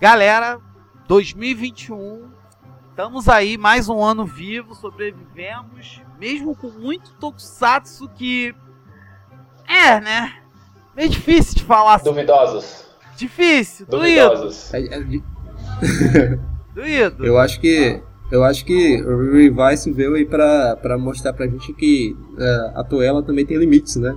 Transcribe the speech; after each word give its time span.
Galera, 0.00 0.58
2021, 1.06 2.30
estamos 2.88 3.28
aí, 3.28 3.58
mais 3.58 3.86
um 3.86 4.02
ano 4.02 4.24
vivo, 4.24 4.74
sobrevivemos, 4.74 6.00
mesmo 6.18 6.56
com 6.56 6.68
muito 6.68 7.12
tokusatsu 7.20 8.08
que. 8.08 8.54
É, 9.68 10.00
né? 10.00 10.36
É 10.96 11.06
difícil 11.06 11.56
de 11.56 11.64
falar. 11.64 11.98
Duvidosos. 11.98 12.86
Difícil, 13.14 13.84
Duvidosos. 13.84 14.72
doído. 14.72 15.22
Doído. 16.74 17.26
eu 17.26 17.36
acho 17.36 17.60
que 17.60 18.02
eu 18.32 18.42
acho 18.42 18.64
que 18.64 19.02
o 19.02 19.32
Revice 19.32 19.92
veio 19.92 20.14
aí 20.14 20.24
pra, 20.24 20.76
pra 20.76 20.96
mostrar 20.96 21.34
pra 21.34 21.46
gente 21.46 21.74
que 21.74 22.16
é, 22.38 22.72
a 22.74 22.82
Toei 22.84 23.10
também 23.22 23.44
tem 23.44 23.58
limites, 23.58 23.96
né? 23.96 24.16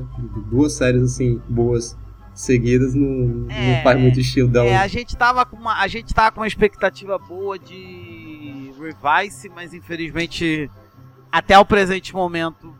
Duas 0.50 0.72
séries 0.72 1.04
assim 1.04 1.42
boas 1.50 1.98
seguidas 2.34 2.94
não, 2.94 3.48
É, 3.50 3.78
não 3.78 3.84
faz 3.84 4.00
muito 4.00 4.20
estilo 4.20 4.50
dela. 4.50 4.68
É, 4.68 4.78
a 4.78 4.88
gente 4.88 5.16
tava 5.16 5.46
com 5.46 5.56
uma, 5.56 5.80
a 5.82 5.88
gente 5.88 6.14
tava 6.14 6.32
com 6.32 6.42
uma 6.42 6.48
expectativa 6.48 7.18
boa 7.18 7.58
de 7.60 8.72
Revice, 8.80 9.50
mas 9.50 9.74
infelizmente 9.74 10.70
até 11.32 11.58
o 11.58 11.66
presente 11.66 12.14
momento 12.14 12.74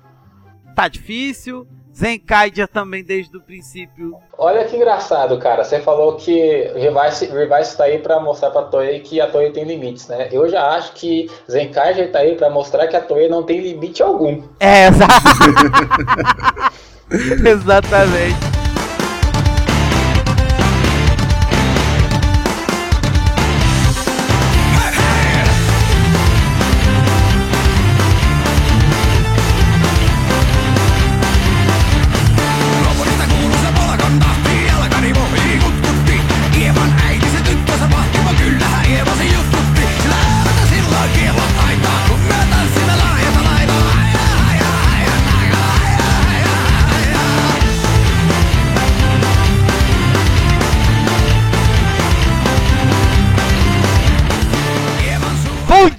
tá 0.76 0.88
difícil. 0.88 1.68
Zenkaidia 1.96 2.68
também 2.68 3.04
desde 3.04 3.38
o 3.38 3.40
princípio. 3.40 4.16
Olha 4.36 4.66
que 4.66 4.76
engraçado, 4.76 5.38
cara. 5.38 5.64
Você 5.64 5.80
falou 5.80 6.16
que 6.18 6.34
Revice, 6.76 7.28
Revice 7.28 7.78
tá 7.78 7.84
aí 7.84 8.00
pra 8.00 8.20
mostrar 8.20 8.50
pra 8.50 8.64
Toei 8.64 9.00
que 9.02 9.22
a 9.22 9.30
Toei 9.30 9.52
tem 9.52 9.64
limites, 9.64 10.08
né? 10.08 10.28
Eu 10.32 10.50
já 10.50 10.70
acho 10.72 10.94
que 10.94 11.30
Zenkaiger 11.50 12.12
tá 12.12 12.18
aí 12.18 12.36
pra 12.36 12.50
mostrar 12.50 12.88
que 12.88 12.96
a 12.96 13.02
Toei 13.02 13.30
não 13.30 13.44
tem 13.44 13.62
limite 13.62 14.02
algum. 14.02 14.42
É, 14.60 14.88
exa- 14.88 15.06
exatamente. 17.48 18.63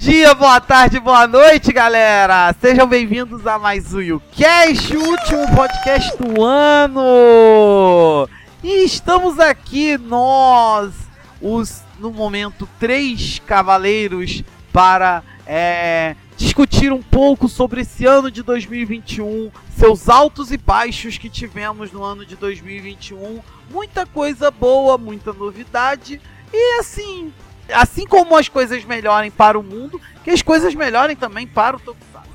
Dia, 0.05 0.35
boa 0.35 0.61
tarde, 0.61 0.99
boa 0.99 1.25
noite, 1.25 1.73
galera! 1.73 2.53
Sejam 2.61 2.85
bem-vindos 2.85 3.47
a 3.47 3.57
mais 3.57 3.91
um 3.91 3.99
YouCast, 3.99 4.95
o 4.95 5.03
último 5.03 5.55
podcast 5.55 6.15
do 6.15 6.43
ano! 6.43 8.29
E 8.63 8.85
estamos 8.85 9.39
aqui, 9.39 9.97
nós, 9.97 10.93
os, 11.41 11.81
no 11.97 12.11
momento, 12.11 12.69
três 12.79 13.41
cavaleiros, 13.47 14.43
para 14.71 15.23
é, 15.47 16.15
discutir 16.37 16.93
um 16.93 17.01
pouco 17.01 17.49
sobre 17.49 17.81
esse 17.81 18.05
ano 18.05 18.29
de 18.29 18.43
2021, 18.43 19.49
seus 19.75 20.07
altos 20.07 20.51
e 20.51 20.57
baixos 20.57 21.17
que 21.17 21.31
tivemos 21.31 21.91
no 21.91 22.03
ano 22.03 22.23
de 22.23 22.35
2021. 22.35 23.39
Muita 23.71 24.05
coisa 24.05 24.51
boa, 24.51 24.99
muita 24.99 25.33
novidade. 25.33 26.21
E 26.53 26.79
assim, 26.79 27.33
assim 27.71 28.05
como 28.05 28.35
as 28.35 28.47
coisas 28.47 28.83
melhorem 28.85 29.31
para 29.31 29.57
o 29.57 29.63
mundo, 29.63 29.99
que 30.23 30.31
as 30.31 30.41
coisas 30.41 30.73
melhorem 30.75 31.15
também 31.15 31.47
para 31.47 31.77
o 31.77 31.79
Tokusatsu. 31.79 32.29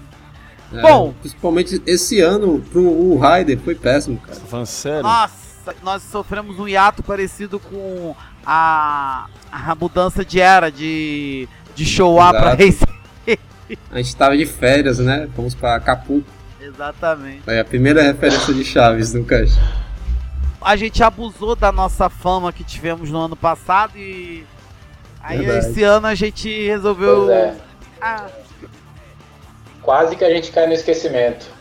É, 0.73 0.81
bom. 0.81 1.15
Principalmente 1.21 1.83
esse 1.87 2.21
ano 2.21 2.61
pro 2.71 2.83
o 2.83 3.19
Raider 3.19 3.59
foi 3.59 3.75
péssimo, 3.75 4.19
cara. 4.19 4.39
Tá 4.39 4.47
falando 4.47 4.67
sério? 4.67 5.03
Nossa, 5.03 5.75
nós 5.83 6.03
sofremos 6.03 6.59
um 6.59 6.69
hiato 6.69 7.03
parecido 7.03 7.59
com 7.59 8.15
a, 8.47 9.27
a 9.51 9.75
mudança 9.75 10.25
de 10.25 10.41
era 10.41 10.71
de, 10.71 11.49
de 11.75 11.85
show 11.85 12.21
A 12.21 12.33
para. 12.33 12.55
Race. 12.55 12.85
A 13.91 13.99
gente 13.99 14.17
tava 14.17 14.37
de 14.37 14.47
férias, 14.47 14.99
né? 14.99 15.29
Fomos 15.37 15.55
pra 15.55 15.79
Capu. 15.79 16.25
Exatamente. 16.61 17.43
Foi 17.43 17.59
a 17.59 17.65
primeira 17.65 18.03
referência 18.03 18.53
de 18.53 18.65
Chaves 18.65 19.13
no 19.15 19.25
cast. 19.25 19.59
A 20.61 20.77
gente 20.77 21.03
abusou 21.03 21.57
da 21.57 21.73
nossa 21.73 22.09
fama 22.09 22.53
que 22.53 22.63
tivemos 22.63 23.11
no 23.11 23.19
ano 23.19 23.37
passado 23.37 23.97
e 23.97 24.45
aí 25.23 25.39
Verdade. 25.39 25.67
esse 25.67 25.83
ano 25.83 26.07
a 26.07 26.15
gente 26.15 26.67
resolveu. 26.67 27.25
Pois 27.27 27.31
é. 27.31 27.57
Ah, 28.01 28.27
Quase 29.83 30.15
que 30.15 30.25
a 30.25 30.31
gente 30.31 30.53
cai 30.53 30.67
no 30.67 30.73
esquecimento. 30.73 31.47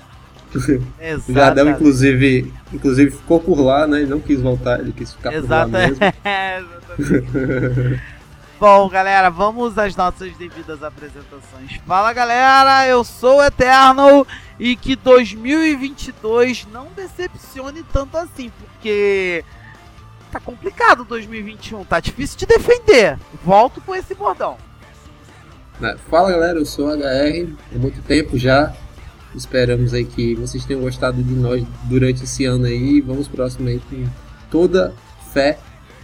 O 0.56 0.58
exatamente. 1.00 1.34
Jardel, 1.34 1.70
inclusive, 1.70 2.53
inclusive, 2.74 3.12
ficou 3.12 3.40
por 3.40 3.59
lá, 3.59 3.86
né? 3.86 3.97
Ele 4.02 4.09
não 4.09 4.20
quis 4.20 4.42
voltar, 4.42 4.80
ele 4.80 4.92
quis 4.92 5.14
ficar 5.14 5.30
por 5.30 5.36
lá 5.36 5.44
Exatamente. 5.44 6.00
mesmo. 6.00 6.16
Exatamente. 6.97 8.02
Bom, 8.59 8.90
galera, 8.90 9.30
vamos 9.30 9.78
às 9.78 9.96
nossas 9.96 10.36
devidas 10.36 10.84
apresentações. 10.84 11.80
Fala, 11.88 12.12
galera, 12.12 12.86
eu 12.88 13.03
sou 13.03 13.38
o 13.38 13.44
Eterno 13.44 14.28
e 14.59 14.76
que 14.76 14.96
2022 14.96 16.68
não 16.74 16.88
decepcione 16.96 17.84
tanto 17.94 18.18
assim, 18.18 18.52
porque 18.59 19.46
tá 20.29 20.40
complicado 20.40 21.03
2021, 21.03 21.84
tá 21.85 22.00
difícil 22.00 22.38
de 22.38 22.45
defender. 22.45 23.17
Volto 23.44 23.81
com 23.81 23.95
esse 23.95 24.13
bordão. 24.13 24.57
Fala 26.09 26.31
galera, 26.31 26.59
eu 26.59 26.66
sou 26.66 26.88
o 26.88 26.91
HR, 26.91 27.56
há 27.73 27.78
muito 27.78 28.01
tempo 28.01 28.38
já. 28.38 28.73
Esperamos 29.34 29.94
aí 29.94 30.06
que 30.06 30.35
vocês 30.35 30.66
tenham 30.66 30.81
gostado 30.81 31.22
de 31.22 31.34
nós 31.34 31.63
durante 31.84 32.23
esse 32.23 32.45
ano 32.45 32.66
aí. 32.66 33.00
Vamos 33.00 33.28
próximo 33.28 33.69
aí 33.69 33.79
com 33.90 34.06
toda 34.50 34.94
fé 35.31 35.59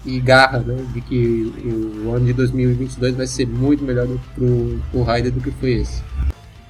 e 0.06 0.20
garra, 0.20 0.60
né? 0.60 0.86
De 0.94 1.02
que 1.02 1.52
o 2.06 2.12
ano 2.14 2.26
de 2.26 2.34
2022 2.34 3.16
vai 3.16 3.28
ser 3.28 3.48
muito 3.48 3.84
melhor 3.84 4.08
pro, 4.36 4.80
pro 4.92 5.04
Raider 5.04 5.32
do 5.32 5.42
que 5.42 5.52
foi 5.52 5.74
esse. 5.74 6.04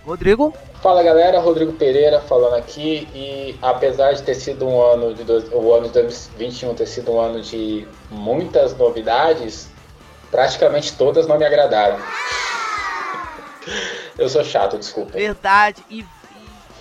Rodrigo? 0.06 0.54
Fala 0.82 1.02
galera, 1.02 1.40
Rodrigo 1.40 1.74
Pereira 1.74 2.22
falando 2.22 2.54
aqui 2.56 3.08
e 3.14 3.58
apesar 3.62 4.14
de 4.14 4.22
ter 4.22 4.36
sido 4.36 4.68
um 4.68 4.80
ano 4.82 5.14
de 5.16 5.24
dois- 5.24 5.52
o 5.52 5.74
ano 5.74 5.88
de 5.88 5.94
2021 5.94 6.76
ter 6.76 6.86
sido 6.86 7.12
um 7.14 7.20
ano 7.20 7.42
de 7.42 7.88
muitas 8.12 8.78
novidades, 8.78 9.68
praticamente 10.30 10.94
todas 10.96 11.26
não 11.28 11.38
me 11.40 11.46
agradaram. 11.46 11.98
Eu 14.18 14.30
sou 14.30 14.44
chato, 14.44 14.78
desculpa. 14.78 15.14
Verdade. 15.14 15.84
E, 15.90 16.06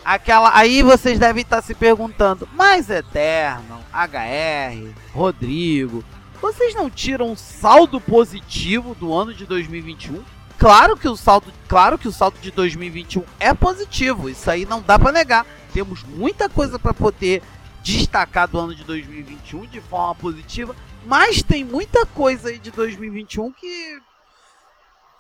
aquela. 0.04 0.54
Aí 0.56 0.82
vocês 0.82 1.18
devem 1.18 1.42
estar 1.42 1.62
se 1.62 1.74
perguntando, 1.74 2.46
mas 2.54 2.90
Eterno, 2.90 3.80
HR, 3.92 4.92
Rodrigo, 5.14 6.04
vocês 6.42 6.74
não 6.74 6.90
tiram 6.90 7.30
um 7.30 7.36
saldo 7.36 8.00
positivo 8.00 8.94
do 8.94 9.14
ano 9.14 9.32
de 9.32 9.46
2021? 9.46 10.22
Claro 10.58 10.96
que 10.96 11.08
o 11.08 11.16
saldo, 11.16 11.52
claro 11.68 11.98
que 11.98 12.08
o 12.08 12.12
saldo 12.12 12.38
de 12.40 12.50
2021 12.50 13.24
é 13.40 13.52
positivo, 13.52 14.28
isso 14.30 14.50
aí 14.50 14.64
não 14.64 14.80
dá 14.80 14.98
pra 14.98 15.12
negar. 15.12 15.44
Temos 15.72 16.02
muita 16.04 16.48
coisa 16.48 16.78
pra 16.78 16.94
poder 16.94 17.42
destacar 17.82 18.48
do 18.48 18.58
ano 18.58 18.74
de 18.74 18.84
2021 18.84 19.66
de 19.66 19.80
forma 19.80 20.14
positiva, 20.14 20.74
mas 21.04 21.42
tem 21.42 21.64
muita 21.64 22.06
coisa 22.06 22.48
aí 22.48 22.58
de 22.58 22.70
2021 22.70 23.52
que 23.52 23.98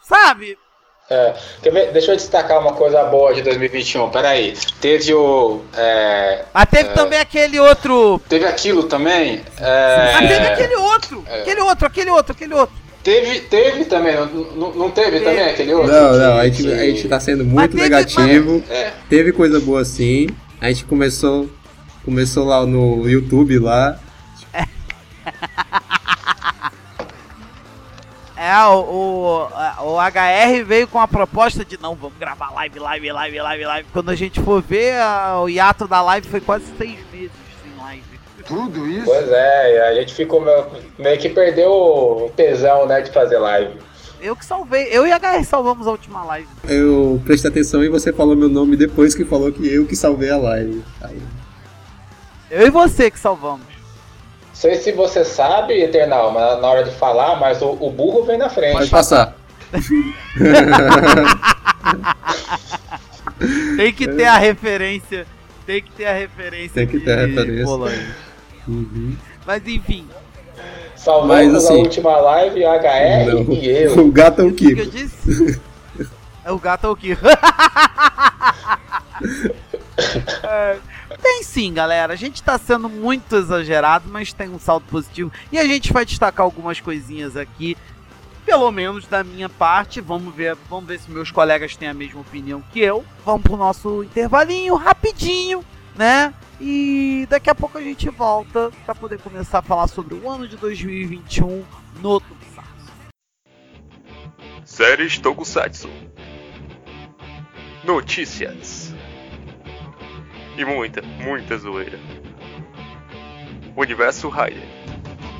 sabe, 0.02 0.56
É? 1.10 1.34
Deixa 1.92 2.12
eu 2.12 2.16
destacar 2.16 2.58
uma 2.60 2.72
coisa 2.72 3.04
boa 3.04 3.34
de 3.34 3.42
2021. 3.42 4.08
Peraí, 4.10 4.54
teve 4.80 5.12
o. 5.12 5.62
é, 5.74 6.46
mas 6.54 6.66
teve 6.70 6.94
também 6.94 7.18
aquele 7.18 7.60
outro 7.60 8.18
teve 8.26 8.46
aquilo 8.46 8.84
também. 8.84 9.44
é, 9.60 10.12
Ah, 10.14 10.20
teve 10.20 10.46
aquele 10.46 10.76
outro, 10.76 11.22
é. 11.28 11.42
aquele 11.42 11.60
outro, 11.60 11.86
aquele 11.86 12.10
outro, 12.10 12.32
aquele 12.32 12.54
outro. 12.54 12.83
Teve, 13.04 13.40
teve 13.42 13.84
também, 13.84 14.16
não, 14.16 14.72
não- 14.74 14.90
teve 14.90 15.12
Teve. 15.20 15.24
também 15.24 15.44
aquele 15.50 15.74
outro? 15.74 15.92
Não, 15.92 16.10
que- 16.12 16.18
não, 16.18 16.38
a 16.38 16.44
gente, 16.48 16.62
que- 16.62 16.72
a 16.72 16.84
gente 16.86 17.08
tá 17.08 17.20
sendo 17.20 17.44
muito 17.44 17.70
teve- 17.70 17.82
negativo. 17.82 18.62
É, 18.68 18.92
Teve 19.08 19.30
coisa 19.32 19.60
boa 19.60 19.84
sim. 19.84 20.26
A 20.60 20.68
gente 20.68 20.84
começou, 20.86 21.48
começou 22.04 22.44
lá 22.46 22.64
no 22.66 23.08
YouTube 23.08 23.58
lá. 23.58 23.98
É, 28.36 28.58
o, 28.66 29.48
o, 29.80 29.92
o 29.94 29.98
HR 30.00 30.64
veio 30.64 30.86
com 30.88 30.98
a 30.98 31.06
proposta 31.08 31.64
de 31.64 31.80
não, 31.80 31.94
vamos 31.94 32.18
gravar 32.18 32.50
live, 32.52 32.78
live, 32.78 33.12
live, 33.12 33.38
live, 33.40 33.64
live. 33.64 33.88
Quando 33.92 34.10
a 34.10 34.14
gente 34.14 34.40
for 34.40 34.60
ver, 34.60 34.96
a- 35.00 35.40
o 35.40 35.48
hiato 35.48 35.86
da 35.86 36.02
live 36.02 36.28
foi 36.28 36.40
quase 36.40 36.64
seis 36.76 36.98
meses. 37.12 37.30
Tudo 38.46 38.88
isso? 38.88 39.04
Pois 39.04 39.30
é, 39.30 39.88
a 39.88 39.94
gente 39.94 40.14
ficou 40.14 40.40
meio, 40.40 40.66
meio 40.98 41.18
que 41.18 41.28
perdeu 41.28 41.70
o 41.70 42.32
tesão, 42.36 42.86
né, 42.86 43.00
de 43.00 43.10
fazer 43.10 43.38
live. 43.38 43.74
Eu 44.20 44.34
que 44.34 44.44
salvei, 44.44 44.88
eu 44.90 45.06
e 45.06 45.12
a 45.12 45.18
HR 45.18 45.44
salvamos 45.44 45.86
a 45.86 45.90
última 45.90 46.24
live. 46.24 46.48
Eu 46.66 47.20
prestei 47.26 47.50
atenção 47.50 47.84
e 47.84 47.88
você 47.88 48.12
falou 48.12 48.34
meu 48.34 48.48
nome 48.48 48.76
depois 48.76 49.14
que 49.14 49.24
falou 49.24 49.52
que 49.52 49.66
eu 49.70 49.86
que 49.86 49.94
salvei 49.94 50.30
a 50.30 50.38
live. 50.38 50.82
Aí, 51.02 51.20
Eu 52.50 52.66
e 52.66 52.70
você 52.70 53.10
que 53.10 53.18
salvamos. 53.18 53.66
sei 54.54 54.76
se 54.76 54.92
você 54.92 55.24
sabe, 55.24 55.74
Eternal, 55.82 56.32
mas 56.32 56.60
na 56.60 56.68
hora 56.68 56.84
de 56.84 56.90
falar, 56.92 57.38
mas 57.38 57.60
o, 57.60 57.72
o 57.72 57.90
burro 57.90 58.24
vem 58.24 58.38
na 58.38 58.48
frente. 58.48 58.72
Pode 58.72 58.90
passar. 58.90 59.36
Tem 63.76 63.92
que 63.92 64.08
ter 64.08 64.24
a 64.24 64.38
referência. 64.38 65.26
Tem 65.66 65.82
que 65.82 65.90
ter 65.92 66.06
a 66.06 66.12
referência. 66.12 66.74
Tem 66.74 66.86
que 66.86 67.00
ter 67.00 67.12
a 67.12 67.26
referência. 67.26 68.14
Uhum. 68.66 69.16
Mas 69.46 69.66
enfim, 69.66 70.08
Salvamos 71.04 71.52
Mas, 71.52 71.54
assim, 71.54 71.74
a 71.74 71.76
última 71.76 72.16
live, 72.16 72.64
HR 72.64 73.26
Não. 73.26 73.52
e 73.52 73.68
eu. 73.68 73.98
O 74.06 74.10
gato 74.10 74.40
é 74.40 74.44
o 74.44 74.48
o 74.48 74.54
que 74.54 74.70
eu 74.70 74.86
disse? 74.86 75.60
É 76.46 76.52
o 76.52 76.58
gato 76.58 76.84
ou 76.84 76.92
o 76.92 76.96
que? 76.96 77.16
É, 80.42 80.76
Tem 81.22 81.42
sim, 81.42 81.72
galera. 81.72 82.12
A 82.12 82.16
gente 82.16 82.42
tá 82.42 82.58
sendo 82.58 82.86
muito 82.86 83.34
exagerado, 83.34 84.10
mas 84.10 84.34
tem 84.34 84.50
um 84.50 84.58
saldo 84.58 84.84
positivo. 84.90 85.32
E 85.50 85.58
a 85.58 85.64
gente 85.64 85.90
vai 85.90 86.04
destacar 86.04 86.44
algumas 86.44 86.80
coisinhas 86.80 87.34
aqui. 87.34 87.78
Pelo 88.44 88.70
menos 88.70 89.06
da 89.06 89.24
minha 89.24 89.48
parte. 89.48 90.02
Vamos 90.02 90.34
ver, 90.34 90.54
vamos 90.68 90.84
ver 90.86 91.00
se 91.00 91.10
meus 91.10 91.30
colegas 91.30 91.76
têm 91.76 91.88
a 91.88 91.94
mesma 91.94 92.20
opinião 92.20 92.62
que 92.72 92.80
eu. 92.80 93.02
Vamos 93.24 93.40
pro 93.42 93.56
nosso 93.56 94.02
intervalinho, 94.04 94.74
rapidinho, 94.74 95.64
né? 95.96 96.34
E 96.60 97.26
daqui 97.28 97.50
a 97.50 97.54
pouco 97.54 97.78
a 97.78 97.82
gente 97.82 98.08
volta 98.10 98.70
para 98.84 98.94
poder 98.94 99.18
começar 99.18 99.58
a 99.58 99.62
falar 99.62 99.88
sobre 99.88 100.14
o 100.14 100.30
ano 100.30 100.46
de 100.46 100.56
2021 100.56 101.64
no 102.00 102.20
Tokusatsu. 102.20 102.92
Séries 104.64 105.18
Tokusatsu. 105.18 105.88
Notícias. 107.84 108.94
E 110.56 110.64
muita, 110.64 111.02
muita 111.02 111.58
zoeira. 111.58 111.98
Universo 113.76 114.28
Raider. 114.28 114.62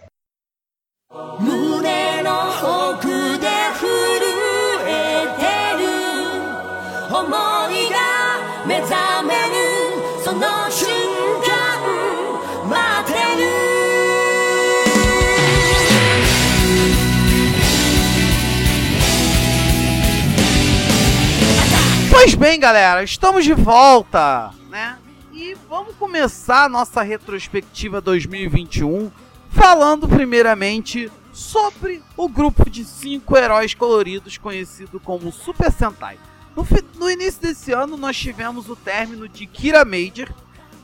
Pois 22.23 22.37
bem, 22.37 22.57
galera, 22.57 23.03
estamos 23.03 23.45
de 23.45 23.53
volta, 23.53 24.55
né? 24.71 24.97
E 25.33 25.57
vamos 25.69 25.97
começar 25.97 26.67
a 26.67 26.69
nossa 26.69 27.03
retrospectiva 27.03 28.01
2021 28.01 29.11
falando 29.51 30.07
primeiramente 30.07 31.11
sobre 31.33 32.01
o 32.17 32.29
grupo 32.29 32.71
de 32.71 32.85
cinco 32.85 33.37
heróis 33.37 33.75
coloridos 33.75 34.39
conhecido 34.39 35.01
como 35.01 35.33
Super 35.33 35.73
Sentai. 35.73 36.17
No, 36.55 36.65
no 36.95 37.11
início 37.11 37.43
desse 37.43 37.73
ano 37.73 37.97
nós 37.97 38.17
tivemos 38.17 38.69
o 38.69 38.77
término 38.77 39.29
de 39.29 39.45
Kira 39.45 39.85
Major, 39.85 40.33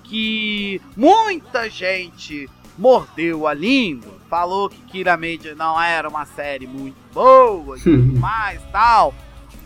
que 0.03 0.83
muita 0.97 1.71
gente 1.71 2.51
mordeu 2.77 3.47
a 3.47 3.55
língua, 3.55 4.15
falou 4.29 4.69
que 4.69 4.83
Kira 4.83 5.17
Major 5.17 5.55
não 5.55 5.81
era 5.81 6.09
uma 6.09 6.27
série 6.27 6.67
muito 6.67 6.97
boa 7.15 7.79
e 7.79 7.81
tudo 7.81 8.15
mais 8.19 8.61
tal. 8.73 9.15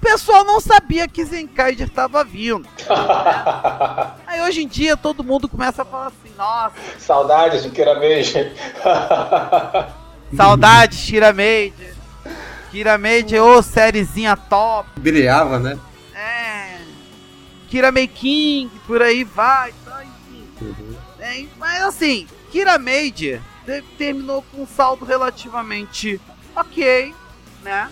O 0.02 0.04
pessoal 0.04 0.42
não 0.42 0.60
sabia 0.60 1.06
que 1.06 1.24
Zenkaiger 1.24 1.86
estava 1.86 2.24
vindo. 2.24 2.68
Aí 4.26 4.40
hoje 4.42 4.64
em 4.64 4.66
dia 4.66 4.96
todo 4.96 5.22
mundo 5.22 5.48
começa 5.48 5.82
a 5.82 5.84
falar 5.84 6.06
assim, 6.08 6.34
nossa, 6.36 6.74
Saudades 6.98 7.62
de 7.62 7.70
Kira 7.70 7.94
Major. 7.94 8.50
saudades 10.36 11.04
Kira 11.08 11.32
Major. 11.32 11.94
Kira 12.72 12.98
Major, 12.98 13.46
ô 13.58 13.62
sériezinha 13.62 14.36
top. 14.36 14.88
Brilhava, 14.98 15.60
né? 15.60 15.78
É. 16.16 16.78
Kira 17.68 17.92
May 17.92 18.08
King, 18.08 18.72
por 18.88 19.00
aí 19.02 19.22
vai, 19.22 19.72
tá, 19.84 20.02
enfim. 20.02 20.48
Uhum. 20.62 20.96
É, 21.20 21.44
mas 21.58 21.80
assim, 21.84 22.26
Kira 22.50 22.76
Major 22.76 23.38
de- 23.64 23.82
terminou 23.96 24.44
com 24.50 24.62
um 24.62 24.66
saldo 24.66 25.04
relativamente 25.04 26.20
ok, 26.56 27.14
né? 27.62 27.88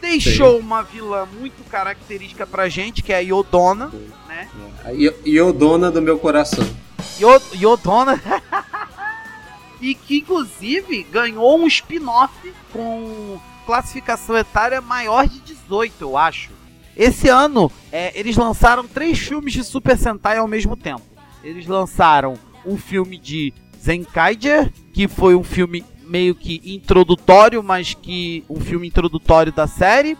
Deixou 0.00 0.58
uma 0.58 0.82
vilã 0.82 1.26
muito 1.38 1.62
característica 1.68 2.46
pra 2.46 2.68
gente, 2.68 3.02
que 3.02 3.12
é 3.12 3.16
a 3.16 3.20
Yodona, 3.20 3.90
né? 4.28 4.48
A 4.84 4.92
Io- 4.92 5.14
Iodona 5.24 5.90
do 5.90 6.00
meu 6.02 6.18
coração. 6.18 6.64
Yo- 7.18 7.40
Yodona. 7.54 8.20
e 9.80 9.94
que 9.94 10.18
inclusive 10.18 11.02
ganhou 11.04 11.58
um 11.58 11.66
spin-off 11.66 12.32
com 12.72 13.38
classificação 13.66 14.36
etária 14.36 14.80
maior 14.80 15.26
de 15.28 15.40
18, 15.40 15.94
eu 16.00 16.16
acho. 16.16 16.50
Esse 16.96 17.28
ano, 17.28 17.70
é, 17.92 18.18
eles 18.18 18.36
lançaram 18.36 18.86
três 18.86 19.18
filmes 19.18 19.52
de 19.52 19.62
Super 19.64 19.98
Sentai 19.98 20.38
ao 20.38 20.48
mesmo 20.48 20.76
tempo. 20.76 21.02
Eles 21.44 21.66
lançaram 21.66 22.38
um 22.64 22.78
filme 22.78 23.18
de 23.18 23.52
Zenkaiger, 23.82 24.72
que 24.94 25.06
foi 25.06 25.34
um 25.34 25.44
filme 25.44 25.84
meio 26.06 26.34
que 26.34 26.60
introdutório, 26.64 27.62
mas 27.62 27.94
que 27.94 28.44
um 28.48 28.60
filme 28.60 28.86
introdutório 28.88 29.52
da 29.52 29.66
série. 29.66 30.16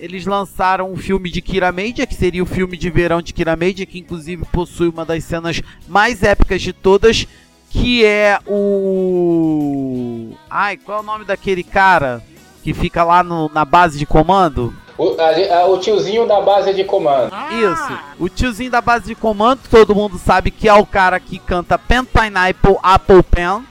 Eles 0.00 0.26
lançaram 0.26 0.92
um 0.92 0.96
filme 0.96 1.28
de 1.28 1.40
Kira 1.42 1.72
Major, 1.72 2.06
que 2.06 2.14
seria 2.14 2.42
o 2.42 2.46
filme 2.46 2.76
de 2.76 2.88
verão 2.88 3.20
de 3.20 3.32
Kira 3.32 3.56
Major, 3.56 3.84
que 3.86 3.98
inclusive 3.98 4.44
possui 4.52 4.88
uma 4.88 5.04
das 5.04 5.24
cenas 5.24 5.60
mais 5.88 6.22
épicas 6.22 6.62
de 6.62 6.72
todas, 6.72 7.26
que 7.68 8.04
é 8.04 8.38
o... 8.46 10.32
Ai, 10.48 10.76
qual 10.76 10.98
é 10.98 11.00
o 11.00 11.04
nome 11.04 11.24
daquele 11.24 11.62
cara 11.62 12.22
que 12.62 12.72
fica 12.72 13.02
lá 13.04 13.22
no- 13.22 13.50
na 13.52 13.64
base 13.64 13.98
de 13.98 14.06
comando? 14.06 14.72
O, 14.96 15.16
a- 15.20 15.60
a- 15.62 15.66
o 15.66 15.78
tiozinho 15.78 16.26
da 16.26 16.40
base 16.40 16.72
de 16.74 16.84
comando. 16.84 17.32
Isso, 17.52 17.98
o 18.18 18.28
tiozinho 18.28 18.70
da 18.70 18.80
base 18.80 19.06
de 19.06 19.14
comando, 19.14 19.60
todo 19.70 19.94
mundo 19.94 20.18
sabe 20.18 20.50
que 20.50 20.68
é 20.68 20.74
o 20.74 20.86
cara 20.86 21.18
que 21.20 21.38
canta 21.38 21.78
Pen 21.78 22.04
Pineapple 22.04 22.76
Apple 22.82 23.22
Pen, 23.22 23.62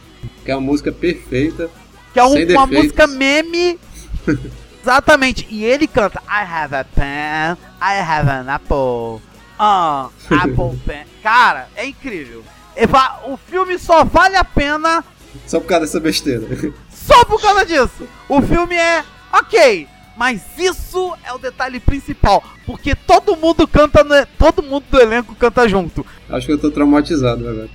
Que 0.46 0.52
é 0.52 0.56
uma 0.56 0.62
música 0.62 0.92
perfeita. 0.92 1.70
que 2.14 2.20
é 2.20 2.24
um- 2.24 2.30
uma 2.30 2.36
defeitos. 2.46 2.70
música 2.70 3.08
meme. 3.08 3.80
Exatamente, 4.82 5.46
e 5.50 5.66
ele 5.66 5.86
canta 5.88 6.20
I 6.28 6.44
have 6.50 6.74
a 6.76 6.84
pen, 6.86 7.58
I 7.82 8.00
have 8.00 8.30
an 8.30 8.46
apple, 8.50 9.22
ah, 9.60 10.10
apple 10.32 10.78
pen. 10.86 11.06
Cara, 11.22 11.68
é 11.76 11.86
incrível. 11.86 12.44
O 13.26 13.36
filme 13.38 13.78
só 13.80 14.04
vale 14.06 14.36
a 14.38 14.44
pena 14.46 15.04
Só 15.46 15.60
por 15.60 15.68
causa 15.68 15.86
dessa 15.86 16.00
besteira. 16.00 16.46
só 16.90 17.26
por 17.26 17.42
causa 17.42 17.66
disso. 17.66 18.08
O 18.30 18.42
filme 18.42 18.76
é 18.76 19.04
ok, 19.34 19.88
mas 20.16 20.42
isso 20.58 21.14
é 21.26 21.34
o 21.34 21.38
detalhe 21.38 21.80
principal, 21.82 22.42
porque 22.66 22.96
todo 22.96 23.36
mundo 23.36 23.68
canta, 23.68 24.04
no- 24.04 24.26
todo 24.38 24.64
mundo 24.64 24.86
do 24.90 25.02
elenco 25.02 25.36
canta 25.36 25.68
junto. 25.68 26.06
Acho 26.30 26.48
que 26.48 26.54
eu 26.54 26.58
tô 26.60 26.72
traumatizado 26.72 27.48
agora. 27.50 27.70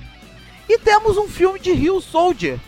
E 0.67 0.77
temos 0.79 1.17
um 1.17 1.27
filme 1.27 1.59
de 1.59 1.73
Rio 1.73 1.99
Soldier, 1.99 2.59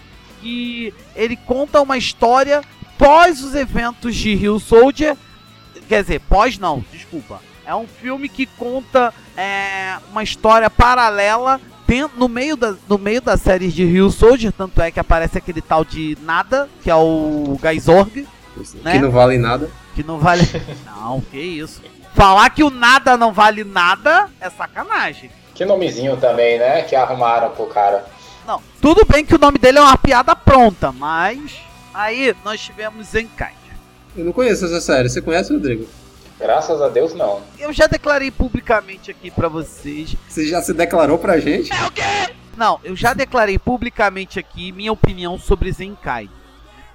que 0.41 0.93
ele 1.15 1.35
conta 1.35 1.81
uma 1.81 1.97
história 1.97 2.61
pós 2.97 3.41
os 3.43 3.55
eventos 3.55 4.15
de 4.15 4.35
Rio 4.35 4.59
Soldier. 4.59 5.15
Quer 5.87 6.01
dizer, 6.01 6.19
pós 6.21 6.57
não, 6.57 6.83
desculpa. 6.91 7.41
É 7.65 7.73
um 7.73 7.87
filme 7.87 8.29
que 8.29 8.45
conta 8.45 9.13
é, 9.35 9.97
uma 10.11 10.23
história 10.23 10.69
paralela 10.69 11.59
no 12.17 12.27
meio, 12.27 12.55
da, 12.57 12.75
no 12.87 12.97
meio 12.97 13.21
da 13.21 13.37
série 13.37 13.69
de 13.69 13.85
Rio 13.85 14.09
Soldier. 14.11 14.51
Tanto 14.51 14.81
é 14.81 14.91
que 14.91 14.99
aparece 14.99 15.37
aquele 15.37 15.61
tal 15.61 15.85
de 15.85 16.17
Nada, 16.21 16.69
que 16.83 16.89
é 16.89 16.95
o 16.95 17.57
Gaisorg, 17.61 18.27
Né? 18.83 18.93
Que 18.93 18.99
não 18.99 19.11
vale 19.11 19.37
nada. 19.37 19.69
que 19.93 20.03
não 20.03 20.17
vale. 20.19 20.43
não, 20.85 21.21
que 21.21 21.37
isso. 21.37 21.81
Falar 22.13 22.49
que 22.49 22.63
o 22.63 22.69
nada 22.69 23.17
não 23.17 23.33
vale 23.33 23.63
nada 23.63 24.29
é 24.39 24.49
sacanagem. 24.49 25.29
Que 25.55 25.65
nomezinho 25.65 26.17
também, 26.17 26.59
né? 26.59 26.83
Que 26.83 26.95
arrumaram 26.95 27.49
pro 27.51 27.65
cara. 27.65 28.05
Não, 28.45 28.61
tudo 28.81 29.03
bem 29.05 29.25
que 29.25 29.33
o 29.33 29.39
nome 29.39 29.57
dele 29.57 29.79
é 29.79 29.81
uma 29.81 29.97
piada 29.97 30.35
pronta, 30.35 30.91
mas 30.91 31.57
aí 31.93 32.35
nós 32.43 32.59
tivemos 32.61 33.07
Zenkai. 33.07 33.53
Eu 34.15 34.25
não 34.25 34.31
conheço 34.31 34.65
essa 34.65 34.79
série. 34.79 35.09
Você 35.09 35.21
conhece, 35.21 35.51
Rodrigo? 35.51 35.87
Graças 36.39 36.81
a 36.81 36.89
Deus, 36.89 37.13
não. 37.13 37.41
Eu 37.57 37.71
já 37.73 37.87
declarei 37.87 38.29
publicamente 38.29 39.09
aqui 39.09 39.31
pra 39.31 39.47
vocês. 39.47 40.15
Você 40.27 40.45
já 40.45 40.61
se 40.61 40.73
declarou 40.73 41.17
pra 41.17 41.39
gente? 41.39 41.69
Não, 42.57 42.79
eu 42.83 42.95
já 42.95 43.13
declarei 43.13 43.57
publicamente 43.57 44.37
aqui 44.37 44.71
minha 44.73 44.91
opinião 44.91 45.39
sobre 45.39 45.71
Zenkai. 45.71 46.29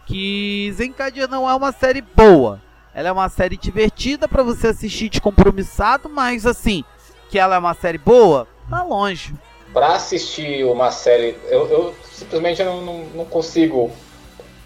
que 0.06 0.72
Zenkaiger 0.76 1.28
não 1.28 1.48
é 1.48 1.54
uma 1.54 1.72
série 1.72 2.02
boa. 2.02 2.60
Ela 2.94 3.08
é 3.08 3.12
uma 3.12 3.28
série 3.28 3.56
divertida 3.56 4.28
pra 4.28 4.42
você 4.42 4.68
assistir 4.68 5.08
descompromissado, 5.08 6.08
mas 6.08 6.44
assim, 6.44 6.84
que 7.30 7.38
ela 7.38 7.54
é 7.54 7.58
uma 7.58 7.74
série 7.74 7.98
boa, 7.98 8.46
tá 8.68 8.82
longe. 8.82 9.32
Pra 9.72 9.94
assistir 9.94 10.64
uma 10.64 10.90
série, 10.90 11.36
eu, 11.48 11.68
eu 11.68 11.94
simplesmente 12.12 12.62
não, 12.64 12.82
não, 12.82 13.04
não 13.14 13.24
consigo 13.24 13.90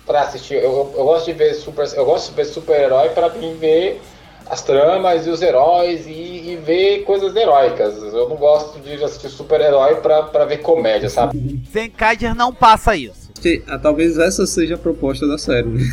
pra 0.07 0.23
assistir. 0.23 0.55
Eu, 0.55 0.73
eu, 0.73 0.95
eu 0.97 1.05
gosto 1.05 1.27
de 1.27 1.33
ver 1.35 1.55
super, 1.55 1.87
eu 1.95 2.05
gosto 2.05 2.31
de 2.31 2.37
ver 2.37 2.45
super-herói 2.47 3.11
pra 3.11 3.29
mim 3.29 3.55
ver 3.61 4.01
as 4.47 4.63
tramas 4.63 5.27
e 5.27 5.31
os 5.31 5.43
heróis 5.43 6.07
e, 6.07 6.11
e 6.11 6.57
ver 6.57 7.05
coisas 7.05 7.37
heróicas. 7.37 7.97
Eu 7.97 8.29
não 8.29 8.37
gosto 8.37 8.81
de 8.81 9.03
assistir 9.05 9.29
super-herói 9.29 9.97
pra, 9.97 10.23
pra 10.23 10.45
ver 10.47 10.59
comédia, 10.59 11.11
sabe? 11.11 11.63
Zenkaiger 11.71 12.35
não 12.35 12.53
passa 12.53 12.97
isso. 12.97 13.31
Ah, 13.67 13.79
talvez 13.79 14.17
essa 14.19 14.47
seja 14.47 14.75
a 14.75 14.79
proposta 14.79 15.27
da 15.27 15.37
série, 15.37 15.69
né? 15.69 15.85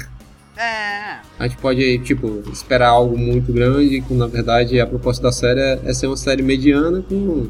É. 0.62 1.20
A 1.39 1.48
gente 1.48 1.58
pode, 1.58 2.00
tipo, 2.00 2.44
esperar 2.51 2.89
algo 2.89 3.18
muito 3.18 3.51
grande, 3.51 4.01
quando 4.01 4.20
na 4.20 4.27
verdade 4.27 4.80
a 4.80 4.86
proposta 4.86 5.24
da 5.24 5.32
série 5.32 5.60
é, 5.60 5.80
é 5.86 5.94
ser 5.94 6.08
uma 6.08 6.18
série 6.18 6.44
mediana 6.44 7.01
com, 7.01 7.50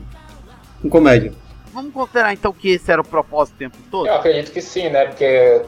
com 0.82 0.90
comédia. 0.90 1.34
Vamos 1.74 1.94
considerar 1.94 2.34
então 2.34 2.54
que 2.54 2.70
esse 2.70 2.92
era 2.92 3.02
o 3.02 3.06
propósito 3.06 3.56
o 3.56 3.58
tempo 3.58 3.78
todo? 3.90 4.08
Eu 4.08 4.16
acredito 4.16 4.52
que 4.52 4.62
sim, 4.62 4.90
né? 4.90 5.06
Porque 5.06 5.62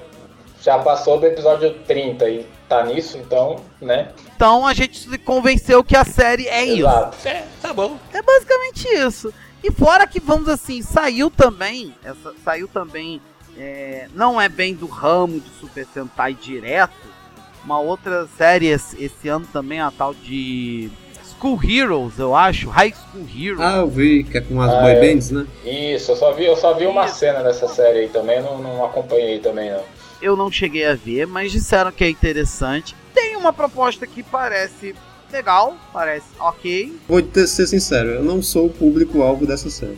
já 0.62 0.80
passou 0.80 1.20
do 1.20 1.26
episódio 1.26 1.74
30 1.86 2.30
e 2.30 2.46
tá 2.70 2.86
nisso, 2.86 3.18
então, 3.18 3.58
né? 3.82 4.10
Então 4.36 4.66
a 4.66 4.74
gente 4.74 4.98
se 4.98 5.18
convenceu 5.18 5.84
que 5.84 5.96
a 5.96 6.06
série 6.06 6.48
é 6.48 6.64
isso. 6.64 6.88
Exato. 6.88 7.28
É, 7.28 7.46
tá 7.62 7.74
bom. 7.74 7.98
É 8.14 8.22
basicamente 8.22 8.88
isso. 8.88 9.34
E 9.62 9.72
fora 9.72 10.08
que, 10.08 10.20
vamos 10.20 10.50
assim, 10.50 10.82
saiu 10.82 11.30
também. 11.30 11.94
Essa, 12.04 12.34
saiu 12.44 12.68
também. 12.68 13.22
é, 13.58 14.08
não 14.14 14.40
é 14.40 14.50
bem 14.50 14.74
do 14.74 14.88
ramo 14.88 15.40
de 15.40 15.50
Super 15.60 15.86
Sentai 15.94 16.34
direto. 16.34 17.13
Uma 17.64 17.80
outra 17.80 18.28
série 18.38 18.68
esse, 18.68 19.28
ano 19.30 19.48
também, 19.52 19.80
a 19.80 19.90
tal 19.90 20.14
de 20.14 20.90
School 21.40 21.60
Heroes, 21.64 22.20
eu 22.20 22.36
acho. 22.36 22.70
High 22.70 22.94
School 22.94 23.26
Heroes. 23.34 23.62
Ah, 23.62 23.78
eu 23.78 23.88
vi 23.88 24.24
que 24.24 24.38
é 24.38 24.42
com 24.42 24.62
as 24.62 24.74
Ah, 24.74 24.82
boy 24.82 24.92
é. 24.92 25.00
bands, 25.00 25.32
né? 25.32 25.46
Isso, 25.64 26.12
eu 26.12 26.16
só 26.16 26.34
vi, 26.34 26.46
eu 26.46 26.56
só 26.58 26.74
vi 26.74 26.86
uma 26.86 27.06
Isso. 27.06 27.16
cena 27.18 27.42
dessa 27.42 27.68
série 27.68 28.00
aí 28.00 28.10
também, 28.10 28.42
não, 28.42 28.58
não 28.62 28.84
acompanhei 28.86 29.40
também 29.40 29.72
não. 29.72 29.84
Eu 30.22 30.36
não 30.36 30.52
cheguei 30.52 30.86
a 30.86 30.96
ver, 30.96 31.26
mas 31.28 31.52
disseram 31.52 31.92
que 31.92 32.04
é 32.04 32.10
interessante. 32.10 32.96
Tem 33.14 33.36
uma 33.36 33.52
proposta 33.54 34.06
que 34.08 34.24
parece 34.24 34.96
legal, 35.32 35.76
parece 35.92 36.28
ok. 36.40 36.98
Vou 37.08 37.22
te- 37.22 37.48
ser 37.48 37.68
sincero, 37.68 38.10
eu 38.10 38.24
não 38.24 38.42
sou 38.42 38.68
o 38.68 38.70
público-alvo 38.70 39.46
dessa 39.46 39.70
série. 39.70 39.98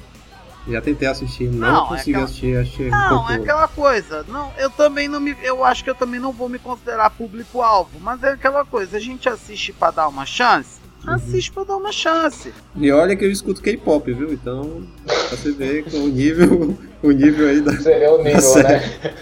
Já 0.68 0.82
tentei 0.82 1.08
assistir, 1.08 1.48
não, 1.50 1.72
Não, 1.72 1.86
é 1.86 1.88
consegui 1.90 2.12
aquela- 2.12 2.26
assistir, 2.26 2.58
achei 2.58 2.88
um 2.88 2.92
Não, 2.92 3.10
pouco... 3.18 3.32
é 3.32 3.36
aquela 3.36 3.68
coisa. 3.68 4.26
Não, 4.28 4.52
eu 4.58 4.70
também 4.72 5.08
não 5.08 5.20
me. 5.20 5.36
Eu 5.44 5.64
acho 5.64 5.84
que 5.84 5.90
eu 5.90 5.96
também 5.96 6.20
não 6.20 6.32
vou 6.32 6.50
me 6.50 6.58
considerar 6.58 7.10
público-alvo. 7.12 8.00
Mas 8.02 8.24
é 8.24 8.30
aquela 8.30 8.66
coisa, 8.66 8.98
a 8.98 9.00
gente 9.00 9.30
assiste 9.30 9.72
pra 9.74 9.92
dar 9.92 10.08
uma 10.08 10.26
chance. 10.26 10.80
Uhum. 11.06 11.14
Assiste 11.14 11.52
pra 11.52 11.64
dar 11.64 11.78
uma 11.78 11.92
chance. 11.92 12.52
E 12.76 12.92
olha 12.92 13.16
que 13.16 13.24
eu 13.24 13.32
escuto 13.32 13.62
K-pop, 13.62 14.12
viu? 14.12 14.34
Então, 14.34 14.82
pra 15.06 15.38
você 15.38 15.52
ver 15.52 15.84
com 15.84 15.98
o 15.98 16.08
nível, 16.08 16.76
o 17.04 17.12
nível 17.12 17.48
aí 17.48 17.62
da... 17.62 17.72
Você 17.74 18.00
vê 18.00 18.08
o 18.08 18.18
nível, 18.24 18.56
né? 18.64 19.16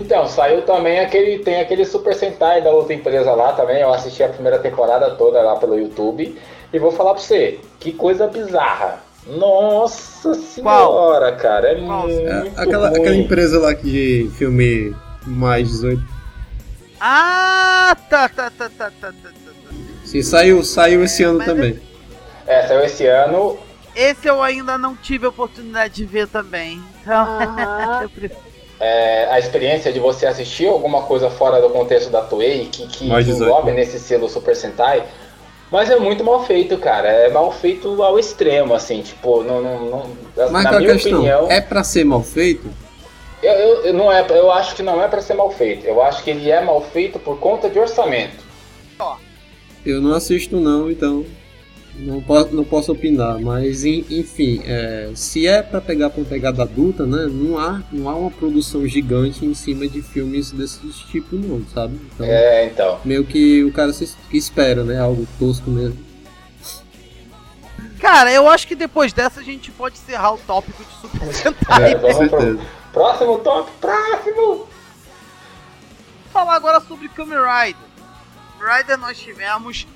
então, 0.00 0.26
saiu 0.26 0.62
também 0.62 1.00
aquele. 1.00 1.38
Tem 1.40 1.60
aquele 1.60 1.84
Super 1.84 2.14
Sentai 2.14 2.62
da 2.62 2.70
outra 2.70 2.92
empresa 2.94 3.32
lá 3.34 3.52
também. 3.52 3.80
Eu 3.80 3.92
assisti 3.94 4.22
a 4.22 4.28
primeira 4.28 4.58
temporada 4.58 5.10
toda 5.14 5.40
lá 5.42 5.56
pelo 5.56 5.78
YouTube. 5.78 6.36
E 6.72 6.78
vou 6.80 6.90
falar 6.90 7.14
pra 7.14 7.22
você, 7.22 7.60
que 7.78 7.92
coisa 7.92 8.26
bizarra. 8.26 9.05
Nossa 9.26 10.34
senhora, 10.34 11.32
cara. 11.32 11.72
É 11.72 11.74
Qual? 11.74 12.06
muito. 12.06 12.28
É, 12.28 12.52
aquela, 12.56 12.88
ruim. 12.88 13.00
aquela 13.00 13.16
empresa 13.16 13.58
lá 13.58 13.74
que 13.74 13.90
de 13.90 14.30
filme 14.36 14.94
mais 15.26 15.68
18. 15.68 16.02
Ah, 17.00 17.96
tá, 18.08 18.28
tá, 18.28 18.50
tá, 18.50 18.70
tá, 18.70 18.70
tá, 18.70 18.90
tá, 18.90 19.12
tá. 19.12 19.12
tá. 19.12 19.74
Sim, 20.04 20.22
saiu, 20.22 20.62
saiu 20.62 21.02
esse 21.02 21.22
ano 21.24 21.38
mas 21.38 21.46
também. 21.46 21.80
É, 22.46 22.66
saiu 22.66 22.84
esse 22.84 23.06
ano. 23.06 23.58
Esse 23.94 24.28
eu 24.28 24.42
ainda 24.42 24.78
não 24.78 24.94
tive 24.94 25.26
a 25.26 25.30
oportunidade 25.30 25.94
de 25.94 26.04
ver 26.04 26.28
também. 26.28 26.80
Então, 27.02 27.26
eu 28.02 28.10
prefiro. 28.10 28.40
é, 28.78 29.26
a 29.30 29.38
experiência 29.38 29.92
de 29.92 29.98
você 29.98 30.26
assistir 30.26 30.68
alguma 30.68 31.02
coisa 31.02 31.30
fora 31.30 31.60
do 31.60 31.70
contexto 31.70 32.10
da 32.10 32.22
Toei 32.22 32.66
que, 32.66 32.86
que, 32.86 33.08
Mais 33.08 33.24
que 33.24 33.32
18, 33.32 33.50
englobe 33.50 33.72
nesse 33.72 33.98
selo 33.98 34.28
Super 34.28 34.54
Sentai. 34.54 35.02
Mas 35.70 35.90
é 35.90 35.96
muito 35.98 36.22
mal 36.22 36.44
feito, 36.44 36.78
cara. 36.78 37.08
É 37.08 37.28
mal 37.30 37.50
feito 37.52 38.02
ao 38.02 38.18
extremo, 38.18 38.72
assim. 38.74 39.02
Tipo, 39.02 39.42
não, 39.42 39.60
não, 39.60 39.84
não- 39.86 40.06
Mas 40.50 40.64
na 40.64 40.78
minha 40.78 40.92
questão, 40.92 41.12
opinião, 41.18 41.50
é 41.50 41.60
pra 41.60 41.82
ser 41.82 42.04
mal 42.04 42.22
feito? 42.22 42.68
eu, 43.42 43.52
eu, 43.52 43.84
eu 43.86 43.94
não 43.94 44.10
é, 44.12 44.24
eu 44.30 44.50
acho 44.52 44.74
que 44.76 44.82
não 44.82 45.02
é 45.02 45.08
pra 45.08 45.20
ser 45.20 45.34
mal 45.34 45.50
feito. 45.50 45.84
Eu 45.84 46.02
acho 46.02 46.22
que 46.22 46.30
ele 46.30 46.50
é 46.50 46.60
mal 46.60 46.80
feito 46.80 47.18
por 47.18 47.38
conta 47.38 47.68
de 47.68 47.78
orçamento. 47.78 48.44
Eu 49.84 50.00
não 50.00 50.14
assisto 50.14 50.56
não, 50.56 50.90
então 50.90 51.24
não 51.98 52.20
posso, 52.22 52.54
não 52.54 52.64
posso 52.64 52.92
opinar. 52.92 53.38
Mas 53.40 53.84
en- 53.84 54.04
enfim, 54.10 54.60
é, 54.64 55.10
se 55.14 55.46
é 55.46 55.62
pra 55.62 55.80
pegar 55.80 56.10
com 56.10 56.24
pegada 56.24 56.62
adulta, 56.62 57.06
né? 57.06 57.26
Não 57.30 57.58
há, 57.58 57.82
não 57.92 58.08
há 58.08 58.14
uma 58.14 58.30
produção 58.30 58.86
gigante 58.86 59.44
em 59.44 59.54
cima 59.54 59.86
de 59.88 60.02
filmes 60.02 60.50
desse 60.50 60.80
tipo 61.10 61.36
não, 61.36 61.62
sabe? 61.72 61.98
Então, 62.14 62.26
É, 62.26 62.66
então. 62.66 63.00
meio 63.04 63.24
que 63.24 63.64
o 63.64 63.72
cara 63.72 63.92
se 63.92 64.04
es- 64.04 64.16
espera, 64.32 64.84
né? 64.84 64.98
Algo 65.00 65.26
tosco 65.38 65.70
mesmo. 65.70 66.04
Cara, 68.00 68.30
eu 68.30 68.48
acho 68.48 68.66
que 68.68 68.74
depois 68.74 69.12
dessa 69.12 69.40
a 69.40 69.42
gente 69.42 69.70
pode 69.72 69.96
encerrar 69.98 70.32
o 70.34 70.38
tópico 70.38 70.82
de 70.84 71.00
Super 71.00 71.32
Sentai. 71.34 71.92
É, 71.92 71.94
Com 71.94 72.00
vamos 72.12 72.28
pro 72.28 72.40
certeza. 72.40 72.60
próximo 72.92 73.38
top. 73.38 73.70
Próximo! 73.80 74.68
falar 76.32 76.54
agora 76.56 76.80
sobre 76.80 77.08
Kamen 77.08 77.38
Rider. 77.38 77.76
Kamen 78.58 78.76
Rider 78.76 78.98
nós 78.98 79.16
tivemos 79.18 79.86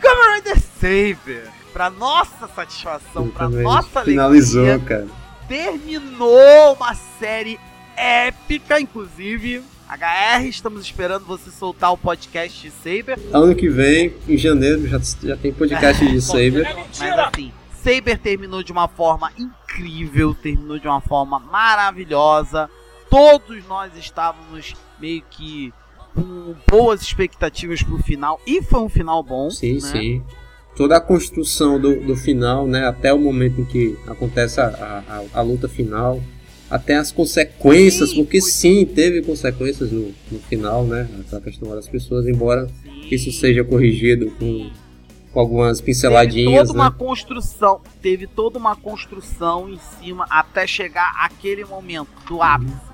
Kamen 0.00 0.34
Rider 0.36 0.58
Saber. 0.60 1.50
Pra 1.72 1.88
nossa 1.90 2.48
satisfação, 2.48 3.28
pra 3.28 3.48
nossa 3.48 4.02
Finalizou, 4.02 4.64
alegria, 4.64 4.84
cara. 4.86 5.06
terminou 5.46 6.74
uma 6.74 6.94
série 6.94 7.58
épica, 7.96 8.80
inclusive. 8.80 9.62
HR, 9.88 10.46
estamos 10.48 10.82
esperando 10.82 11.24
você 11.26 11.50
soltar 11.50 11.92
o 11.92 11.96
podcast 11.98 12.60
de 12.60 12.70
Saber. 12.70 13.18
Ano 13.32 13.54
que 13.54 13.68
vem, 13.68 14.14
em 14.28 14.36
janeiro, 14.36 14.86
já, 14.86 14.98
já 15.22 15.36
tem 15.36 15.52
podcast 15.52 16.04
de 16.06 16.20
Saber. 16.22 16.64
Mas 16.98 17.18
assim, 17.18 17.52
Saber 17.82 18.18
terminou 18.18 18.62
de 18.62 18.70
uma 18.72 18.86
forma 18.88 19.32
incrível, 19.38 20.34
terminou 20.34 20.78
de 20.78 20.86
uma 20.86 21.00
forma 21.00 21.38
maravilhosa. 21.40 22.68
Todos 23.08 23.64
nós 23.66 23.96
estávamos 23.96 24.74
meio 25.00 25.22
que 25.30 25.72
com 26.14 26.54
boas 26.68 27.02
expectativas 27.02 27.82
pro 27.82 27.98
final. 27.98 28.40
E 28.46 28.62
foi 28.62 28.80
um 28.80 28.88
final 28.88 29.22
bom. 29.22 29.50
Sim, 29.50 29.74
né? 29.74 29.80
sim. 29.80 30.22
Toda 30.76 30.96
a 30.96 31.00
construção 31.00 31.80
do, 31.80 32.00
do 32.00 32.16
final, 32.16 32.66
né? 32.66 32.86
Até 32.86 33.12
o 33.12 33.18
momento 33.18 33.60
em 33.60 33.64
que 33.64 33.98
acontece 34.06 34.60
a, 34.60 34.64
a, 35.34 35.38
a 35.40 35.42
luta 35.42 35.68
final. 35.68 36.20
Até 36.70 36.94
as 36.94 37.10
consequências, 37.10 38.10
Sim, 38.10 38.16
porque 38.22 38.40
foi- 38.40 38.50
sim, 38.50 38.84
teve 38.86 39.22
consequências 39.22 39.90
no, 39.90 40.12
no 40.30 40.38
final, 40.38 40.84
né? 40.84 41.08
A 41.32 41.40
questão 41.40 41.68
das 41.70 41.88
pessoas, 41.88 42.28
embora 42.28 42.68
Sim. 42.84 43.08
isso 43.10 43.32
seja 43.32 43.64
corrigido 43.64 44.30
com, 44.38 44.70
com 45.32 45.40
algumas 45.40 45.78
Teve 45.78 45.86
pinceladinhas, 45.86 46.68
toda 46.68 46.78
né? 46.78 46.84
uma 46.84 46.92
construção, 46.92 47.80
teve 48.00 48.28
toda 48.28 48.56
uma 48.56 48.76
construção 48.76 49.68
em 49.68 49.80
cima 49.98 50.24
até 50.30 50.64
chegar 50.64 51.10
aquele 51.24 51.64
momento 51.64 52.08
do 52.28 52.40
ápice. 52.40 52.72
Não, 52.72 52.89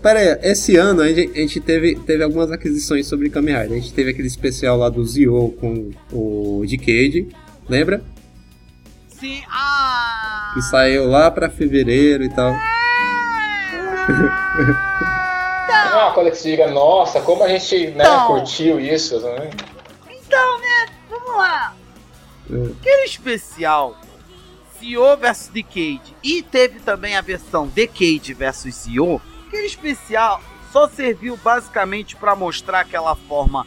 Pera 0.00 0.20
aí, 0.20 0.38
esse 0.50 0.76
ano 0.76 1.02
a 1.02 1.08
gente, 1.12 1.36
a 1.36 1.40
gente 1.40 1.60
teve, 1.60 1.96
teve 1.96 2.22
algumas 2.22 2.52
aquisições 2.52 3.06
sobre 3.06 3.28
Kamen 3.28 3.56
Rider. 3.56 3.78
A 3.78 3.80
gente 3.80 3.92
teve 3.92 4.10
aquele 4.12 4.28
especial 4.28 4.76
lá 4.76 4.88
do 4.88 5.04
Zio 5.04 5.56
com 5.60 5.90
o 6.12 6.64
Decade, 6.68 7.26
lembra? 7.68 8.00
Sim, 9.08 9.42
ah! 9.50 10.52
Que 10.54 10.62
saiu 10.62 11.08
lá 11.08 11.30
pra 11.32 11.50
fevereiro 11.50 12.22
e 12.22 12.28
tal. 12.28 12.52
É 15.68 15.94
uma 15.96 16.12
coisa 16.12 16.30
que 16.30 16.36
se 16.36 16.50
diga, 16.50 16.70
nossa, 16.70 17.20
como 17.20 17.42
a 17.42 17.48
gente 17.48 17.88
né, 17.88 18.04
Então. 18.04 18.26
curtiu 18.28 18.78
isso, 18.78 19.18
né? 19.20 19.50
Então, 20.08 20.60
né, 20.60 20.86
vamos 21.10 21.36
lá. 21.36 21.74
É. 22.50 22.54
Aquele 22.80 23.04
especial 23.04 23.96
Zio 24.78 25.16
vs 25.16 25.50
Decade 25.52 26.14
e 26.22 26.42
teve 26.42 26.78
também 26.80 27.16
a 27.16 27.20
versão 27.20 27.66
Decade 27.66 28.32
vs 28.32 28.74
Zio. 28.74 29.20
Aquele 29.52 29.66
especial 29.66 30.40
só 30.72 30.88
serviu 30.88 31.36
basicamente 31.36 32.16
pra 32.16 32.34
mostrar 32.34 32.80
aquela 32.80 33.14
forma 33.14 33.66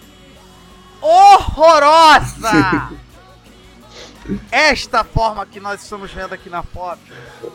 horrorosa. 0.99 2.89
Esta 4.51 5.03
forma 5.03 5.45
que 5.45 5.59
nós 5.59 5.83
estamos 5.83 6.11
vendo 6.11 6.33
aqui 6.33 6.49
na 6.49 6.63
foto. 6.63 7.01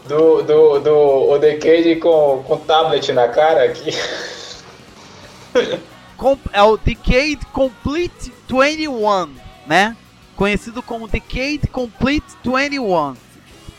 Do, 0.06 0.42
do, 0.44 0.78
do 0.78 2.00
com, 2.00 2.44
com 2.46 2.56
tablet 2.58 3.12
na 3.12 3.26
cara 3.26 3.64
aqui. 3.64 3.90
Com- 6.16 6.38
é 6.52 6.62
o 6.62 6.76
Decade 6.76 7.40
Complete 7.52 8.32
21, 8.48 9.34
né? 9.66 9.96
Conhecido 10.36 10.80
como 10.80 11.08
Decade 11.08 11.66
Complete 11.66 12.36
21. 12.44 13.16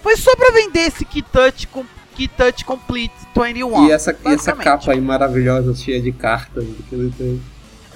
Foi 0.04 0.18
só 0.18 0.36
pra 0.36 0.52
vender 0.52 0.88
esse 0.88 1.06
Kitouch 1.06 1.68
com 1.68 1.86
que 2.22 2.28
Touch 2.28 2.64
Complete 2.66 3.14
21. 3.36 3.88
E 3.88 3.92
essa, 3.92 4.16
e 4.26 4.28
essa 4.34 4.54
capa 4.54 4.92
aí 4.92 5.02
maravilhosa, 5.02 5.74
cheia 5.76 6.02
de 6.02 6.12
cartas. 6.12 6.64
que 6.90 6.96
ele 6.96 7.12
tem. 7.18 7.42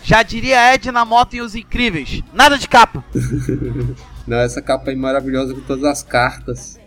Já 0.03 0.21
diria 0.23 0.73
Ed 0.73 0.91
na 0.91 1.03
moto 1.05 1.35
e 1.35 1.41
os 1.41 1.55
incríveis. 1.55 2.21
Nada 2.33 2.57
de 2.57 2.67
capa. 2.67 3.03
Não, 4.27 4.37
essa 4.37 4.61
capa 4.61 4.89
aí 4.89 4.95
maravilhosa 4.95 5.53
com 5.53 5.61
todas 5.61 5.83
as 5.83 6.01
cartas. 6.03 6.79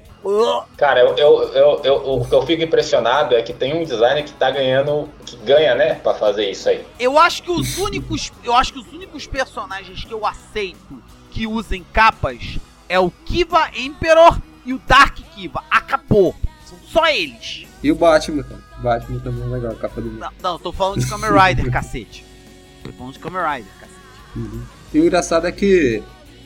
Cara, 0.77 1.01
eu, 1.01 1.17
eu, 1.17 1.43
eu, 1.55 1.81
eu- 1.85 1.97
o 2.19 2.25
que 2.25 2.35
eu 2.35 2.45
fico 2.45 2.63
impressionado 2.63 3.35
é 3.35 3.43
que 3.43 3.53
tem 3.53 3.75
um 3.81 3.85
designer 3.85 4.25
que 4.25 4.33
tá 4.33 4.51
ganhando, 4.51 5.09
que 5.25 5.37
ganha, 5.39 5.75
né, 5.75 5.95
pra 5.95 6.13
fazer 6.15 6.51
isso 6.51 6.69
aí. 6.69 6.85
Eu 6.99 7.19
acho 7.19 7.43
que 7.43 7.51
os 7.51 7.79
únicos, 7.79 8.31
eu 8.45 8.53
acho 8.55 8.73
que 8.73 8.79
os 8.81 8.93
únicos 8.93 9.27
personagens 9.27 10.05
que 10.05 10.13
eu 10.13 10.27
aceito 10.27 11.01
que 11.31 11.47
usem 11.47 11.85
capas 11.93 12.59
é 12.89 12.99
o 12.99 13.11
Kiva 13.25 13.71
Emperor 13.77 14.39
e 14.67 14.75
o 14.75 14.81
Dark 14.87 15.17
Kiva. 15.35 15.63
Acabou. 15.71 16.35
Só 16.91 17.07
eles. 17.09 17.67
E 17.83 17.93
o 17.93 17.95
Batman, 17.95 18.43
cara. 18.43 18.61
O 18.79 18.83
Batman 18.83 19.19
também 19.21 19.43
é 19.43 19.47
legal, 19.47 19.73
a 19.73 19.77
capa 19.77 20.01
do 20.01 20.11
Não, 20.11 20.31
não, 20.43 20.59
tô 20.59 20.73
falando 20.73 21.01
de 21.01 21.07
Kamen 21.07 21.31
Rider, 21.31 21.71
cacete. 21.73 22.25
Tô 22.83 22.93
falando 22.93 23.13
de 23.13 23.19
Kamen 23.19 23.41
Rider, 23.41 23.73
cacete. 23.81 24.01
Uhum. 24.37 24.63
E 24.95 25.01
o 25.01 25.05
engraçado 25.05 25.47
é 25.47 25.53
que, 25.53 26.03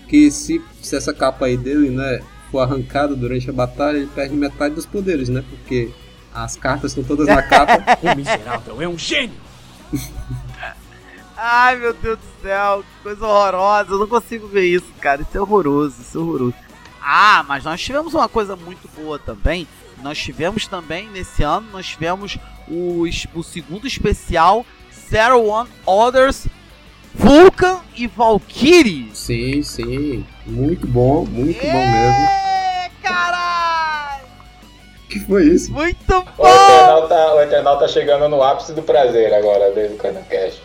que 0.08 0.30
se, 0.30 0.62
se 0.80 0.96
essa 0.96 1.14
capa 1.14 1.46
aí 1.46 1.56
dele, 1.56 1.90
né, 1.90 2.20
for 2.50 2.60
arrancada 2.60 3.14
durante 3.14 3.48
a 3.48 3.52
batalha, 3.52 3.98
ele 3.98 4.08
perde 4.08 4.34
metade 4.34 4.74
dos 4.74 4.86
poderes, 4.86 5.28
né? 5.28 5.44
Porque 5.48 5.90
as 6.34 6.56
cartas 6.56 6.90
estão 6.90 7.04
todas 7.04 7.26
na 7.26 7.42
capa. 7.46 7.98
O 8.02 8.16
miserável 8.16 8.82
é 8.82 8.88
um 8.88 8.98
gênio! 8.98 9.36
Ai, 11.36 11.76
meu 11.76 11.92
Deus 11.92 12.18
do 12.18 12.42
céu, 12.42 12.82
que 12.84 13.02
coisa 13.02 13.26
horrorosa. 13.26 13.90
Eu 13.90 13.98
não 13.98 14.06
consigo 14.06 14.46
ver 14.46 14.64
isso, 14.64 14.86
cara. 15.00 15.22
Isso 15.22 15.36
é 15.36 15.40
horroroso, 15.40 16.00
isso 16.00 16.16
é 16.16 16.20
horroroso. 16.20 16.54
Ah, 17.00 17.44
mas 17.48 17.64
nós 17.64 17.80
tivemos 17.80 18.14
uma 18.14 18.28
coisa 18.28 18.54
muito 18.54 18.88
boa 18.94 19.18
também. 19.18 19.66
Nós 20.02 20.18
tivemos 20.18 20.66
também, 20.66 21.08
nesse 21.08 21.42
ano, 21.42 21.68
nós 21.72 21.86
tivemos 21.86 22.38
o, 22.68 23.04
o 23.34 23.42
segundo 23.42 23.86
especial 23.86 24.66
Zero 25.10 25.46
One 25.46 25.68
Orders 25.86 26.46
Vulcan 27.14 27.80
e 27.94 28.06
Valkyrie. 28.06 29.10
sim, 29.14 29.62
sim. 29.62 30.26
Muito 30.46 30.86
bom, 30.86 31.24
muito 31.26 31.60
bom 31.60 31.72
mesmo. 31.72 32.28
Caralho! 33.02 33.52
que 35.08 35.20
foi 35.20 35.44
isso? 35.44 35.70
Muito 35.70 36.24
bom! 36.36 37.06
Tá, 37.08 37.34
o 37.34 37.40
Eternal 37.42 37.78
tá 37.78 37.86
chegando 37.86 38.28
no 38.28 38.42
ápice 38.42 38.72
do 38.72 38.82
prazer 38.82 39.32
agora, 39.34 39.70
desde 39.72 39.94
o 39.94 39.98
Canacast. 39.98 40.62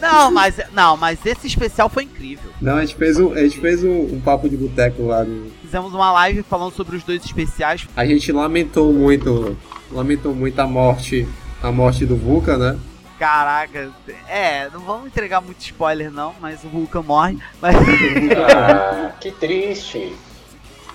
Não, 0.00 0.30
mas, 0.30 0.58
não, 0.72 0.96
mas 0.96 1.18
esse 1.26 1.46
especial 1.46 1.88
foi 1.88 2.04
incrível. 2.04 2.50
Não, 2.60 2.76
a 2.76 2.80
gente 2.80 2.94
fez 2.94 3.18
um, 3.18 3.32
a 3.32 3.40
gente 3.40 3.58
fez 3.60 3.84
um, 3.84 4.14
um 4.14 4.20
papo 4.20 4.48
de 4.48 4.56
boteco 4.56 5.02
lá 5.06 5.24
no, 5.24 5.50
Fizemos 5.70 5.94
uma 5.94 6.10
live 6.10 6.42
falando 6.42 6.74
sobre 6.74 6.96
os 6.96 7.04
dois 7.04 7.24
especiais. 7.24 7.86
A 7.94 8.04
gente 8.04 8.32
lamentou 8.32 8.92
muito, 8.92 9.56
lamentou 9.92 10.34
muito 10.34 10.58
a 10.58 10.66
morte, 10.66 11.28
a 11.62 11.70
morte 11.70 12.04
do 12.04 12.16
Vulca, 12.16 12.58
né? 12.58 12.76
Caraca, 13.16 13.88
é, 14.28 14.68
não 14.72 14.80
vamos 14.80 15.06
entregar 15.06 15.40
muito 15.40 15.60
spoiler 15.60 16.10
não, 16.10 16.34
mas 16.40 16.64
o 16.64 16.68
Vulcan 16.68 17.02
morre. 17.02 17.38
Mas, 17.62 17.76
Ah, 18.52 19.12
que 19.20 19.30
triste. 19.30 20.12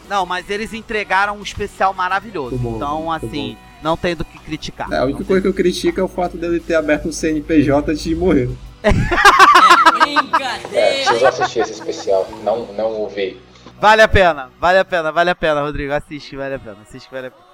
não, 0.10 0.26
mas 0.26 0.50
eles 0.50 0.74
entregaram 0.74 1.38
um 1.38 1.42
especial 1.42 1.94
maravilhoso. 1.94 2.58
Bom, 2.58 2.76
então, 2.76 3.10
assim, 3.10 3.56
não 3.82 3.96
tem 3.96 4.14
do 4.14 4.26
que 4.26 4.38
criticar. 4.40 4.92
É, 4.92 4.98
a 4.98 5.06
única 5.06 5.24
coisa 5.24 5.42
que 5.42 5.48
eu 5.48 5.54
critico 5.54 6.02
é 6.02 6.04
o 6.04 6.10
fato 6.10 6.36
dele 6.36 6.60
ter 6.60 6.76
aberto 6.76 7.08
o 7.08 7.14
CNPJ 7.14 7.94
antes 7.94 8.04
de 8.04 8.14
morrer. 8.14 8.50
É, 8.84 8.92
preciso 11.06 11.28
assistir 11.28 11.60
esse 11.62 11.72
especial. 11.72 12.28
Não, 12.44 12.74
não 12.74 12.92
ouvi. 12.92 13.45
Vale 13.80 14.02
a 14.02 14.08
pena, 14.08 14.50
vale 14.60 14.80
a 14.80 14.86
pena, 14.86 15.12
vale 15.12 15.30
a 15.30 15.36
pena, 15.36 15.62
Rodrigo. 15.62 15.94
Assiste, 15.94 16.36
vale 16.36 16.56
a 16.56 16.60
pena, 16.60 16.78
assiste, 16.82 17.10
vale 17.12 17.28
a 17.28 17.32
pena. 17.32 17.46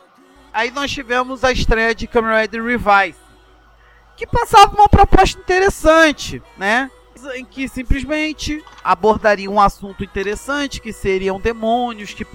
Aí 0.54 0.70
nós 0.72 0.92
tivemos 0.92 1.44
a 1.44 1.52
estreia 1.52 1.96
de 1.96 2.06
Rider 2.06 2.64
Revise, 2.64 3.18
que 4.18 4.28
passava 4.28 4.76
uma 4.76 4.90
proposta 4.90 5.40
interessante, 5.40 6.42
né? 6.58 6.92
Em 7.36 7.46
que 7.46 7.68
simplesmente 7.68 8.64
abordaria 8.84 9.50
um 9.50 9.62
assunto 9.62 10.04
interessante, 10.04 10.82
que 10.82 10.92
seriam 10.92 11.40
demônios, 11.40 12.14
que, 12.14 12.26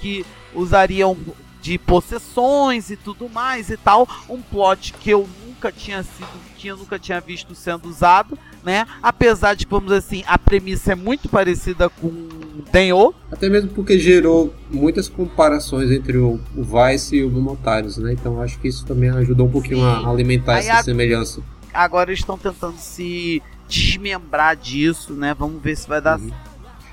que 0.00 0.26
usariam 0.54 1.16
de 1.60 1.78
possessões 1.78 2.90
e 2.90 2.96
tudo 2.96 3.28
mais 3.28 3.70
e 3.70 3.76
tal. 3.76 4.06
Um 4.28 4.42
plot 4.42 4.92
que 4.94 5.10
eu 5.10 5.28
nunca 5.46 5.72
tinha 5.72 6.02
sido, 6.02 6.28
que 6.56 6.68
eu 6.68 6.76
nunca 6.76 6.98
tinha 6.98 7.20
visto 7.20 7.54
sendo 7.54 7.88
usado, 7.88 8.38
né? 8.62 8.86
Apesar 9.02 9.54
de, 9.54 9.64
vamos 9.64 9.86
dizer 9.86 9.98
assim, 9.98 10.24
a 10.26 10.36
premissa 10.36 10.92
é 10.92 10.96
muito 10.96 11.28
parecida 11.28 11.88
com 11.88 12.28
Denho, 12.70 13.14
Até 13.30 13.48
mesmo 13.48 13.70
porque 13.70 13.98
gerou 13.98 14.52
muitas 14.70 15.08
comparações 15.08 15.90
entre 15.90 16.16
o, 16.18 16.38
o 16.56 16.62
Vice 16.62 17.16
e 17.16 17.24
o 17.24 17.30
Momotários, 17.30 17.96
né? 17.98 18.12
Então 18.12 18.40
acho 18.40 18.58
que 18.58 18.68
isso 18.68 18.84
também 18.86 19.10
ajudou 19.10 19.46
um 19.46 19.50
pouquinho 19.50 19.84
a 19.84 20.08
alimentar 20.08 20.54
Aí 20.54 20.60
essa 20.68 20.80
a- 20.80 20.82
semelhança. 20.82 21.40
agora 21.72 22.10
eles 22.10 22.20
estão 22.20 22.38
tentando 22.38 22.76
se 22.78 23.42
desmembrar 23.68 24.54
disso, 24.56 25.12
né? 25.14 25.34
Vamos 25.38 25.62
ver 25.62 25.76
se 25.76 25.88
vai 25.88 26.00
dar. 26.00 26.18
Uhum. 26.18 26.30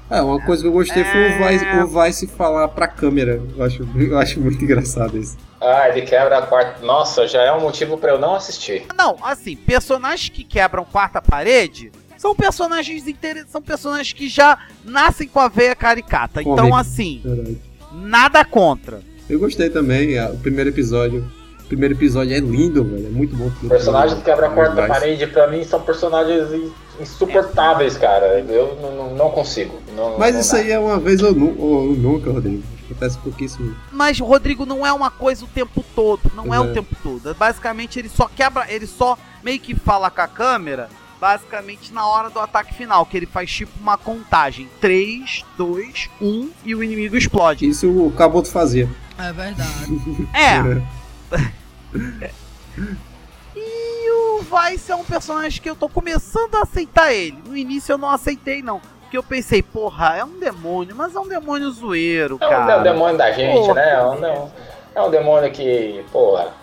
É, 0.10 0.21
uma 0.23 0.41
coisa 0.43 0.63
que 0.63 0.67
eu 0.67 0.71
gostei 0.71 1.03
foi 1.03 1.21
o 1.21 1.25
É. 1.43 1.51
Vice, 1.51 1.65
o 1.65 1.88
Vice 1.88 2.27
falar 2.27 2.67
pra 2.69 2.88
câmera. 2.88 3.41
Eu 3.55 3.63
acho, 3.63 3.88
eu 3.95 4.17
acho 4.17 4.39
muito 4.39 4.63
engraçado 4.63 5.15
isso. 5.17 5.38
Ah, 5.62 5.88
ele 5.89 6.01
quebra 6.01 6.39
a 6.39 6.41
quarta. 6.41 6.84
Nossa, 6.84 7.27
já 7.27 7.43
é 7.43 7.51
um 7.53 7.62
motivo 7.62 7.95
pra 7.97 8.12
eu 8.13 8.17
não 8.19 8.34
assistir. 8.34 8.86
Não, 8.97 9.17
assim, 9.21 9.55
personagens 9.55 10.29
que 10.29 10.43
quebram 10.43 10.84
quarta 10.84 11.21
parede 11.21 11.91
são 12.19 12.36
personagens 12.36 13.08
interessantes, 13.08 13.51
são 13.51 13.62
personagens 13.62 14.12
que 14.13 14.27
já 14.27 14.58
nascem 14.84 15.27
com 15.27 15.39
a 15.39 15.47
veia 15.47 15.73
caricata. 15.75 16.41
Então, 16.41 16.75
assim, 16.75 17.21
Verdade. 17.23 17.58
nada 17.93 18.43
contra. 18.43 19.01
Eu 19.29 19.39
gostei 19.39 19.69
também, 19.69 20.19
a- 20.19 20.29
o 20.29 20.38
primeiro 20.38 20.69
episódio. 20.69 21.25
O 21.63 21.67
primeiro 21.69 21.93
episódio 21.93 22.36
é 22.36 22.39
lindo, 22.39 22.84
velho. 22.84 23.08
É 23.08 23.10
muito 23.10 23.36
bom. 23.36 23.49
Personagens 23.69 24.17
que 24.19 24.25
quebram 24.25 24.47
a 24.47 24.51
quarta 24.51 24.75
Vice. 24.75 24.88
parede, 24.88 25.27
pra 25.27 25.47
mim, 25.47 25.63
são 25.63 25.79
personagens 25.82 26.51
in- 26.51 26.71
insuportáveis, 26.99 27.95
cara. 27.97 28.39
Eu 28.39 28.77
não, 28.82 28.91
não- 28.95 29.15
não 29.15 29.29
consigo. 29.32 29.79
Não, 29.95 30.17
Mas 30.17 30.34
não 30.34 30.41
isso 30.41 30.51
dá. 30.53 30.58
aí 30.60 30.71
é 30.71 30.79
uma 30.79 30.99
vez 30.99 31.21
ou, 31.21 31.34
nu 31.34 31.55
ou 31.60 31.93
nunca, 31.95 32.32
Rodrigo. 32.32 32.63
Acontece 32.86 33.19
pouquíssimo. 33.19 33.75
Mas 33.91 34.19
Rodrigo 34.19 34.65
não 34.65 34.84
é 34.86 34.91
uma 34.91 35.12
coisa 35.12 35.45
o 35.45 35.47
tempo 35.47 35.86
todo, 35.95 36.21
não 36.36 36.51
é, 36.51 36.58
É. 36.58 36.60
o 36.60 36.73
tempo 36.73 36.95
todo. 37.03 37.36
Basicamente 37.36 37.99
ele 37.99 38.10
só 38.10 38.27
quebra, 38.36 38.65
ele 38.67 38.88
só 38.88 39.15
meio 39.43 39.60
que 39.60 39.75
fala 39.75 40.10
com 40.10 40.21
a 40.21 40.27
câmera, 40.27 40.89
basicamente 41.19 41.93
na 41.93 42.05
hora 42.08 42.29
do 42.29 42.39
ataque 42.39 42.73
final, 42.73 43.05
que 43.05 43.17
ele 43.17 43.25
faz 43.25 43.51
tipo 43.51 43.71
uma 43.79 43.97
contagem, 43.97 44.69
3, 44.79 45.43
2, 45.58 46.10
1 46.21 46.49
e 46.65 46.75
o 46.75 46.84
inimigo 46.84 47.15
explode. 47.17 47.67
Isso 47.67 47.89
o 47.89 48.12
Caboto 48.12 48.49
fazia. 48.49 48.89
É 49.17 49.32
verdade. 49.34 50.29
É. 50.34 50.60
E 53.55 54.10
o 54.12 54.41
Vice 54.41 54.91
é 54.91 54.95
um 54.95 55.03
personagem 55.03 55.62
que 55.62 55.69
eu 55.69 55.75
tô 55.75 55.89
começando 55.89 56.55
a 56.55 56.62
aceitar 56.62 57.12
ele. 57.13 57.38
No 57.45 57.55
início 57.58 57.93
eu 57.93 57.97
não 57.97 58.10
aceitei 58.10 58.62
não, 58.62 58.79
porque 59.01 59.17
eu 59.17 59.23
pensei, 59.23 59.62
porra, 59.62 60.15
é 60.17 60.23
um 60.23 60.39
demônio, 60.39 60.95
mas 60.95 61.15
é 61.15 61.19
um 61.19 61.27
demônio 61.27 61.69
zoeiro, 61.71 62.38
É 62.39 62.45
um 62.47 62.49
cara. 62.49 62.77
demônio 62.79 63.17
da 63.17 63.32
gente, 63.32 63.55
Porra. 63.60 63.73
né? 63.73 63.91
É 63.93 64.03
um, 64.03 64.19
não, 64.19 64.51
é 64.95 65.01
um 65.01 65.10
demônio 65.12 65.51
que, 65.51 66.03
porra. 66.12 66.53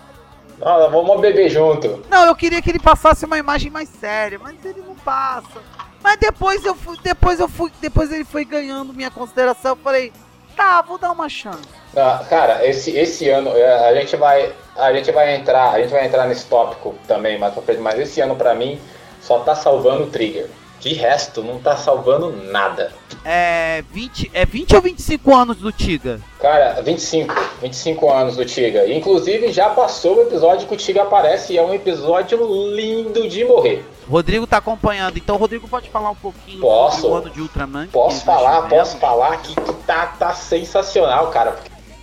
Nós 0.59 0.91
vamos 0.91 1.21
beber 1.21 1.49
junto. 1.49 2.03
Não, 2.09 2.25
eu 2.25 2.35
queria 2.35 2.61
que 2.61 2.69
ele 2.69 2.79
passasse 2.79 3.25
uma 3.25 3.37
imagem 3.37 3.71
mais 3.71 3.89
séria, 3.89 4.39
mas 4.39 4.55
ele 4.65 4.81
não 4.85 4.95
passa. 4.95 5.61
Mas 6.01 6.17
depois 6.17 6.63
eu 6.65 6.75
fui, 6.75 6.97
depois 7.03 7.39
eu 7.39 7.47
fui, 7.47 7.71
depois 7.81 8.11
ele 8.11 8.23
foi 8.23 8.45
ganhando 8.45 8.93
minha 8.93 9.11
consideração, 9.11 9.71
eu 9.71 9.75
falei, 9.77 10.11
tá, 10.55 10.81
vou 10.81 10.97
dar 10.97 11.11
uma 11.11 11.29
chance. 11.29 11.67
Ah, 11.95 12.23
cara, 12.29 12.65
esse, 12.65 12.91
esse 12.91 13.29
ano 13.29 13.49
é, 13.55 13.89
a 13.89 13.93
gente 13.95 14.15
vai 14.15 14.51
a 14.75 14.93
gente 14.93 15.11
vai 15.11 15.35
entrar 15.35 15.71
a 15.71 15.79
gente 15.79 15.89
vai 15.89 16.05
entrar 16.05 16.27
nesse 16.27 16.45
tópico 16.45 16.95
também 17.07 17.39
mais 17.39 17.53
pra 17.53 17.63
frente, 17.63 17.81
mas 17.81 17.99
esse 17.99 18.21
ano 18.21 18.35
pra 18.35 18.53
mim 18.53 18.79
só 19.21 19.39
tá 19.39 19.55
salvando 19.55 20.03
o 20.03 20.07
Trigger. 20.07 20.47
De 20.79 20.93
resto, 20.93 21.43
não 21.43 21.59
tá 21.59 21.75
salvando 21.75 22.31
nada. 22.51 22.93
É 23.25 23.83
20, 23.91 24.29
é 24.33 24.45
20 24.45 24.75
ou 24.75 24.81
25 24.81 25.35
anos 25.35 25.57
do 25.57 25.71
Tiga? 25.71 26.21
Cara, 26.39 26.81
25, 26.83 27.33
25 27.61 28.11
anos 28.11 28.37
do 28.37 28.45
Tiga. 28.45 28.87
Inclusive 28.87 29.51
já 29.51 29.69
passou 29.69 30.17
o 30.17 30.21
episódio 30.21 30.67
que 30.67 30.73
o 30.75 30.77
Tiga 30.77 31.01
aparece 31.01 31.53
e 31.53 31.57
é 31.57 31.63
um 31.63 31.73
episódio 31.73 32.39
lindo 32.75 33.27
de 33.27 33.43
morrer. 33.43 33.83
Rodrigo 34.07 34.45
tá 34.45 34.57
acompanhando, 34.57 35.17
então 35.17 35.35
o 35.35 35.39
Rodrigo 35.39 35.67
pode 35.67 35.89
falar 35.89 36.11
um 36.11 36.15
pouquinho 36.15 36.61
Posso. 36.61 37.01
sobre 37.01 37.09
o 37.09 37.15
ano 37.15 37.29
de 37.31 37.41
Ultraman. 37.41 37.87
Posso 37.87 38.19
que 38.19 38.25
falar, 38.25 38.61
posso 38.69 38.97
falar 38.97 39.37
que 39.41 39.55
tá, 39.85 40.05
tá 40.19 40.33
sensacional, 40.33 41.31
cara. 41.31 41.57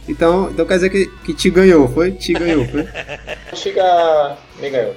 Então, 0.08 0.50
então 0.50 0.66
quer 0.66 0.74
dizer 0.74 0.90
que, 0.90 1.06
que 1.24 1.32
te 1.32 1.48
ganhou, 1.48 1.88
foi? 1.88 2.10
Te 2.10 2.32
ganhou, 2.32 2.66
foi? 2.66 2.82
O 3.52 3.56
Tiga 3.56 4.36
me 4.58 4.68
ganhou. 4.68 4.94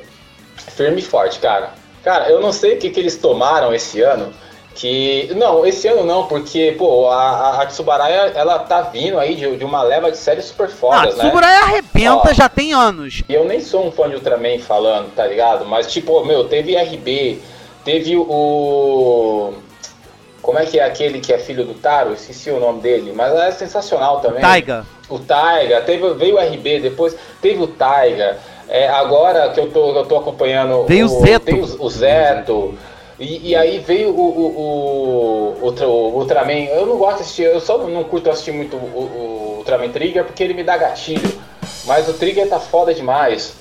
Firme 0.75 0.99
e 0.99 1.03
forte, 1.03 1.39
cara. 1.39 1.73
Cara, 2.03 2.29
eu 2.29 2.41
não 2.41 2.51
sei 2.51 2.75
o 2.75 2.79
que, 2.79 2.89
que 2.89 2.99
eles 2.99 3.17
tomaram 3.17 3.73
esse 3.73 4.01
ano. 4.01 4.33
Que. 4.77 5.31
Não, 5.35 5.65
esse 5.65 5.87
ano 5.87 6.05
não, 6.05 6.27
porque, 6.27 6.75
pô, 6.77 7.09
a, 7.09 7.63
a 7.63 7.65
Tsubaraya, 7.65 8.31
ela 8.35 8.59
tá 8.59 8.81
vindo 8.81 9.17
aí 9.17 9.33
de, 9.33 9.57
de 9.57 9.65
uma 9.65 9.81
leva 9.81 10.11
de 10.11 10.17
séries 10.17 10.45
super 10.45 10.67
Ah, 10.67 10.69
fodas, 10.69 11.17
né? 11.17 11.23
Tsuburaya 11.23 11.63
arrebenta 11.63 12.29
Ó. 12.29 12.33
já 12.33 12.47
tem 12.47 12.73
anos. 12.73 13.23
E 13.27 13.33
eu 13.33 13.43
nem 13.43 13.59
sou 13.59 13.87
um 13.87 13.91
fã 13.91 14.07
de 14.07 14.13
Ultraman 14.15 14.59
falando, 14.59 15.11
tá 15.15 15.25
ligado? 15.25 15.65
Mas, 15.65 15.91
tipo, 15.91 16.23
meu, 16.23 16.43
teve 16.43 16.75
RB, 16.77 17.41
teve 17.83 18.15
o. 18.15 19.53
Como 20.43 20.59
é 20.59 20.65
que 20.67 20.79
é 20.79 20.85
aquele 20.85 21.19
que 21.21 21.33
é 21.33 21.39
filho 21.39 21.65
do 21.65 21.73
Taro? 21.73 22.13
Esqueci 22.13 22.51
o 22.51 22.59
nome 22.59 22.79
dele, 22.79 23.11
mas 23.15 23.33
é 23.33 23.49
sensacional 23.49 24.19
também. 24.19 24.41
Taiga. 24.41 24.85
O 25.09 25.17
Taiga, 25.17 25.81
teve, 25.81 26.13
veio 26.13 26.35
o 26.35 26.39
RB, 26.39 26.81
depois 26.81 27.15
teve 27.41 27.63
o 27.63 27.67
Taiga. 27.67 28.37
É, 28.69 28.87
agora 28.87 29.49
que 29.49 29.59
eu 29.59 29.71
tô, 29.71 29.95
eu 29.95 30.05
tô 30.05 30.17
acompanhando. 30.17 30.85
Veio 30.85 31.07
o 31.07 31.09
Zeto. 31.09 31.45
Tem 31.45 31.59
o, 31.59 31.83
o 31.83 31.89
Zeto. 31.89 32.77
E, 33.19 33.49
e 33.49 33.55
aí 33.55 33.79
veio 33.79 34.09
o, 34.09 34.21
o, 34.21 35.57
o, 35.61 35.85
o 35.85 36.19
Ultraman. 36.19 36.65
Eu 36.65 36.85
não 36.85 36.97
gosto 36.97 37.17
de 37.17 37.23
assistir, 37.23 37.43
eu 37.43 37.59
só 37.59 37.77
não 37.87 38.03
curto 38.03 38.29
assistir 38.29 38.51
muito 38.51 38.75
o, 38.75 38.79
o 38.79 39.57
Ultraman 39.57 39.89
Trigger 39.89 40.23
porque 40.23 40.43
ele 40.43 40.53
me 40.53 40.63
dá 40.63 40.77
gatilho. 40.77 41.41
Mas 41.85 42.07
o 42.07 42.13
Trigger 42.13 42.47
tá 42.47 42.59
foda 42.59 42.93
demais. 42.93 43.55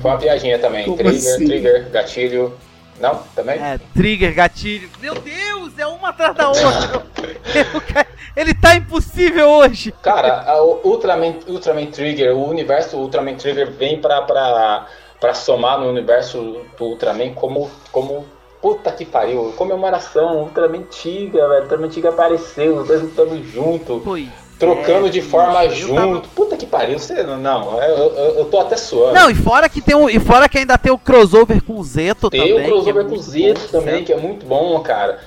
Foi 0.00 0.10
uma 0.10 0.18
piadinha 0.18 0.58
também. 0.58 0.84
Como 0.84 0.96
Trigger, 0.96 1.34
assim? 1.34 1.44
Trigger, 1.46 1.90
gatilho. 1.90 2.54
Não? 3.00 3.22
Também? 3.34 3.56
É, 3.60 3.78
trigger, 3.94 4.34
gatilho. 4.34 4.88
Meu 5.00 5.14
Deus, 5.14 5.76
é 5.78 5.86
uma 5.86 6.10
atrás 6.10 6.34
da 6.34 6.48
outra. 6.48 7.06
Ele 8.36 8.54
tá 8.54 8.74
impossível 8.76 9.48
hoje. 9.48 9.92
Cara, 10.02 10.62
o 10.62 10.80
Ultraman, 10.88 11.36
Ultraman 11.46 11.86
Trigger, 11.86 12.34
o 12.34 12.48
universo 12.48 12.96
Ultraman 12.96 13.34
Trigger 13.36 13.70
vem 13.72 14.00
pra, 14.00 14.22
pra, 14.22 14.86
pra 15.20 15.34
somar 15.34 15.78
no 15.78 15.88
universo 15.88 16.62
do 16.76 16.84
Ultraman 16.84 17.32
como, 17.34 17.70
como. 17.90 18.26
Puta 18.64 18.90
que 18.92 19.04
pariu, 19.04 19.52
comemoração, 19.58 20.38
Ultraman 20.38 20.84
Tiga, 20.90 21.46
velho. 21.50 21.62
Ultraman 21.64 21.88
Tiga 21.90 22.08
apareceu, 22.08 22.76
os 22.78 22.88
dois 22.88 23.02
lutando 23.02 23.44
junto, 23.44 24.00
Pois. 24.02 24.26
trocando 24.58 25.08
é, 25.08 25.10
de 25.10 25.20
forma 25.20 25.68
junto. 25.68 25.94
tava- 25.94 26.22
Puta 26.34 26.56
que 26.56 26.64
pariu, 26.64 26.98
você 26.98 27.22
não, 27.24 27.36
não 27.36 27.82
eu, 27.82 27.96
eu, 28.14 28.34
eu 28.38 28.44
tô 28.46 28.58
até 28.60 28.78
suando. 28.78 29.12
Não, 29.12 29.28
e 29.28 29.34
fora 29.34 29.68
que 29.68 29.82
tem 29.82 29.94
um, 29.94 30.08
e 30.08 30.18
fora 30.18 30.48
que 30.48 30.56
ainda 30.56 30.78
tem 30.78 30.90
o 30.90 30.96
crossover 30.96 31.62
com 31.62 31.78
o 31.78 31.84
Zeto 31.84 32.30
Tem 32.30 32.40
também. 32.40 32.64
o 32.64 32.64
crossover 32.64 33.04
é 33.04 33.08
com 33.10 33.14
o 33.16 33.18
Zeto 33.22 33.60
bom, 33.60 33.68
também, 33.68 34.02
que 34.02 34.14
é 34.14 34.16
muito 34.16 34.46
bom, 34.46 34.80
cara. 34.80 35.18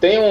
Tem 0.00 0.18
um, 0.18 0.24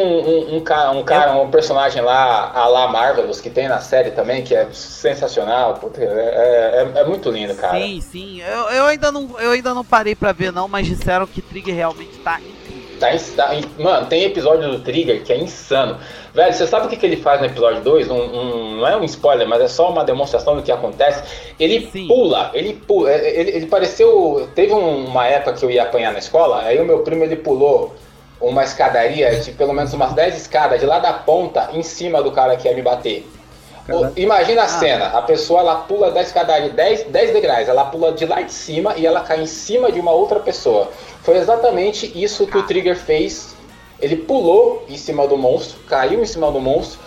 um, 0.53 0.57
um 0.57 0.59
cara, 0.61 0.91
um, 0.91 1.03
cara, 1.03 1.33
um 1.35 1.49
personagem 1.49 1.99
lá, 1.99 2.51
a 2.53 2.67
lá 2.67 2.87
Marvelous, 2.89 3.41
que 3.41 3.49
tem 3.49 3.67
na 3.67 3.79
série 3.79 4.11
também, 4.11 4.43
que 4.43 4.53
é 4.53 4.67
sensacional. 4.71 5.73
Puta, 5.75 5.99
é, 5.99 6.85
é, 6.95 6.99
é 6.99 7.03
muito 7.03 7.31
lindo, 7.31 7.55
cara. 7.55 7.79
Sim, 7.79 7.99
sim. 7.99 8.39
Eu, 8.41 8.69
eu, 8.69 8.85
ainda 8.85 9.11
não, 9.11 9.29
eu 9.39 9.49
ainda 9.49 9.73
não 9.73 9.83
parei 9.83 10.13
pra 10.13 10.31
ver, 10.31 10.51
não, 10.51 10.67
mas 10.67 10.85
disseram 10.85 11.25
que 11.25 11.41
Trigger 11.41 11.73
realmente 11.73 12.19
tá. 12.19 12.39
Tá, 13.35 13.47
tá 13.47 13.55
mano, 13.79 14.05
tem 14.07 14.23
episódio 14.23 14.69
do 14.71 14.79
Trigger 14.79 15.23
que 15.23 15.33
é 15.33 15.37
insano. 15.37 15.97
Velho, 16.33 16.53
você 16.53 16.65
sabe 16.65 16.85
o 16.87 16.89
que, 16.89 16.95
que 16.97 17.05
ele 17.05 17.17
faz 17.17 17.39
no 17.41 17.47
episódio 17.47 17.81
2? 17.81 18.09
Um, 18.09 18.15
um- 18.15 18.75
não 18.77 18.87
é 18.87 18.95
um 18.97 19.03
spoiler, 19.03 19.47
mas 19.47 19.61
é 19.61 19.67
só 19.67 19.89
uma 19.89 20.03
demonstração 20.03 20.55
do 20.55 20.63
que 20.63 20.71
acontece. 20.71 21.23
Ele 21.59 21.87
Sim. 21.91 22.07
pula, 22.07 22.49
ele 22.53 22.73
pula. 22.73 23.11
é, 23.11 23.39
Ele, 23.39 23.51
ele 23.51 23.65
pareceu. 23.67 24.47
Teve 24.55 24.73
um- 24.73 25.05
uma 25.05 25.27
época 25.27 25.53
que 25.53 25.65
eu 25.65 25.69
ia 25.69 25.83
apanhar 25.83 26.11
na 26.13 26.19
escola, 26.19 26.61
aí 26.63 26.79
o 26.79 26.85
meu 26.85 26.99
primo 26.99 27.23
ele 27.23 27.35
pulou 27.35 27.93
uma 28.41 28.63
escadaria 28.63 29.39
de 29.39 29.51
pelo 29.51 29.73
menos 29.73 29.93
umas 29.93 30.13
10 30.13 30.35
escadas 30.35 30.79
de 30.79 30.85
lá 30.85 30.99
da 30.99 31.13
ponta 31.13 31.69
em 31.73 31.83
cima 31.83 32.21
do 32.21 32.31
cara 32.31 32.55
que 32.57 32.67
ia 32.67 32.73
me 32.75 32.81
bater. 32.81 33.25
Imagina 34.15 34.61
a 34.61 34.65
Ah. 34.65 34.67
cena, 34.69 35.05
a 35.07 35.21
pessoa 35.21 35.59
ela 35.59 35.75
pula 35.75 36.09
da 36.11 36.21
escadaria 36.21 36.69
10, 36.69 37.03
10 37.03 37.31
degraus, 37.33 37.67
ela 37.67 37.85
pula 37.85 38.13
de 38.13 38.25
lá 38.25 38.41
de 38.41 38.53
cima 38.53 38.93
e 38.95 39.05
ela 39.05 39.21
cai 39.21 39.41
em 39.41 39.45
cima 39.45 39.91
de 39.91 39.99
uma 39.99 40.11
outra 40.11 40.39
pessoa. 40.39 40.89
Foi 41.21 41.37
exatamente 41.37 42.11
isso 42.15 42.47
que 42.47 42.57
o 42.57 42.63
Trigger 42.63 42.95
fez. 42.97 43.55
Ele 43.99 44.15
pulou 44.15 44.85
em 44.89 44.97
cima 44.97 45.27
do 45.27 45.37
monstro, 45.37 45.79
caiu 45.87 46.21
em 46.21 46.25
cima 46.25 46.49
do 46.51 46.59
monstro, 46.59 46.99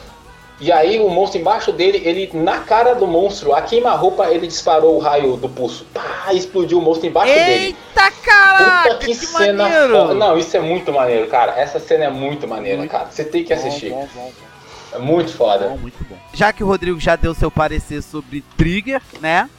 e 0.59 0.73
aí 0.73 0.99
o 0.99 1.09
monstro 1.11 1.39
embaixo 1.41 1.71
dele, 1.73 2.01
ele 2.05 2.31
na 2.33 2.61
cara 2.61 2.95
do 2.95 3.07
monstro, 3.07 3.55
a 3.55 3.61
queima-roupa, 3.61 4.27
ele 4.31 4.47
disparou 4.47 4.97
o 4.97 4.99
raio 4.99 5.37
do 5.37 5.49
pulso. 5.49 5.87
Pá, 5.93 6.33
explodiu 6.33 6.79
o 6.79 6.83
monstro 6.83 7.07
embaixo 7.07 7.35
dele. 7.35 7.77
Eita 7.95 8.11
caraca, 8.23 8.83
Puta 8.91 8.97
que, 9.01 9.07
que, 9.07 9.15
cena 9.15 9.65
maneiro! 9.65 9.93
foda. 9.93 10.15
Não, 10.15 10.39
isso 10.39 10.57
é 10.57 10.61
muito 10.61 10.91
maneiro, 10.93 11.27
cara. 11.27 11.53
Essa 11.59 11.79
cena 11.79 12.05
é 12.05 12.11
muito 12.11 12.49
maneira, 12.49 12.87
cara. 12.87 13.07
Você 13.11 13.25
tem 13.25 13.45
que 13.45 13.53
assistir. 13.53 13.91
Bom, 13.91 14.09
bom, 14.15 14.23
bom, 14.23 14.46
É 14.97 14.99
muito 14.99 15.33
foda. 15.33 15.69
bom, 15.69 15.77
muito 15.77 16.03
bom. 16.09 16.19
Já 16.33 16.53
que 16.53 16.65
o 16.65 16.67
Rodrigo 16.67 16.99
já 16.99 17.17
deu 17.17 17.35
seu 17.35 17.51
parecer 17.51 18.03
sobre 18.03 18.43
Trigger, 18.57 19.03
né? 19.21 19.51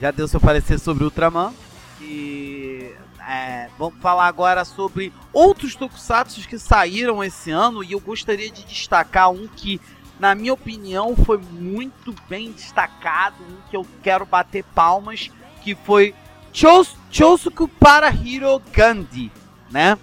Já 0.00 0.10
deu 0.10 0.28
seu 0.28 0.40
parecer 0.40 0.78
sobre 0.78 1.02
Ultraman. 1.02 1.52
E 2.00 2.92
é, 3.28 3.68
vamos 3.76 3.98
falar 4.00 4.26
agora 4.26 4.64
sobre 4.64 5.12
outros 5.32 5.74
tokusatsu 5.74 6.46
que 6.46 6.58
saíram 6.58 7.24
esse 7.24 7.50
ano. 7.50 7.82
E 7.82 7.92
eu 7.92 8.00
gostaria 8.00 8.50
de 8.50 8.64
destacar 8.64 9.30
um 9.30 9.48
que, 9.48 9.80
na 10.20 10.34
minha 10.34 10.52
opinião, 10.52 11.16
foi 11.16 11.38
muito 11.38 12.14
bem 12.28 12.52
destacado. 12.52 13.36
Um 13.42 13.68
que 13.68 13.76
eu 13.76 13.84
quero 14.02 14.24
bater 14.24 14.62
palmas. 14.74 15.28
Que 15.62 15.74
foi 15.74 16.14
Chos 16.52 16.94
Chosuku 17.10 17.66
para 17.66 18.08
Hero 18.08 18.62
Gandhi, 18.72 19.32
né? 19.70 19.98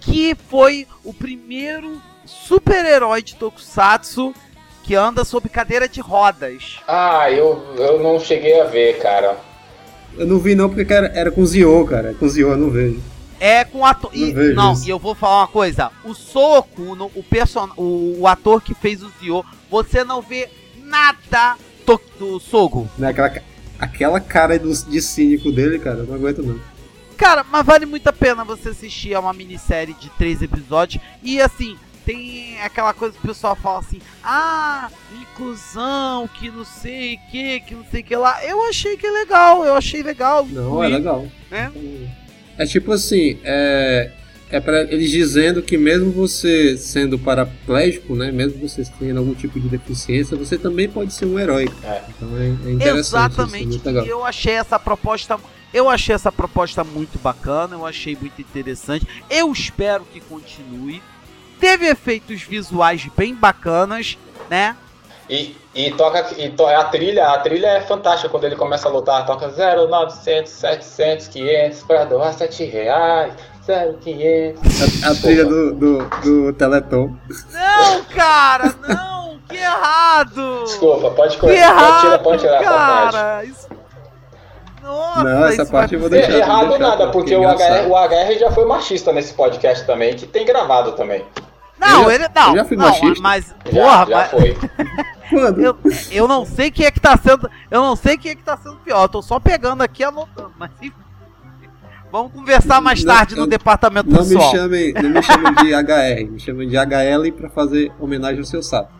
Que 0.00 0.34
foi 0.34 0.88
o 1.04 1.14
primeiro 1.14 2.00
super-herói 2.24 3.22
de 3.22 3.34
Tokusatsu 3.36 4.34
que 4.82 4.94
anda 4.94 5.24
sob 5.24 5.48
cadeira 5.48 5.88
de 5.88 6.00
rodas. 6.00 6.78
Ah, 6.88 7.30
eu, 7.30 7.62
eu 7.76 8.02
não 8.02 8.18
cheguei 8.18 8.60
a 8.60 8.64
ver, 8.64 8.98
cara. 8.98 9.36
Eu 10.18 10.26
não 10.26 10.38
vi 10.38 10.54
não 10.54 10.68
porque 10.68 10.92
era, 10.92 11.06
era 11.14 11.30
com 11.30 11.44
Zio, 11.46 11.86
cara. 11.86 12.14
Com 12.14 12.28
Zio 12.28 12.50
eu 12.50 12.56
não 12.56 12.70
vejo. 12.70 13.00
É 13.38 13.64
com 13.64 13.84
ator. 13.86 14.10
Não 14.14 14.20
E, 14.28 14.32
vejo 14.32 14.54
não, 14.54 14.72
isso. 14.72 14.86
e 14.86 14.90
eu 14.90 14.98
vou 14.98 15.14
falar 15.14 15.40
uma 15.42 15.48
coisa. 15.48 15.90
O 16.04 16.14
Soco, 16.14 16.94
no- 16.94 17.10
o, 17.14 17.22
person... 17.22 17.68
o, 17.76 18.16
o 18.20 18.26
ator 18.26 18.60
que 18.62 18.74
fez 18.74 19.02
o 19.02 19.10
Zio, 19.20 19.44
você 19.70 20.04
não 20.04 20.20
vê 20.20 20.48
nada 20.84 21.56
to- 21.86 22.00
do 22.18 22.38
Sogo. 22.40 22.88
Né, 22.98 23.08
Aquela, 23.08 23.32
aquela 23.78 24.20
cara 24.20 24.58
do- 24.58 24.72
de 24.84 25.00
cínico 25.00 25.50
dele, 25.52 25.78
cara, 25.78 25.98
eu 26.00 26.06
não 26.06 26.14
aguento 26.16 26.42
não. 26.42 26.58
Cara, 27.16 27.44
mas 27.50 27.64
vale 27.64 27.86
muito 27.86 28.06
a 28.08 28.12
pena 28.12 28.44
você 28.44 28.70
assistir 28.70 29.14
a 29.14 29.20
uma 29.20 29.32
minissérie 29.32 29.94
de 29.94 30.10
três 30.10 30.42
episódios. 30.42 31.02
E 31.22 31.40
assim, 31.40 31.76
tem 32.04 32.60
aquela 32.60 32.92
coisa 32.92 33.14
que 33.14 33.24
o 33.24 33.28
pessoal 33.28 33.56
fala 33.56 33.80
assim: 33.80 34.00
ah, 34.22 34.90
inclusão, 35.20 36.28
que 36.28 36.50
não 36.50 36.64
sei 36.64 37.14
o 37.14 37.30
que, 37.30 37.60
que 37.60 37.74
não 37.74 37.84
sei 37.90 38.00
o 38.00 38.04
que 38.04 38.16
lá. 38.16 38.44
Eu 38.44 38.64
achei 38.68 38.96
que 38.96 39.06
é 39.06 39.10
legal, 39.10 39.64
eu 39.64 39.74
achei 39.74 40.02
legal. 40.02 40.46
Não, 40.46 40.82
é 40.82 40.88
legal. 40.88 41.26
né? 41.50 41.72
É 42.58 42.66
tipo 42.66 42.92
assim, 42.92 43.38
é, 43.42 44.10
é 44.50 44.60
para 44.60 44.82
eles 44.82 45.10
dizendo 45.10 45.62
que 45.62 45.78
mesmo 45.78 46.10
você 46.10 46.76
sendo 46.76 47.18
paraplégico, 47.18 48.14
né, 48.14 48.30
mesmo 48.30 48.68
você 48.68 48.84
tendo 48.98 49.18
algum 49.18 49.34
tipo 49.34 49.58
de 49.58 49.68
deficiência, 49.68 50.36
você 50.36 50.58
também 50.58 50.88
pode 50.88 51.14
ser 51.14 51.24
um 51.24 51.38
herói. 51.38 51.68
É. 51.82 52.02
Então 52.10 52.28
é, 52.36 52.46
é 52.46 52.72
interessante, 52.72 53.00
isso, 53.00 53.16
é 53.16 53.18
Exatamente. 53.18 53.66
muito 53.66 53.86
legal. 53.86 54.06
E 54.06 54.08
eu 54.08 54.24
achei 54.24 54.54
essa 54.54 54.78
proposta. 54.78 55.38
Eu 55.72 55.88
achei 55.88 56.14
essa 56.14 56.30
proposta 56.30 56.84
muito 56.84 57.18
bacana, 57.18 57.76
eu 57.76 57.86
achei 57.86 58.14
muito 58.14 58.38
interessante. 58.42 59.06
Eu 59.30 59.50
espero 59.50 60.04
que 60.12 60.20
continue. 60.20 61.00
Teve 61.62 61.86
efeitos 61.86 62.42
visuais 62.42 63.08
bem 63.16 63.36
bacanas, 63.36 64.18
né? 64.50 64.74
E, 65.30 65.56
e 65.72 65.92
toca 65.92 66.34
e 66.36 66.50
to, 66.50 66.66
a 66.66 66.82
trilha, 66.86 67.28
a 67.28 67.38
trilha 67.38 67.68
é 67.68 67.80
fantástica 67.82 68.28
quando 68.28 68.42
ele 68.42 68.56
começa 68.56 68.88
a 68.88 68.90
lutar, 68.90 69.24
toca 69.24 69.48
0900, 69.48 70.50
700, 70.50 71.28
500 71.28 71.82
para 71.84 72.04
doar 72.06 72.34
7 72.34 72.64
reais, 72.64 73.32
0500. 73.64 75.04
A, 75.04 75.10
a 75.12 75.14
trilha 75.14 75.44
do, 75.44 75.72
do, 75.72 75.98
do 76.24 76.52
Teleton. 76.54 77.14
Não, 77.52 78.04
cara, 78.06 78.74
não, 78.88 79.38
que 79.48 79.56
errado! 79.56 80.64
Desculpa, 80.64 81.12
pode 81.12 81.36
Que 81.36 81.40
correr, 81.42 81.62
pode 81.62 82.00
tirar, 82.00 82.18
pode 82.18 82.40
tirar 82.40 82.60
cara! 82.60 83.44
Isso... 83.44 83.68
Nossa, 84.82 85.22
Não, 85.22 85.46
essa 85.46 85.64
parte 85.64 85.90
vai 85.90 85.96
eu 85.96 86.00
vou 86.00 86.10
deixar. 86.10 86.32
Errado 86.32 86.70
deixar, 86.70 86.78
nada, 86.80 87.06
porque 87.12 87.36
o 87.36 87.42
HR, 87.42 87.88
o 87.88 87.94
HR 87.94 88.36
já 88.40 88.50
foi 88.50 88.64
machista 88.64 89.12
nesse 89.12 89.32
podcast 89.32 89.86
também, 89.86 90.16
que 90.16 90.26
tem 90.26 90.44
gravado 90.44 90.90
também. 90.92 91.24
Não, 91.86 92.02
Eu 92.02 92.08
já- 92.08 92.14
ele 92.14 92.28
não. 92.34 92.48
eu 92.50 92.56
já 92.56 92.64
fui 92.64 92.76
não, 92.76 92.86
machista. 92.88 93.20
mas 93.22 93.46
Já, 93.64 93.70
porra, 93.70 94.06
já 94.06 94.16
mas 94.16 94.30
foi. 94.30 94.56
Eu, 95.32 95.78
eu 96.10 96.28
não 96.28 96.44
sei 96.44 96.70
quem 96.70 96.84
é 96.84 96.90
que 96.90 97.00
tá 97.00 97.16
sendo, 97.16 97.50
eu 97.70 97.80
não 97.80 97.96
sei 97.96 98.18
quem 98.18 98.32
é 98.32 98.34
que 98.34 98.42
tá 98.42 98.54
sendo 98.54 98.76
pior. 98.76 99.04
Eu 99.04 99.08
tô 99.08 99.22
só 99.22 99.40
pegando 99.40 99.80
aqui 99.82 100.02
e 100.02 100.04
anotando, 100.04 100.52
mas 100.58 100.70
enfim. 100.82 100.92
Vamos 102.10 102.32
conversar 102.32 102.82
mais 102.82 103.02
Não, 103.02 103.14
tarde 103.14 103.34
no 103.34 103.44
eu- 103.44 103.46
departamento 103.46 104.10
Não 104.10 104.22
me 104.22 104.28
pessoal. 104.28 104.50
chamem, 104.50 104.92
não 104.92 105.08
me 105.08 105.22
chamem 105.22 105.54
de 105.54 105.72
HR, 105.74 106.30
me 106.30 106.38
chamem 106.38 106.68
de 106.68 106.76
HL 106.76 107.32
pra 107.32 107.48
fazer 107.48 107.90
homenagem 107.98 108.40
ao 108.40 108.44
seu 108.44 108.62
sapo. 108.62 108.92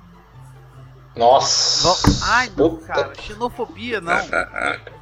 Nossa. 1.14 2.24
Ai, 2.32 2.50
não, 2.56 2.76
cara, 2.76 3.12
xenofobia 3.20 4.00
não. 4.00 4.12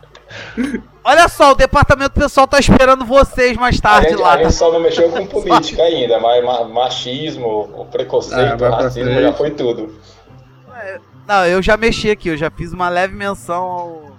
Olha 1.03 1.29
só, 1.29 1.53
o 1.53 1.55
departamento 1.55 2.13
pessoal 2.13 2.47
tá 2.47 2.59
esperando 2.59 3.05
vocês 3.05 3.57
mais 3.57 3.79
A 3.79 3.83
tarde 3.83 4.11
gente, 4.11 4.21
lá. 4.21 4.33
a 4.35 4.37
gente 4.37 4.45
tá? 4.47 4.51
só 4.53 4.71
não 4.73 4.81
mexeu 4.81 5.11
com 5.11 5.27
política 5.27 5.83
ainda, 5.83 6.21
mas 6.21 6.45
ma- 6.45 6.65
machismo, 6.65 7.47
o 7.47 7.83
Ah, 7.83 7.85
preconceito, 7.93 8.57
pra 8.57 8.71
racismo 8.71 9.21
já 9.21 9.33
foi 9.33 9.51
tudo. 9.51 9.95
Não, 11.27 11.47
eu 11.47 11.63
já 11.63 11.77
mexi 11.77 12.11
aqui, 12.11 12.29
eu 12.29 12.37
já 12.37 12.51
fiz 12.51 12.73
uma 12.73 12.89
leve 12.89 13.15
menção 13.15 13.63
ao. 13.63 14.11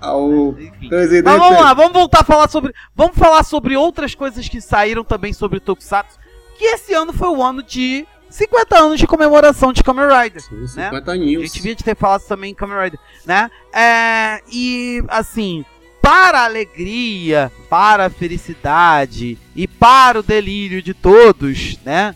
Ao 0.00 0.30
Enfim. 0.58 0.88
presidente. 0.88 1.24
Mas 1.24 1.38
vamos 1.38 1.60
lá, 1.60 1.72
vamos 1.74 1.92
voltar 1.92 2.20
a 2.20 2.24
falar 2.24 2.48
sobre. 2.48 2.72
Vamos 2.94 3.16
falar 3.16 3.42
sobre 3.42 3.76
outras 3.76 4.14
coisas 4.14 4.48
que 4.48 4.60
saíram 4.60 5.02
também 5.04 5.32
sobre 5.32 5.60
Tokusatsu. 5.60 6.18
Que 6.58 6.64
esse 6.64 6.92
ano 6.94 7.12
foi 7.12 7.28
o 7.28 7.42
ano 7.42 7.62
de 7.62 8.06
50 8.34 8.78
anos 8.78 8.98
de 9.00 9.06
comemoração 9.06 9.72
de 9.72 9.82
Kamen 9.82 10.06
Rider. 10.06 10.42
Sim, 10.42 10.60
né? 10.76 10.86
50 10.86 11.10
A 11.10 11.14
aninhos. 11.14 11.42
gente 11.42 11.54
devia 11.54 11.76
ter 11.76 11.96
falado 11.96 12.26
também 12.26 12.50
em 12.50 12.54
Kamen 12.54 12.82
Rider, 12.82 13.00
né? 13.24 13.50
É, 13.72 14.42
e 14.50 15.02
assim, 15.08 15.64
para 16.02 16.40
a 16.40 16.44
alegria, 16.44 17.52
para 17.70 18.06
a 18.06 18.10
felicidade 18.10 19.38
e 19.54 19.68
para 19.68 20.18
o 20.18 20.22
delírio 20.22 20.82
de 20.82 20.92
todos, 20.92 21.78
né? 21.84 22.14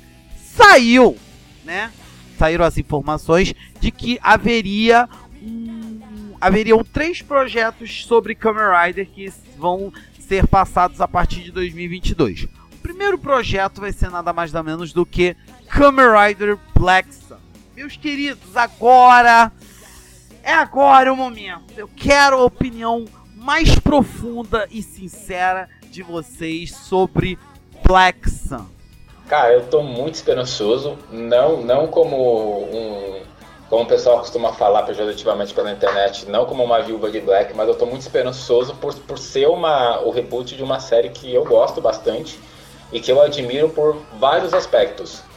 saiu, 0.59 1.17
né? 1.65 1.93
Saíram 2.37 2.65
as 2.65 2.77
informações 2.77 3.55
de 3.81 3.91
que 3.93 4.19
haveria 4.21 5.09
um, 5.41 6.35
haveriam 6.41 6.83
três 6.83 7.23
projetos 7.23 8.05
sobre 8.05 8.35
Kamen 8.35 8.65
Rider 8.87 9.09
que 9.09 9.33
vão 9.57 9.93
ser 10.19 10.47
passados 10.49 11.01
a 11.01 11.07
partir 11.07 11.43
de 11.43 11.53
2022. 11.53 12.45
O 12.45 12.77
primeiro 12.83 13.19
projeto 13.19 13.81
vai 13.81 13.93
ser 13.93 14.11
nada 14.11 14.33
mais 14.33 14.53
nada 14.53 14.69
menos 14.69 14.93
do 14.93 15.07
que 15.07 15.37
Kamen 15.69 16.07
Rider 16.11 16.59
Black 16.75 17.15
Sun. 17.15 17.37
Meus 17.75 17.97
queridos, 17.97 18.57
agora 18.57 19.53
é 20.43 20.53
agora 20.53 21.13
o 21.13 21.17
momento. 21.17 21.75
Eu 21.77 21.89
quero 21.95 22.37
a 22.39 22.45
opinião 22.45 23.05
mais 23.35 23.79
profunda 23.79 24.67
e 24.71 24.83
sincera 24.83 25.69
de 25.91 26.03
vocês 26.03 26.75
sobre 26.75 27.39
Black 27.85 28.29
Sun. 28.31 28.67
Cara, 29.29 29.53
eu 29.53 29.67
tô 29.67 29.83
muito 29.83 30.15
esperançoso, 30.15 30.97
não, 31.11 31.63
não 31.63 31.87
como 31.87 32.65
um, 32.65 33.21
como 33.69 33.83
o 33.83 33.87
pessoal 33.87 34.19
costuma 34.21 34.55
falar 34.55 34.85
pejorativamente 34.85 35.53
pela 35.53 35.71
internet, 35.71 36.27
não 36.31 36.47
como 36.47 36.65
uma 36.65 36.81
viúva 36.81 37.11
de 37.11 37.21
Black, 37.21 37.55
mas 37.55 37.69
eu 37.69 37.75
tô 37.75 37.85
muito 37.85 38.01
esperançoso 38.01 38.75
por, 38.77 38.95
por 38.95 39.19
ser 39.19 39.47
uma, 39.49 40.01
o 40.01 40.11
reboot 40.11 40.57
de 40.57 40.63
uma 40.63 40.81
série 40.81 41.11
que 41.11 41.33
eu 41.33 41.45
gosto 41.45 41.79
bastante 41.81 42.41
e 42.91 43.01
que 43.01 43.13
eu 43.13 43.21
admiro 43.21 43.69
por 43.69 43.99
vários 44.19 44.55
aspectos. 44.55 45.28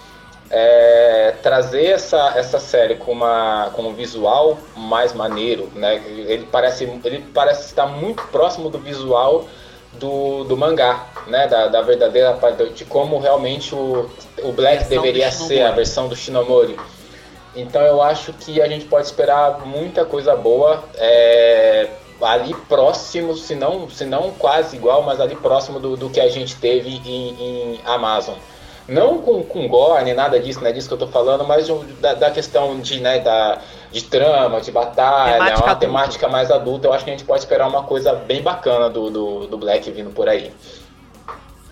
É, 0.54 1.36
trazer 1.42 1.86
essa, 1.86 2.34
essa 2.36 2.60
série 2.60 2.96
com, 2.96 3.14
uma, 3.14 3.72
com 3.74 3.84
um 3.84 3.94
visual 3.94 4.58
mais 4.76 5.14
maneiro, 5.14 5.72
né? 5.74 5.96
Ele 6.06 6.46
parece, 6.52 6.84
ele 6.84 7.26
parece 7.34 7.68
estar 7.68 7.86
muito 7.86 8.22
próximo 8.28 8.70
do 8.70 8.78
visual 8.78 9.46
do, 9.94 10.44
do 10.44 10.58
mangá, 10.58 11.08
né? 11.28 11.48
Da, 11.48 11.68
da 11.68 11.82
verdadeira 11.82 12.38
de 12.74 12.86
como 12.86 13.18
realmente 13.20 13.74
o, 13.74 14.10
o 14.44 14.52
Black 14.52 14.86
deveria 14.86 15.32
ser, 15.32 15.62
a 15.62 15.72
versão 15.72 16.08
do 16.08 16.16
Shinomori. 16.16 16.78
Então 17.56 17.82
eu 17.82 18.02
acho 18.02 18.34
que 18.34 18.62
a 18.62 18.68
gente 18.68 18.86
pode 18.86 19.06
esperar 19.06 19.66
muita 19.66 20.06
coisa 20.06 20.36
boa 20.36 20.84
é, 20.96 21.90
ali 22.22 22.54
próximo, 22.70 23.36
se 23.36 23.56
não, 23.56 23.90
se 23.90 24.06
não 24.06 24.32
quase 24.32 24.76
igual, 24.78 25.02
mas 25.04 25.20
ali 25.20 25.36
próximo 25.36 25.80
do, 25.80 25.98
do 25.98 26.10
que 26.10 26.20
a 26.20 26.30
gente 26.30 26.56
teve 26.56 26.90
em, 27.06 27.74
em 27.74 27.80
Amazon. 27.86 28.36
Não 28.92 29.20
com, 29.20 29.42
com 29.42 29.70
gore, 29.70 30.04
nem 30.04 30.14
nada 30.14 30.38
disso, 30.38 30.60
não 30.60 30.68
é 30.68 30.74
disso 30.74 30.90
que 30.90 30.94
eu 30.94 30.98
tô 30.98 31.08
falando, 31.08 31.48
mas 31.48 31.66
de, 31.66 31.74
da, 32.02 32.14
da, 32.14 32.30
questão 32.30 32.78
de, 32.82 33.00
né, 33.00 33.20
da, 33.20 33.62
de 33.90 34.04
trama, 34.04 34.60
de 34.60 34.70
batalha, 34.70 35.34
temática 35.34 35.58
uma 35.58 35.72
adulta. 35.72 35.80
temática 35.80 36.28
mais 36.28 36.52
adulta. 36.52 36.88
Eu 36.88 36.94
acho 36.94 37.06
que 37.06 37.10
a 37.10 37.14
gente 37.14 37.24
pode 37.24 37.40
esperar 37.40 37.70
uma 37.70 37.84
coisa 37.84 38.14
bem 38.14 38.42
bacana 38.42 38.90
do, 38.90 39.10
do, 39.10 39.48
do 39.48 39.58
Black 39.58 39.90
vindo 39.92 40.10
por 40.10 40.28
aí. 40.28 40.52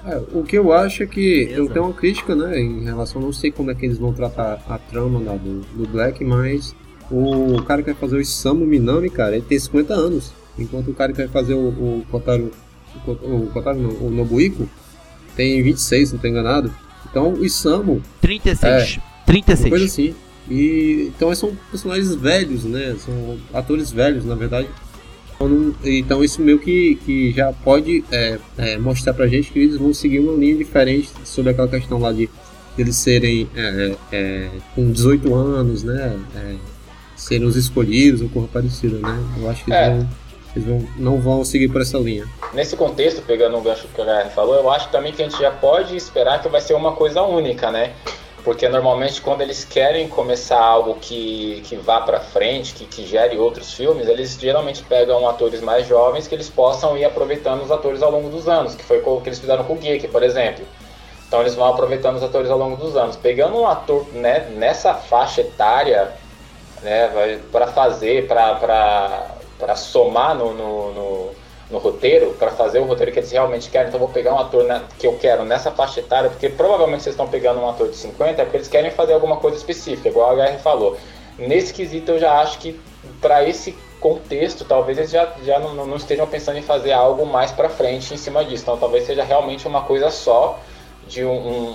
É, 0.05 0.21
o 0.33 0.43
que 0.43 0.57
eu 0.57 0.71
acho 0.71 1.03
é 1.03 1.05
que 1.05 1.45
Beleza. 1.45 1.59
eu 1.59 1.69
tenho 1.69 1.85
uma 1.85 1.93
crítica, 1.93 2.33
né, 2.33 2.57
em 2.57 2.85
relação, 2.85 3.21
não 3.21 3.33
sei 3.33 3.51
como 3.51 3.69
é 3.69 3.75
que 3.75 3.85
eles 3.85 3.97
vão 3.97 4.13
tratar 4.13 4.63
a 4.69 4.77
trama 4.77 5.19
né, 5.19 5.37
do, 5.37 5.59
do 5.75 5.89
Black, 5.89 6.23
mas 6.23 6.73
o 7.11 7.61
cara 7.63 7.81
que 7.81 7.91
vai 7.91 7.99
fazer 7.99 8.15
o 8.15 8.21
Isamu 8.21 8.65
Minami, 8.65 9.09
cara, 9.09 9.35
ele 9.35 9.45
tem 9.45 9.59
50 9.59 9.93
anos, 9.93 10.31
enquanto 10.57 10.89
o 10.89 10.93
cara 10.93 11.11
que 11.11 11.17
vai 11.17 11.27
fazer 11.27 11.53
o, 11.53 11.67
o 11.67 12.05
Kotaro, 12.09 12.49
o, 13.05 13.11
o 13.11 13.49
Kotaro 13.51 13.77
não, 13.77 13.89
o 13.89 14.09
Nobuiko 14.09 14.69
tem 15.35 15.61
26, 15.61 16.13
não 16.13 16.19
tô 16.19 16.27
enganado. 16.27 16.73
Então 17.09 17.33
o 17.33 17.45
Isamu 17.45 18.01
36. 18.21 18.97
É, 18.97 19.01
36. 19.25 19.65
Uma 19.65 19.69
coisa 19.69 19.85
assim. 19.85 20.15
E 20.49 21.11
então 21.15 21.33
são 21.35 21.55
personagens 21.69 22.13
velhos, 22.15 22.63
né? 22.63 22.95
São 23.03 23.37
atores 23.53 23.91
velhos, 23.91 24.25
na 24.25 24.35
verdade. 24.35 24.67
Então 25.85 26.23
isso 26.23 26.41
meio 26.41 26.59
que, 26.59 26.95
que 27.05 27.31
já 27.31 27.53
pode 27.53 28.03
é, 28.11 28.37
é, 28.57 28.77
mostrar 28.77 29.13
pra 29.13 29.27
gente 29.27 29.51
que 29.51 29.59
eles 29.59 29.77
vão 29.77 29.93
seguir 29.93 30.19
uma 30.19 30.33
linha 30.33 30.57
diferente 30.57 31.09
sobre 31.23 31.51
aquela 31.51 31.67
questão 31.67 31.97
lá 31.97 32.11
de 32.11 32.29
eles 32.77 32.97
serem 32.97 33.47
é, 33.55 33.95
é 34.11 34.49
com 34.75 34.91
18 34.91 35.33
anos, 35.33 35.83
né? 35.83 36.19
É, 36.35 36.55
serem 37.15 37.47
os 37.47 37.55
escolhidos 37.55 38.21
ou 38.21 38.29
coisa 38.29 38.49
parecida, 38.49 38.97
né? 38.97 39.23
Eu 39.37 39.49
acho 39.49 39.63
que 39.63 39.71
eles, 39.71 39.81
é. 39.81 39.89
vão, 39.89 40.09
eles 40.55 40.67
vão, 40.67 40.87
não 40.95 41.21
vão 41.21 41.45
seguir 41.45 41.67
por 41.69 41.81
essa 41.81 41.97
linha. 41.97 42.25
Nesse 42.53 42.75
contexto, 42.75 43.21
pegando 43.21 43.57
o 43.57 43.61
gancho 43.61 43.87
que 43.87 44.01
o 44.01 44.03
Guilherme 44.03 44.31
falou, 44.31 44.55
eu 44.55 44.69
acho 44.69 44.89
também 44.89 45.11
que 45.11 45.21
a 45.21 45.29
gente 45.29 45.39
já 45.39 45.51
pode 45.51 45.95
esperar 45.95 46.41
que 46.41 46.49
vai 46.49 46.61
ser 46.61 46.73
uma 46.73 46.93
coisa 46.93 47.21
única, 47.21 47.71
né? 47.71 47.93
porque 48.43 48.67
normalmente 48.69 49.21
quando 49.21 49.41
eles 49.41 49.63
querem 49.63 50.07
começar 50.07 50.59
algo 50.59 50.95
que, 50.95 51.61
que 51.65 51.75
vá 51.75 52.01
para 52.01 52.19
frente, 52.19 52.73
que, 52.73 52.85
que 52.85 53.05
gere 53.05 53.37
outros 53.37 53.73
filmes, 53.73 54.07
eles 54.07 54.37
geralmente 54.39 54.83
pegam 54.83 55.27
atores 55.27 55.61
mais 55.61 55.87
jovens 55.87 56.27
que 56.27 56.35
eles 56.35 56.49
possam 56.49 56.97
ir 56.97 57.05
aproveitando 57.05 57.61
os 57.61 57.71
atores 57.71 58.01
ao 58.01 58.11
longo 58.11 58.29
dos 58.29 58.47
anos, 58.47 58.75
que 58.75 58.83
foi 58.83 59.01
o 59.05 59.21
que 59.21 59.29
eles 59.29 59.39
fizeram 59.39 59.63
com 59.63 59.73
o 59.73 59.77
Geek, 59.77 60.07
por 60.07 60.23
exemplo. 60.23 60.65
Então 61.27 61.41
eles 61.41 61.53
vão 61.53 61.67
aproveitando 61.67 62.15
os 62.15 62.23
atores 62.23 62.49
ao 62.49 62.57
longo 62.57 62.75
dos 62.75 62.95
anos. 62.95 63.15
Pegando 63.15 63.55
um 63.55 63.67
ator 63.67 64.07
né, 64.13 64.49
nessa 64.55 64.95
faixa 64.95 65.41
etária, 65.41 66.11
né, 66.81 67.39
para 67.51 67.67
fazer, 67.67 68.27
para 68.27 69.35
somar 69.75 70.35
no, 70.35 70.53
no, 70.53 70.93
no 70.93 71.31
no 71.69 71.77
roteiro, 71.77 72.31
para 72.33 72.51
fazer 72.51 72.79
o 72.79 72.85
roteiro 72.85 73.11
que 73.11 73.19
eles 73.19 73.31
realmente 73.31 73.69
querem, 73.69 73.89
então 73.89 73.99
vou 73.99 74.09
pegar 74.09 74.33
um 74.33 74.39
ator 74.39 74.65
que 74.97 75.05
eu 75.05 75.17
quero 75.17 75.45
nessa 75.45 75.69
faixa 75.69 75.99
etária, 75.99 76.29
porque 76.29 76.49
provavelmente 76.49 77.03
vocês 77.03 77.13
estão 77.13 77.27
pegando 77.27 77.59
um 77.59 77.69
ator 77.69 77.89
de 77.89 77.95
50, 77.95 78.41
é 78.41 78.45
porque 78.45 78.57
eles 78.57 78.67
querem 78.67 78.89
fazer 78.89 79.13
alguma 79.13 79.37
coisa 79.37 79.57
específica, 79.57 80.09
igual 80.09 80.31
a 80.31 80.45
HR 80.45 80.59
falou. 80.59 80.97
Nesse 81.37 81.73
quesito 81.73 82.11
eu 82.11 82.19
já 82.19 82.41
acho 82.41 82.57
que 82.57 82.79
para 83.21 83.47
esse 83.47 83.77
contexto, 83.99 84.65
talvez 84.65 84.97
eles 84.97 85.11
já, 85.11 85.31
já 85.43 85.59
não, 85.59 85.85
não, 85.85 85.95
estejam 85.95 86.25
pensando 86.25 86.57
em 86.57 86.61
fazer 86.61 86.91
algo 86.91 87.25
mais 87.25 87.51
para 87.51 87.69
frente 87.69 88.13
em 88.13 88.17
cima 88.17 88.43
disso. 88.43 88.63
Então 88.63 88.77
talvez 88.77 89.05
seja 89.05 89.23
realmente 89.23 89.67
uma 89.67 89.81
coisa 89.81 90.09
só, 90.09 90.59
de 91.07 91.23
um, 91.23 91.31
um, 91.31 91.69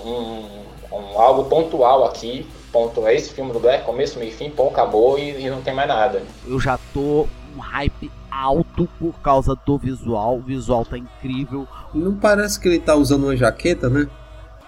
um, 0.92 0.96
um 0.96 1.20
algo 1.20 1.44
pontual 1.44 2.04
aqui. 2.04 2.46
Ponto, 2.72 3.06
é 3.06 3.14
esse 3.14 3.30
filme 3.30 3.52
do 3.52 3.60
Black, 3.60 3.84
começo, 3.84 4.18
meio 4.18 4.32
fim, 4.32 4.50
pô, 4.50 4.68
acabou 4.68 5.18
e, 5.18 5.44
e 5.44 5.48
não 5.48 5.62
tem 5.62 5.72
mais 5.72 5.86
nada. 5.86 6.22
Eu 6.46 6.58
já 6.58 6.78
tô 6.92 7.26
um 7.56 7.60
hype 7.60 8.10
alto 8.30 8.88
por 8.98 9.14
causa 9.20 9.54
do 9.54 9.78
visual. 9.78 10.38
O 10.38 10.42
visual 10.42 10.84
tá 10.84 10.98
incrível. 10.98 11.66
Não 11.94 12.14
parece 12.14 12.58
que 12.58 12.68
ele 12.68 12.80
tá 12.80 12.94
usando 12.94 13.24
uma 13.24 13.36
jaqueta, 13.36 13.88
né? 13.88 14.08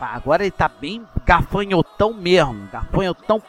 Agora 0.01 0.45
ele 0.45 0.51
tá 0.51 0.69
bem 0.69 1.03
gafanhotão 1.25 2.13
mesmo. 2.13 2.69
Gafanhotão 2.71 3.43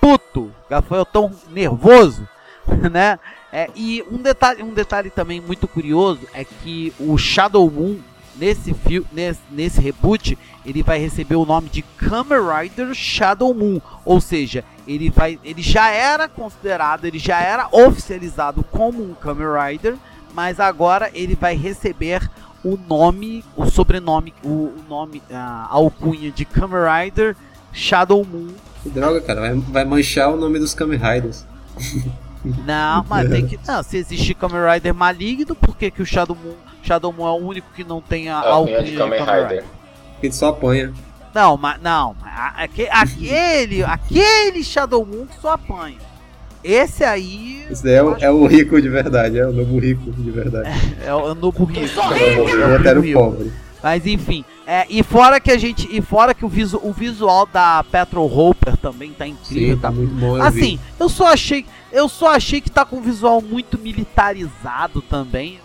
puto. 0.00 0.52
Gafanhotão 0.68 1.32
nervoso, 1.50 2.28
né? 2.92 3.18
É, 3.52 3.70
e 3.74 4.04
um 4.10 4.18
detalhe, 4.18 4.62
um 4.62 4.74
detalhe 4.74 5.10
também 5.10 5.40
muito 5.40 5.68
curioso 5.68 6.20
é 6.34 6.44
que 6.44 6.92
o 6.98 7.16
Shadow 7.16 7.70
Moon 7.70 7.98
nesse, 8.36 8.74
nesse, 9.12 9.40
nesse 9.50 9.80
reboot, 9.80 10.38
ele 10.64 10.82
vai 10.82 10.98
receber 10.98 11.36
o 11.36 11.44
nome 11.44 11.68
de 11.68 11.82
Kamen 11.82 12.38
Rider 12.40 12.94
Shadow 12.94 13.54
Moon, 13.54 13.80
ou 14.04 14.20
seja, 14.20 14.64
ele 14.86 15.10
vai, 15.10 15.38
ele 15.44 15.62
já 15.62 15.90
era 15.90 16.28
considerado, 16.28 17.04
ele 17.04 17.18
já 17.18 17.40
era 17.40 17.68
oficializado 17.72 18.64
como 18.70 19.02
um 19.02 19.14
Kamen 19.14 19.46
Rider, 19.46 19.96
mas 20.34 20.58
agora 20.58 21.10
ele 21.14 21.34
vai 21.34 21.54
receber 21.54 22.28
o 22.64 22.76
nome, 22.76 23.44
o 23.56 23.66
sobrenome, 23.66 24.34
o, 24.42 24.48
o 24.48 24.84
nome, 24.88 25.22
a 25.30 25.68
alcunha 25.70 26.30
de 26.30 26.44
Kamen 26.44 26.80
Rider 26.80 27.36
Shadow 27.72 28.24
Moon. 28.24 28.48
Que 28.82 28.88
droga, 28.88 29.20
cara, 29.20 29.40
vai, 29.40 29.54
vai 29.54 29.84
manchar 29.84 30.32
o 30.32 30.36
nome 30.36 30.58
dos 30.58 30.74
Kamen 30.74 30.98
Riders. 30.98 31.46
Não, 32.66 33.04
mas 33.08 33.28
tem 33.28 33.46
que. 33.46 33.58
Não, 33.66 33.82
se 33.82 33.96
existe 33.96 34.34
Kamen 34.34 34.60
Rider 34.72 34.94
maligno, 34.94 35.54
por 35.54 35.76
que, 35.76 35.90
que 35.90 36.02
o 36.02 36.06
Shadow 36.06 36.36
Moon, 36.36 36.56
Shadow 36.84 37.12
Moon 37.12 37.26
é 37.26 37.30
o 37.30 37.46
único 37.46 37.68
que 37.74 37.82
não 37.82 38.00
tem 38.00 38.28
a, 38.28 38.42
é 38.44 38.50
alcunha 38.50 38.82
de 38.82 38.96
Kamen 38.96 39.20
Rider? 39.20 39.64
Ele 40.22 40.32
só 40.32 40.48
apanha. 40.48 40.92
Não, 41.34 41.56
mas 41.56 41.80
não, 41.82 42.14
aquele, 42.56 43.82
aquele 43.82 44.62
Shadow 44.62 45.04
Moon 45.04 45.26
que 45.26 45.40
só 45.40 45.52
apanha. 45.52 45.98
Esse 46.62 47.04
aí. 47.04 47.66
Esse 47.70 47.84
daí 47.84 47.94
é, 47.94 48.02
o, 48.02 48.16
é 48.20 48.30
o 48.30 48.46
rico 48.46 48.80
de 48.80 48.88
verdade, 48.88 49.38
é 49.38 49.46
o 49.46 49.52
novo 49.52 49.78
rico 49.78 50.10
de 50.10 50.30
verdade. 50.30 50.68
É, 51.04 51.08
é 51.08 51.14
o 51.14 51.34
novo 51.34 51.64
rico. 51.64 52.00
É 52.00 52.98
o 52.98 53.12
pobre. 53.12 53.52
Mas 53.82 54.06
enfim, 54.06 54.42
é, 54.66 54.86
e 54.88 55.02
fora 55.02 55.38
que 55.38 55.50
a 55.50 55.58
gente, 55.58 55.86
e 55.94 56.00
fora 56.00 56.32
que 56.32 56.42
o, 56.42 56.48
visu, 56.48 56.80
o 56.82 56.90
visual 56.90 57.44
da 57.44 57.84
Petrol 57.84 58.26
Hopper 58.26 58.78
também 58.78 59.12
tá 59.12 59.26
incrível, 59.26 59.74
Sim, 59.74 59.80
tá 59.82 59.90
muito 59.90 60.14
bom. 60.14 60.38
Eu 60.38 60.42
assim, 60.42 60.76
vi. 60.76 60.80
eu 60.98 61.08
só 61.10 61.26
achei, 61.26 61.66
eu 61.92 62.08
só 62.08 62.34
achei 62.34 62.62
que 62.62 62.70
tá 62.70 62.82
com 62.82 62.96
um 62.96 63.02
visual 63.02 63.42
muito 63.42 63.78
militarizado 63.78 65.02
também. 65.02 65.60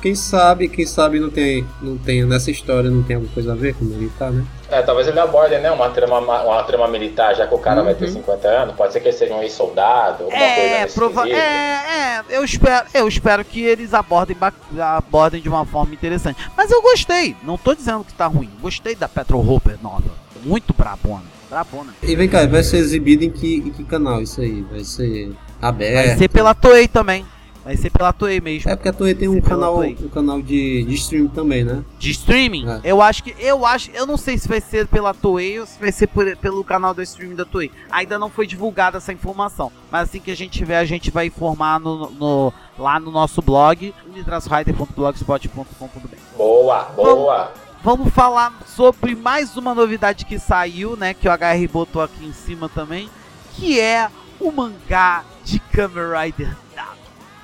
Quem 0.00 0.14
sabe, 0.14 0.68
quem 0.68 0.86
sabe 0.86 1.20
não 1.20 1.28
tem, 1.28 1.66
não 1.82 1.98
tem 1.98 2.24
nessa 2.24 2.50
história 2.50 2.90
não 2.90 3.02
tem 3.02 3.16
alguma 3.16 3.32
coisa 3.32 3.52
a 3.52 3.54
ver 3.54 3.74
com 3.74 3.84
militar, 3.84 4.30
né? 4.30 4.44
É, 4.70 4.80
talvez 4.82 5.08
ele 5.08 5.18
aborde, 5.18 5.58
né, 5.58 5.70
uma 5.70 5.90
trama, 5.90 6.20
uma 6.20 6.62
trama 6.62 6.86
militar, 6.86 7.34
já 7.34 7.46
que 7.46 7.54
o 7.54 7.58
cara 7.58 7.80
uhum. 7.80 7.86
vai 7.86 7.94
ter 7.94 8.08
50 8.08 8.48
uhum. 8.48 8.56
anos, 8.62 8.76
pode 8.76 8.92
ser 8.92 9.00
que 9.00 9.08
ele 9.08 9.16
seja 9.16 9.34
um 9.34 9.42
ex-soldado, 9.42 10.24
alguma 10.24 10.42
é, 10.42 10.86
coisa 10.86 10.94
prova 10.94 11.28
é, 11.28 11.34
é, 11.34 12.24
eu 12.30 12.44
espero, 12.44 12.86
eu 12.94 13.08
espero 13.08 13.44
que 13.44 13.60
eles 13.62 13.92
abordem, 13.92 14.36
abordem 14.78 15.42
de 15.42 15.48
uma 15.48 15.66
forma 15.66 15.92
interessante. 15.92 16.38
Mas 16.56 16.70
eu 16.70 16.80
gostei, 16.82 17.34
não 17.42 17.58
tô 17.58 17.74
dizendo 17.74 18.04
que 18.04 18.14
tá 18.14 18.26
ruim, 18.26 18.50
gostei 18.60 18.94
da 18.94 19.08
Petrol 19.08 19.46
Hopper 19.46 19.76
nova, 19.82 20.10
muito 20.44 20.72
brabona, 20.72 21.24
brabona. 21.50 21.92
E 22.00 22.14
vem 22.14 22.28
cá, 22.28 22.46
vai 22.46 22.62
ser 22.62 22.76
exibido 22.76 23.24
em 23.24 23.30
que, 23.30 23.56
em 23.56 23.70
que 23.70 23.82
canal 23.82 24.22
isso 24.22 24.40
aí? 24.40 24.62
Vai 24.70 24.84
ser 24.84 25.32
aberto? 25.60 26.06
Vai 26.06 26.16
ser 26.16 26.28
pela 26.28 26.54
Toei 26.54 26.86
também. 26.86 27.26
Vai 27.64 27.76
ser 27.76 27.90
pela 27.90 28.12
Toei 28.12 28.40
mesmo. 28.40 28.70
É 28.70 28.76
porque 28.76 28.88
a 28.88 28.92
Toei 28.92 29.14
tem 29.14 29.28
um 29.28 29.40
canal, 29.40 29.80
um 29.80 30.08
canal 30.08 30.40
de, 30.40 30.82
de 30.84 30.94
stream 30.94 31.28
também, 31.28 31.62
né? 31.62 31.84
De 31.98 32.10
streaming, 32.10 32.66
É. 32.68 32.80
eu 32.84 33.02
acho 33.02 33.22
que. 33.22 33.34
Eu 33.38 33.66
acho. 33.66 33.90
Eu 33.92 34.06
não 34.06 34.16
sei 34.16 34.38
se 34.38 34.48
vai 34.48 34.60
ser 34.62 34.86
pela 34.86 35.12
Toei 35.12 35.60
ou 35.60 35.66
se 35.66 35.78
vai 35.78 35.92
ser 35.92 36.06
por- 36.06 36.34
pelo 36.38 36.64
canal 36.64 36.94
do 36.94 37.02
streaming 37.02 37.34
da 37.36 37.44
Toei. 37.44 37.70
Ainda 37.90 38.18
não 38.18 38.30
foi 38.30 38.46
divulgada 38.46 38.96
essa 38.98 39.12
informação. 39.12 39.70
Mas 39.90 40.08
assim 40.08 40.20
que 40.20 40.30
a 40.30 40.36
gente 40.36 40.52
tiver, 40.58 40.78
a 40.78 40.84
gente 40.86 41.10
vai 41.10 41.26
informar 41.26 41.78
no, 41.78 42.08
no- 42.10 42.52
lá 42.78 42.98
no 42.98 43.10
nosso 43.10 43.42
blog, 43.42 43.92
unitransrider.blogspot.com.br. 44.08 46.16
Boa, 46.36 46.84
boa. 46.96 47.52
Vamos 47.82 48.12
falar 48.12 48.58
sobre 48.66 49.14
mais 49.14 49.56
uma 49.56 49.74
novidade 49.74 50.24
que 50.24 50.38
saiu, 50.38 50.96
né? 50.96 51.14
Que 51.14 51.28
o 51.28 51.32
HR 51.32 51.66
botou 51.70 52.02
aqui 52.02 52.24
em 52.26 52.32
cima 52.32 52.68
também. 52.68 53.08
Que 53.54 53.80
é 53.80 54.08
o 54.38 54.50
mangá 54.50 55.24
de 55.44 55.58
Kamen 55.58 56.04
Rider. 56.24 56.56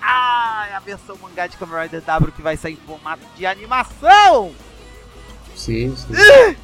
Ah, 0.09 0.67
é 0.71 0.75
a 0.75 0.79
versão 0.81 1.17
mangá 1.21 1.47
de 1.49 1.57
Kamen 1.57 1.83
Rider 1.83 2.01
W 2.03 2.31
que 2.33 2.41
vai 2.43 2.57
sair 2.57 2.75
em 2.75 2.87
formato 2.87 3.23
de 3.37 3.45
animação! 3.45 4.53
Sim, 5.57 5.95
sim. 5.97 6.57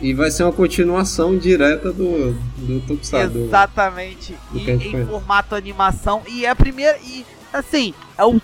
E 0.00 0.12
vai 0.12 0.30
ser 0.30 0.42
uma 0.44 0.52
continuação 0.52 1.36
direta 1.38 1.92
do, 1.92 2.32
do 2.58 2.80
Tokusatsu. 2.86 3.30
do- 3.32 3.44
Exatamente. 3.44 4.36
do 4.50 4.58
E 4.58 4.62
a 4.62 4.64
gente 4.64 4.88
em 4.88 4.90
conhece. 4.92 5.10
formato 5.10 5.54
animação. 5.54 6.22
E 6.26 6.44
é 6.44 6.48
a 6.50 6.56
primeira. 6.56 6.98
E 6.98 7.24
assim, 7.52 7.94
é 8.18 8.24
o 8.24 8.40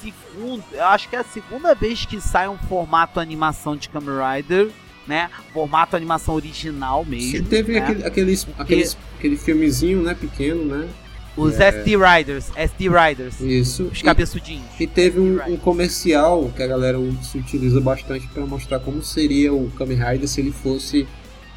segundo. 0.00 0.62
Eu 0.72 0.84
acho 0.86 1.08
que 1.08 1.16
é 1.16 1.18
a 1.18 1.24
segunda 1.24 1.74
vez 1.74 2.04
que 2.06 2.20
sai 2.20 2.48
um 2.48 2.56
formato 2.56 3.18
animação 3.20 3.76
de 3.76 3.88
Kamen 3.88 4.10
Rider. 4.36 4.70
Né? 5.06 5.28
Formato 5.52 5.96
animação 5.96 6.34
original 6.36 7.04
mesmo. 7.04 7.38
Sim, 7.38 7.44
teve 7.44 7.72
né? 7.72 7.80
aquele, 7.80 8.06
aqueles, 8.06 8.46
aqueles, 8.56 8.96
aquele 9.18 9.36
filmezinho, 9.36 10.00
né, 10.00 10.14
pequeno, 10.14 10.64
né? 10.64 10.88
Os 11.36 11.58
É. 11.58 11.68
SD 11.68 11.96
Riders. 11.96 12.50
SD 12.54 12.88
Riders. 12.88 13.40
Isso. 13.40 13.84
Os 13.84 14.00
E- 14.00 14.02
cabeçudinhos. 14.04 14.64
E 14.78 14.86
teve 14.86 15.18
um, 15.18 15.40
um 15.48 15.56
comercial 15.56 16.50
que 16.54 16.62
a 16.62 16.66
galera 16.66 16.98
se 17.22 17.38
utiliza 17.38 17.80
bastante 17.80 18.26
para 18.28 18.44
mostrar 18.44 18.78
como 18.80 19.02
seria 19.02 19.52
o 19.52 19.70
Kamen 19.70 19.96
Rider 19.96 20.28
se 20.28 20.40
ele 20.40 20.52
fosse 20.52 21.06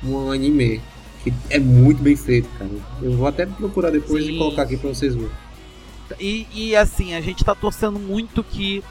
um 0.04 0.32
anime. 0.32 0.82
Que 1.24 1.34
é 1.50 1.60
muito 1.60 2.02
bem 2.02 2.16
feito, 2.16 2.48
cara. 2.58 2.70
Eu 3.02 3.14
vou 3.18 3.28
até 3.28 3.46
procurar 3.46 3.90
depois 3.90 4.24
Sim. 4.24 4.36
e 4.36 4.38
colocar 4.38 4.62
aqui 4.62 4.78
pra 4.78 4.90
vocês 4.90 5.14
verem. 5.16 5.32
E, 6.20 6.48
e 6.54 6.76
assim, 6.76 7.16
a 7.16 7.20
gente 7.22 7.44
tá 7.44 7.56
torcendo 7.56 8.00
muito 8.00 8.44
que 8.44 8.84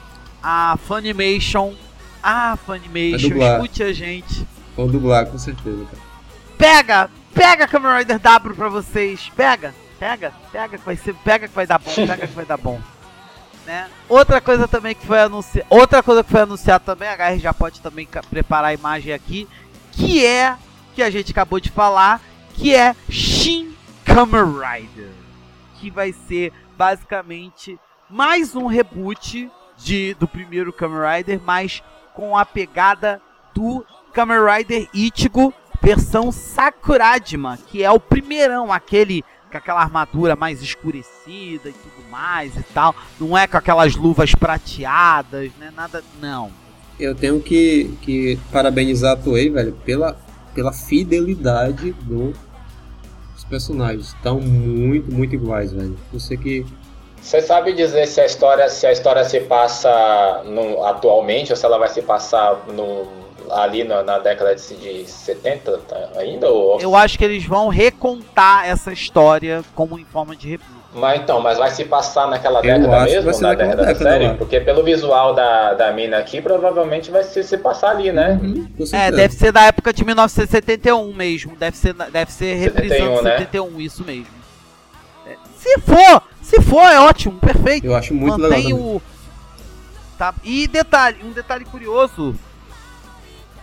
a 0.43 0.77
Funimation. 0.85 1.73
A 2.21 2.57
Funimation, 2.57 3.35
escute 3.37 3.83
a 3.83 3.93
gente. 3.93 4.45
Vão 4.75 4.87
dublar, 4.87 5.25
com 5.27 5.37
certeza, 5.37 5.85
cara. 5.85 6.03
Pega! 6.57 7.09
Pega 7.33 7.67
Kamen 7.67 7.99
Rider 7.99 8.19
W 8.19 8.53
pra 8.55 8.67
vocês! 8.67 9.31
Pega! 9.35 9.73
Pega! 9.99 10.33
Pega 10.51 10.77
que 10.77 10.85
vai 10.85 10.95
ser. 10.95 11.13
Pega 11.15 11.47
que 11.47 11.55
vai 11.55 11.65
dar 11.65 11.79
bom, 11.79 11.93
pega 11.95 12.27
que 12.27 12.33
vai 12.33 12.45
dar 12.45 12.57
bom. 12.57 12.79
Né? 13.65 13.89
Outra 14.07 14.39
coisa 14.39 14.67
também 14.67 14.93
que 14.93 15.05
foi 15.05 15.19
anunciada. 15.19 15.67
Outra 15.69 16.03
coisa 16.03 16.23
que 16.23 16.31
foi 16.31 16.41
anunciada 16.41 16.83
também, 16.83 17.09
a 17.09 17.15
HR 17.15 17.39
já 17.39 17.53
pode 17.53 17.81
também 17.81 18.07
preparar 18.29 18.71
a 18.71 18.73
imagem 18.73 19.13
aqui. 19.13 19.47
Que 19.91 20.25
é. 20.25 20.57
Que 20.93 21.01
a 21.01 21.09
gente 21.09 21.31
acabou 21.31 21.59
de 21.59 21.69
falar. 21.69 22.21
Que 22.53 22.75
é 22.75 22.95
Shin 23.09 23.75
Kamen 24.03 24.53
Rider. 24.53 25.09
Que 25.79 25.89
vai 25.89 26.13
ser 26.13 26.53
basicamente 26.77 27.79
mais 28.09 28.55
um 28.55 28.67
reboot 28.67 29.49
de, 29.77 30.13
do 30.15 30.27
primeiro 30.27 30.71
Kamen 30.71 31.17
Rider, 31.17 31.41
mas 31.43 31.83
com 32.13 32.37
a 32.37 32.45
pegada 32.45 33.21
do 33.53 33.85
Kamen 34.13 34.37
Rider 34.39 34.87
Ichigo 34.93 35.53
versão 35.81 36.31
Sakurajima, 36.31 37.59
que 37.67 37.83
é 37.83 37.91
o 37.91 37.99
primeirão, 37.99 38.73
aquele 38.73 39.23
com 39.55 39.57
aquela 39.57 39.81
armadura 39.81 40.35
mais 40.35 40.61
escurecida 40.61 41.69
e 41.69 41.73
tudo 41.73 42.09
mais 42.09 42.55
e 42.55 42.63
tal. 42.73 42.93
Não 43.19 43.37
é 43.37 43.47
com 43.47 43.57
aquelas 43.57 43.95
luvas 43.95 44.35
prateadas, 44.35 45.51
né? 45.57 45.71
Nada, 45.75 46.03
não. 46.21 46.51
Eu 46.99 47.15
tenho 47.15 47.39
que, 47.41 47.97
que 48.01 48.39
parabenizar 48.51 49.13
a 49.13 49.15
Toei, 49.15 49.49
velho, 49.49 49.73
pela, 49.85 50.17
pela 50.53 50.73
fidelidade 50.73 51.91
do, 52.01 52.33
dos 53.33 53.43
personagens. 53.49 54.07
Estão 54.07 54.39
muito, 54.39 55.13
muito 55.13 55.35
iguais, 55.35 55.71
velho. 55.71 55.97
Você 56.11 56.35
que. 56.35 56.65
Você 57.21 57.41
sabe 57.41 57.73
dizer 57.73 58.05
se 58.07 58.21
a 58.21 58.25
história 58.25 58.69
se 58.69 58.85
a 58.85 58.91
história 58.91 59.23
se 59.23 59.39
passa 59.39 60.43
no, 60.45 60.85
atualmente 60.85 61.51
ou 61.51 61.55
se 61.55 61.65
ela 61.65 61.79
vai 61.79 61.89
se 61.89 62.01
passar 62.01 62.65
no, 62.67 63.07
ali 63.51 63.83
na, 63.83 64.03
na 64.03 64.19
década 64.19 64.55
de, 64.55 65.03
de 65.03 65.09
70 65.09 65.77
tá, 65.79 66.09
ainda? 66.17 66.49
Ou... 66.49 66.79
Eu 66.79 66.95
acho 66.95 67.17
que 67.17 67.25
eles 67.25 67.45
vão 67.45 67.67
recontar 67.67 68.67
essa 68.67 68.91
história 68.91 69.63
como 69.73 69.97
em 69.99 70.05
forma 70.05 70.35
de 70.35 70.49
reboot. 70.49 70.75
Mas 70.95 71.21
então, 71.21 71.41
mas 71.41 71.57
vai 71.57 71.69
se 71.71 71.83
passar 71.83 72.25
naquela 72.29 72.59
Eu 72.59 72.79
década 72.79 73.03
mesmo, 73.03 73.31
na 73.41 73.49
naquela 73.49 73.55
década 73.55 73.75
da 73.75 73.93
década 73.93 74.09
série? 74.09 74.37
Porque 74.37 74.61
pelo 74.61 74.81
visual 74.81 75.33
da, 75.33 75.73
da 75.73 75.91
mina 75.91 76.17
aqui, 76.17 76.41
provavelmente 76.41 77.11
vai 77.11 77.21
se, 77.23 77.43
se 77.43 77.57
passar 77.57 77.89
ali, 77.89 78.13
né? 78.13 78.39
Com 78.77 78.95
É, 78.95 79.11
deve 79.11 79.33
ser 79.33 79.51
da 79.51 79.63
época 79.63 79.91
de 79.91 80.05
1971 80.05 81.13
mesmo. 81.13 81.53
Deve 81.57 81.75
ser, 81.75 81.93
deve 81.93 82.31
ser 82.31 82.55
reprisando 82.55 83.17
71, 83.17 83.21
né? 83.23 83.37
71, 83.39 83.81
isso 83.81 84.05
mesmo. 84.05 84.27
É, 85.27 85.35
Se 85.57 85.79
for, 85.81 86.23
se 86.41 86.61
for, 86.61 86.83
é 86.83 86.99
ótimo, 87.01 87.39
perfeito. 87.39 87.85
Eu 87.85 87.95
acho 87.95 88.13
muito 88.13 88.37
legal. 88.37 88.51
Mantém 88.57 88.69
também. 88.69 88.95
o. 88.95 89.01
Tá, 90.17 90.33
e 90.45 90.65
detalhe, 90.65 91.17
um 91.25 91.31
detalhe 91.31 91.65
curioso. 91.65 92.33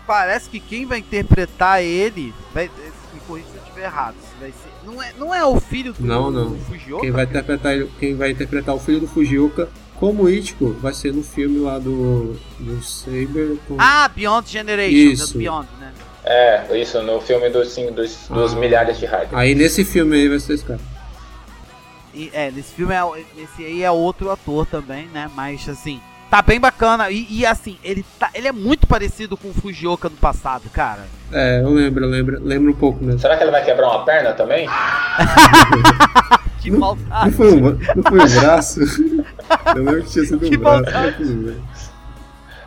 Parece 0.07 0.49
que 0.51 0.59
quem 0.61 0.85
vai 0.87 0.99
interpretar 0.99 1.83
ele. 1.83 2.35
Vai, 2.53 2.71
me 3.15 3.21
corrija 3.27 3.49
se 3.49 3.57
eu 3.57 3.63
estiver 3.63 3.85
errado. 3.85 4.15
ser, 4.41 4.53
não, 4.85 5.03
é, 5.03 5.13
não 5.19 5.35
é 5.35 5.45
o 5.45 5.61
filho 5.61 5.93
do, 5.93 6.05
Não, 6.05 6.31
não. 6.31 6.51
do 6.51 6.59
Fujioka? 6.65 7.03
Quem 7.03 7.11
vai 7.13 7.25
interpretar 7.25 7.73
ele- 7.75 7.91
quem 8.01 8.15
vai 8.17 8.31
interpretar 8.31 8.75
o 8.75 8.79
filho 8.81 9.01
do 9.01 9.07
Fujioka 9.07 9.69
como 9.97 10.29
Ichigo 10.29 10.73
vai 10.81 10.93
ser 10.93 11.13
no 11.15 11.23
filme 11.23 11.61
lá 11.61 11.79
do 11.79 12.37
do 12.59 12.83
Saber 12.83 13.57
com 13.69 13.77
Ah, 13.79 14.09
Beyond 14.09 14.51
Generation. 14.51 15.13
Isso. 15.13 15.35
é 15.37 15.39
Beyond, 15.39 15.69
né? 15.79 15.93
É, 16.25 16.79
isso, 16.81 17.01
no 17.03 17.21
filme 17.21 17.49
dos, 17.51 17.69
sim, 17.69 17.91
dos, 17.93 18.27
dos 18.29 18.53
Ah. 18.53 18.57
milhares 18.57 18.99
de 18.99 19.07
Raiders. 19.07 19.35
Aí 19.35 19.55
nesse 19.55 19.85
filme 19.85 20.17
aí 20.17 20.29
vai 20.29 20.41
ser 20.41 20.55
esse 20.55 20.65
cara. 20.65 20.81
E, 22.15 22.31
é, 22.33 22.51
nesse 22.51 22.75
filme 22.75 22.93
é, 22.95 23.01
esse 23.39 23.65
aí 23.65 23.83
é 23.83 23.91
outro 23.91 24.31
ator 24.31 24.67
também, 24.67 25.07
né? 25.09 25.31
Mas 25.35 25.69
assim, 25.69 26.01
tá 26.33 26.41
bem 26.41 26.59
bacana. 26.59 27.11
E, 27.11 27.27
e, 27.29 27.45
assim, 27.45 27.77
ele, 27.85 28.03
tá, 28.19 28.31
ele 28.35 28.49
é 28.49 28.53
muito 28.53 28.87
parecido 28.87 29.37
com 29.37 29.49
o 29.51 29.53
Fujioka 29.53 30.09
no 30.09 30.17
passado, 30.17 30.63
cara. 30.73 31.01
É, 31.31 31.61
eu 31.61 31.69
lembro, 31.69 32.03
eu 32.07 32.09
lembro, 32.09 32.41
lembro 32.43 32.71
um 32.71 32.75
pouco 32.75 33.05
mesmo. 33.05 33.21
Será 33.21 33.37
que 33.37 33.45
ele 33.45 33.51
vai 33.51 33.63
quebrar 33.63 33.91
uma 33.91 34.03
perna 34.07 34.33
também? 34.33 34.67
Que 36.63 36.71
Não 36.71 36.79
maldade. 36.79 37.33
foi 37.33 37.53
um, 37.55 37.61
não 37.61 38.03
foi 38.09 38.21
um 38.21 38.41
braço. 38.41 38.81
Eu 39.75 39.83
lembro 39.83 40.05
que 40.05 40.11
tinha 40.13 40.25
sido 40.25 40.47
um 40.47 40.49
Que 40.49 40.57
braço. 40.57 40.83
maldade. 40.85 41.25
bem. 41.25 41.63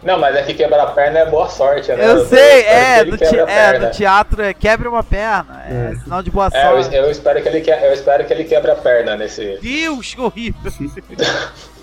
Não, 0.04 0.20
mas 0.20 0.36
é 0.36 0.44
que 0.44 0.54
quebrar 0.54 0.84
a 0.84 0.88
perna 0.88 1.20
é 1.20 1.30
boa 1.30 1.48
sorte, 1.50 1.94
né? 1.94 2.06
Eu 2.12 2.26
sei, 2.28 2.60
espero 2.60 2.76
é, 2.76 3.04
quebre 3.06 3.18
te, 3.18 3.36
é, 3.40 3.80
do 3.80 3.92
teatro 3.92 4.42
é 4.42 4.54
quebre 4.54 4.88
uma 4.90 5.02
perna. 5.02 5.64
É, 5.66 5.92
É. 5.94 5.96
sinal 6.04 6.22
de 6.22 6.30
boa 6.30 6.50
É, 6.54 6.68
eu, 6.74 6.84
sorte. 6.84 6.94
eu 6.96 7.10
espero 7.10 7.42
que 7.42 7.48
ele 7.48 7.62
que, 7.62 7.72
eu 7.72 7.94
espero 7.94 8.26
que 8.26 8.34
ele 8.34 8.44
quebre 8.44 8.70
a 8.72 8.76
perna 8.76 9.16
nesse. 9.16 9.58
Deus, 9.62 10.14
que 10.14 10.20
horrível. 10.20 10.60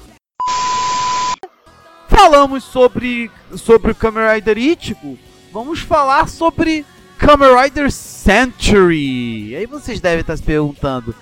Falamos 2.14 2.62
sobre, 2.62 3.30
sobre 3.56 3.92
o 3.92 3.94
Kamen 3.94 4.34
Rider 4.34 4.58
Ichigo. 4.58 5.18
Vamos 5.50 5.80
falar 5.80 6.28
sobre 6.28 6.84
Kamen 7.16 7.48
Rider 7.58 7.90
Century. 7.90 9.56
Aí 9.56 9.64
vocês 9.64 9.98
devem 9.98 10.20
estar 10.20 10.36
se 10.36 10.42
perguntando: 10.42 11.14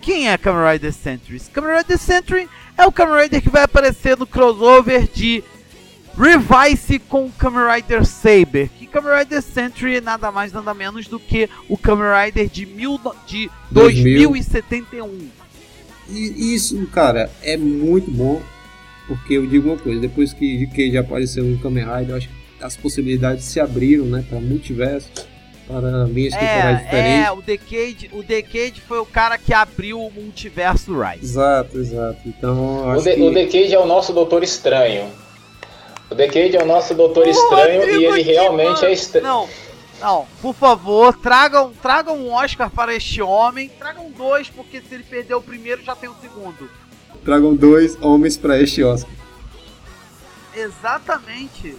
quem 0.00 0.28
é 0.28 0.36
Kamen 0.36 0.72
Rider 0.72 0.92
Century? 0.92 1.40
Kamen 1.52 1.78
Rider 1.78 1.98
Century 1.98 2.48
é 2.76 2.84
o 2.84 2.90
Kamen 2.90 3.22
Rider 3.22 3.42
que 3.42 3.48
vai 3.48 3.62
aparecer 3.62 4.18
no 4.18 4.26
crossover 4.26 5.08
de 5.08 5.44
Revice 6.18 6.98
com 6.98 7.30
Kamen 7.30 7.72
Rider 7.72 8.04
Saber. 8.04 8.68
Que 8.76 8.88
Kamen 8.88 9.16
Rider 9.16 9.40
Century 9.40 9.96
é 9.98 10.00
nada 10.00 10.32
mais 10.32 10.52
nada 10.52 10.74
menos 10.74 11.06
do 11.06 11.20
que 11.20 11.48
o 11.68 11.78
Kamen 11.78 12.08
Rider 12.24 12.48
de, 12.48 12.66
mil, 12.66 13.00
de 13.24 13.48
2000. 13.70 14.30
2071. 14.30 15.28
E 16.10 16.54
isso, 16.54 16.86
cara, 16.88 17.30
é 17.40 17.56
muito 17.56 18.10
bom. 18.10 18.42
Porque 19.06 19.34
eu 19.34 19.46
digo 19.46 19.68
uma 19.70 19.78
coisa, 19.78 20.00
depois 20.00 20.32
que 20.32 20.66
que 20.68 20.90
já 20.90 21.00
apareceu 21.00 21.44
em 21.44 21.56
Kamen 21.58 21.84
Rider, 21.84 22.10
eu 22.10 22.16
acho 22.16 22.28
que 22.28 22.34
as 22.62 22.76
possibilidades 22.76 23.44
se 23.44 23.60
abriram, 23.60 24.06
né, 24.06 24.24
para 24.28 24.40
multiverso, 24.40 25.08
para 25.68 26.04
linhas 26.04 26.32
temporais 26.32 26.80
É, 26.80 26.84
diferentes. 26.84 27.26
é, 27.26 27.32
o 27.32 27.42
Decade, 27.42 28.10
o 28.12 28.22
Decade 28.22 28.80
foi 28.80 28.98
o 28.98 29.06
cara 29.06 29.36
que 29.36 29.52
abriu 29.52 30.00
o 30.00 30.10
multiverso 30.10 30.92
Rise. 30.98 31.24
Exato, 31.24 31.78
exato. 31.78 32.18
Então, 32.26 32.78
eu 32.80 32.84
O, 32.86 32.90
acho 32.92 33.04
de, 33.04 33.14
que... 33.14 33.22
o 33.22 33.30
Decade 33.34 33.74
é 33.74 33.78
o 33.78 33.86
nosso 33.86 34.12
Doutor 34.14 34.42
Estranho. 34.42 35.10
O 36.10 36.14
Decade 36.14 36.56
é 36.56 36.62
o 36.62 36.66
nosso 36.66 36.94
Doutor 36.94 37.26
Estranho 37.26 37.80
Rodrigo 37.80 38.00
e 38.00 38.04
ele 38.06 38.20
aqui, 38.22 38.32
realmente 38.32 38.72
mano. 38.74 38.84
é 38.86 38.92
estranho. 38.92 39.26
Não, 39.26 39.48
não, 40.00 40.26
por 40.42 40.54
favor, 40.54 41.16
tragam, 41.16 41.72
tragam 41.82 42.16
um 42.18 42.30
Oscar 42.32 42.70
para 42.70 42.94
este 42.94 43.20
homem. 43.22 43.70
Tragam 43.78 44.10
dois, 44.10 44.48
porque 44.50 44.80
se 44.80 44.94
ele 44.94 45.02
perder 45.02 45.34
o 45.34 45.40
primeiro, 45.42 45.82
já 45.82 45.94
tem 45.96 46.08
o 46.10 46.14
segundo. 46.20 46.68
Tragam 47.24 47.54
dois 47.54 47.96
homens 48.00 48.36
para 48.36 48.58
este 48.60 48.82
Oscar. 48.82 49.10
Exatamente. 50.54 51.76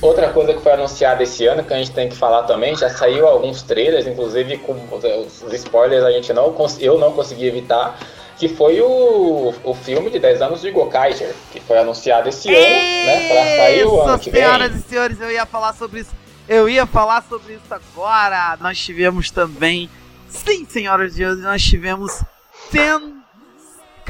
Outra 0.00 0.30
coisa 0.30 0.52
que 0.52 0.60
foi 0.60 0.72
anunciada 0.72 1.22
esse 1.22 1.46
ano, 1.46 1.62
que 1.62 1.72
a 1.72 1.78
gente 1.78 1.92
tem 1.92 2.08
que 2.08 2.16
falar 2.16 2.42
também, 2.42 2.76
já 2.76 2.90
saiu 2.90 3.26
alguns 3.26 3.62
trailers, 3.62 4.06
inclusive 4.06 4.58
com 4.58 4.74
os 4.92 5.52
spoilers 5.52 6.02
a 6.04 6.10
gente 6.10 6.32
não, 6.32 6.54
eu 6.80 6.98
não 6.98 7.12
consegui 7.12 7.46
evitar, 7.46 7.96
que 8.36 8.48
foi 8.48 8.80
o, 8.80 9.54
o 9.62 9.74
filme 9.74 10.10
de 10.10 10.18
10 10.18 10.42
anos 10.42 10.60
de 10.60 10.72
Gokaiger, 10.72 11.32
que 11.52 11.60
foi 11.60 11.78
anunciado 11.78 12.28
esse 12.28 12.52
ano, 12.52 13.06
né? 13.06 13.28
Pra 13.28 13.44
sair 13.44 13.84
o 13.84 14.00
ano 14.00 14.18
que 14.18 14.30
vem. 14.30 14.42
senhoras 14.42 14.74
e 14.74 14.82
senhores, 14.82 15.20
eu 15.20 15.30
ia 15.30 15.46
falar 15.46 15.72
sobre 15.74 16.00
isso. 16.00 16.10
Eu 16.48 16.68
ia 16.68 16.84
falar 16.84 17.22
sobre 17.28 17.54
isso 17.54 17.72
agora. 17.72 18.58
Nós 18.60 18.76
tivemos 18.78 19.30
também. 19.30 19.88
Sim, 20.28 20.66
senhoras 20.68 21.12
e 21.12 21.16
senhores, 21.18 21.40
nós 21.42 21.62
tivemos 21.62 22.24
Ten 22.72 23.21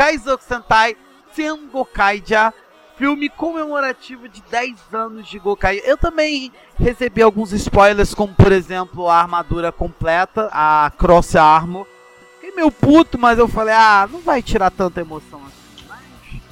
Kaizoku 0.02 0.42
Sentai 0.42 0.96
Ten 1.32 1.68
Gokaija, 1.68 2.52
filme 2.98 3.28
comemorativo 3.28 4.28
de 4.28 4.42
10 4.50 4.76
anos 4.92 5.28
de 5.28 5.38
Gokai. 5.38 5.80
Eu 5.84 5.96
também 5.96 6.50
recebi 6.76 7.22
alguns 7.22 7.52
spoilers, 7.52 8.12
como 8.12 8.34
por 8.34 8.50
exemplo 8.50 9.08
a 9.08 9.14
armadura 9.14 9.70
completa, 9.70 10.50
a 10.52 10.90
Cross 10.98 11.36
Armor. 11.36 11.86
Fiquei 12.34 12.50
meio 12.50 12.72
puto, 12.72 13.16
mas 13.16 13.38
eu 13.38 13.46
falei, 13.46 13.74
ah, 13.74 14.08
não 14.10 14.18
vai 14.18 14.42
tirar 14.42 14.72
tanta 14.72 15.00
emoção 15.00 15.40
assim. 15.46 15.86
Mas 15.88 16.00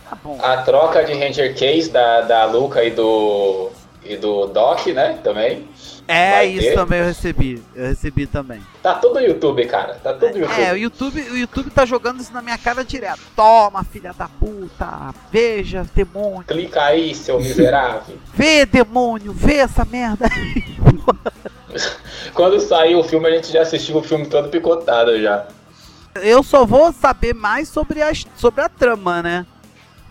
tá 0.09 0.17
bom. 0.23 0.39
A 0.41 0.59
troca 0.59 1.03
de 1.03 1.13
Ranger 1.13 1.53
Case 1.59 1.91
da, 1.91 2.21
da 2.21 2.45
Luca 2.45 2.85
e 2.85 2.93
do. 2.93 3.69
E 4.05 4.17
do 4.17 4.47
Doc, 4.47 4.87
né? 4.89 5.19
Também. 5.23 5.69
É, 6.09 6.31
vai 6.31 6.49
isso 6.49 6.69
ter. 6.69 6.75
também 6.75 6.99
eu 6.99 7.05
recebi. 7.07 7.63
Eu 7.75 7.87
recebi 7.87 8.27
também. 8.27 8.61
Tá 8.83 8.95
tudo 8.95 9.15
no 9.15 9.21
YouTube, 9.21 9.65
cara. 9.67 9.95
Tá 10.03 10.13
tudo 10.13 10.33
no 10.33 10.39
YouTube. 10.39 10.61
É, 10.61 10.73
o 10.73 10.77
YouTube, 10.77 11.21
o 11.21 11.37
YouTube 11.37 11.71
tá 11.71 11.85
jogando 11.85 12.21
isso 12.21 12.33
na 12.33 12.43
minha 12.43 12.59
cara 12.59 12.85
direto. 12.85 13.21
Toma, 13.37 13.85
filha 13.85 14.13
da 14.13 14.29
puta. 14.29 15.15
Veja, 15.31 15.87
demônio. 15.95 16.45
Clica 16.45 16.83
aí, 16.83 17.15
seu 17.15 17.39
miserável. 17.39 18.17
Vê, 18.35 18.67
demônio. 18.67 19.33
Vê 19.33 19.57
essa 19.57 19.85
merda. 19.85 20.29
Quando 22.35 22.59
saiu 22.61 22.99
o 22.99 23.05
filme, 23.05 23.29
a 23.29 23.31
gente 23.31 23.53
já 23.53 23.63
assistiu 23.63 23.97
o 23.97 24.03
filme 24.03 24.27
todo 24.27 24.49
picotado 24.49 25.21
já. 25.21 25.47
Eu 26.17 26.43
só 26.43 26.67
vou 26.67 26.93
saber 26.93 27.35
mais 27.35 27.69
sobre 27.69 28.03
a, 28.03 28.11
sobre 28.37 28.63
a 28.63 28.69
trama, 28.69 29.23
né? 29.23 29.47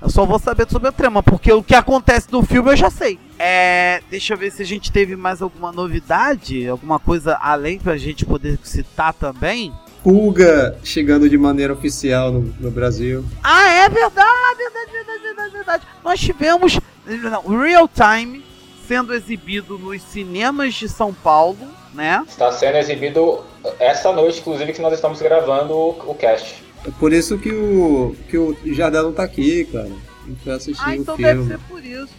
Eu 0.02 0.10
só 0.10 0.26
vou 0.26 0.40
saber 0.40 0.66
sobre 0.70 0.88
a 0.88 0.92
trama, 0.92 1.22
porque 1.22 1.52
o 1.52 1.62
que 1.62 1.76
acontece 1.76 2.28
no 2.32 2.42
filme 2.42 2.72
eu 2.72 2.78
já 2.78 2.90
sei. 2.90 3.20
É, 3.38 4.02
deixa 4.10 4.34
eu 4.34 4.38
ver 4.38 4.52
se 4.52 4.62
a 4.62 4.66
gente 4.66 4.92
teve 4.92 5.16
mais 5.16 5.42
alguma 5.42 5.72
novidade, 5.72 6.68
alguma 6.68 7.00
coisa 7.00 7.38
além 7.42 7.78
pra 7.80 7.98
gente 7.98 8.26
poder 8.26 8.58
citar 8.64 9.14
também. 9.14 9.74
Pulga 10.02 10.78
chegando 10.84 11.30
de 11.30 11.38
maneira 11.38 11.74
oficial 11.74 12.32
no, 12.32 12.54
no 12.60 12.72
Brasil. 12.72 13.26
Ah, 13.44 13.70
é 13.70 13.90
verdade, 13.90 14.58
verdade, 14.58 14.92
verdade, 14.92 15.24
verdade, 15.24 15.52
verdade. 15.52 15.88
Nós 16.04 16.20
tivemos 16.20 16.80
não, 17.06 17.60
Real 17.60 17.90
Time 17.90 18.46
sendo 18.88 19.14
exibido 19.14 19.78
nos 19.78 20.02
cinemas 20.02 20.74
de 20.74 20.90
São 20.90 21.14
Paulo, 21.14 21.60
né? 21.94 22.24
Está 22.28 22.52
sendo 22.52 22.78
exibido 22.78 23.44
essa 23.80 24.12
noite, 24.12 24.40
inclusive, 24.40 24.74
que 24.74 24.82
nós 24.82 24.94
estamos 24.94 25.22
gravando 25.22 25.74
o, 25.76 26.12
o 26.12 26.16
cast. 26.16 26.64
É 26.86 26.92
por 26.92 27.12
isso 27.14 27.38
que 27.38 27.52
o, 27.52 28.16
que 28.30 28.38
o 28.38 28.58
Jardel 28.74 29.04
não 29.04 29.14
tá 29.14 29.24
aqui, 29.24 29.66
cara. 29.66 29.90
Gente 30.28 30.44
foi 30.44 30.54
assistir 30.54 30.84
Ah, 30.84 30.90
o 30.92 30.94
então 30.96 31.18
deve 31.18 31.34
filme. 31.44 31.48
ser 31.52 31.60
por 31.68 31.84
isso. 31.84 32.14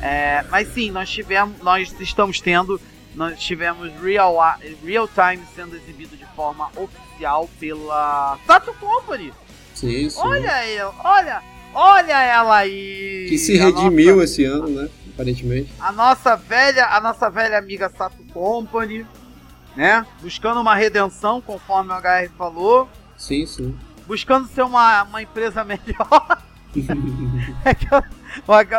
É, 0.00 0.44
mas 0.50 0.68
sim, 0.72 0.90
nós 0.90 1.10
tivemos, 1.10 1.58
nós 1.60 1.94
estamos 2.00 2.40
tendo, 2.40 2.80
nós 3.14 3.38
tivemos 3.38 3.92
Real, 4.02 4.36
Real 4.84 5.06
Time 5.08 5.44
sendo 5.54 5.76
exibido 5.76 6.16
de 6.16 6.24
forma 6.34 6.70
oficial 6.76 7.48
pela 7.60 8.38
Sato 8.46 8.72
Company. 8.74 9.32
Sim, 9.74 10.08
sim. 10.08 10.18
Olha 10.18 10.64
ela, 10.64 10.94
olha, 11.04 11.42
olha 11.74 12.18
ela 12.22 12.56
aí. 12.56 13.26
que 13.28 13.36
se 13.38 13.56
redimiu 13.58 14.12
nossa- 14.16 14.24
esse 14.24 14.44
ano, 14.44 14.68
né? 14.68 14.88
Aparentemente. 15.12 15.70
a 15.78 15.92
nossa 15.92 16.34
velha, 16.34 16.86
a 16.86 16.98
nossa 17.00 17.28
velha 17.28 17.58
amiga 17.58 17.90
Sato 17.90 18.22
Company, 18.32 19.04
né? 19.76 20.06
Buscando 20.22 20.60
uma 20.60 20.74
redenção, 20.74 21.42
conforme 21.42 21.92
o 21.92 21.96
HR 21.96 22.30
falou, 22.38 22.88
Sim, 23.18 23.44
sim. 23.44 23.76
Buscando 24.10 24.48
ser 24.48 24.62
uma, 24.62 25.04
uma 25.04 25.22
empresa 25.22 25.62
melhor. 25.64 26.42
É 27.64 27.74
que 27.74 27.86
eu- 27.92 28.02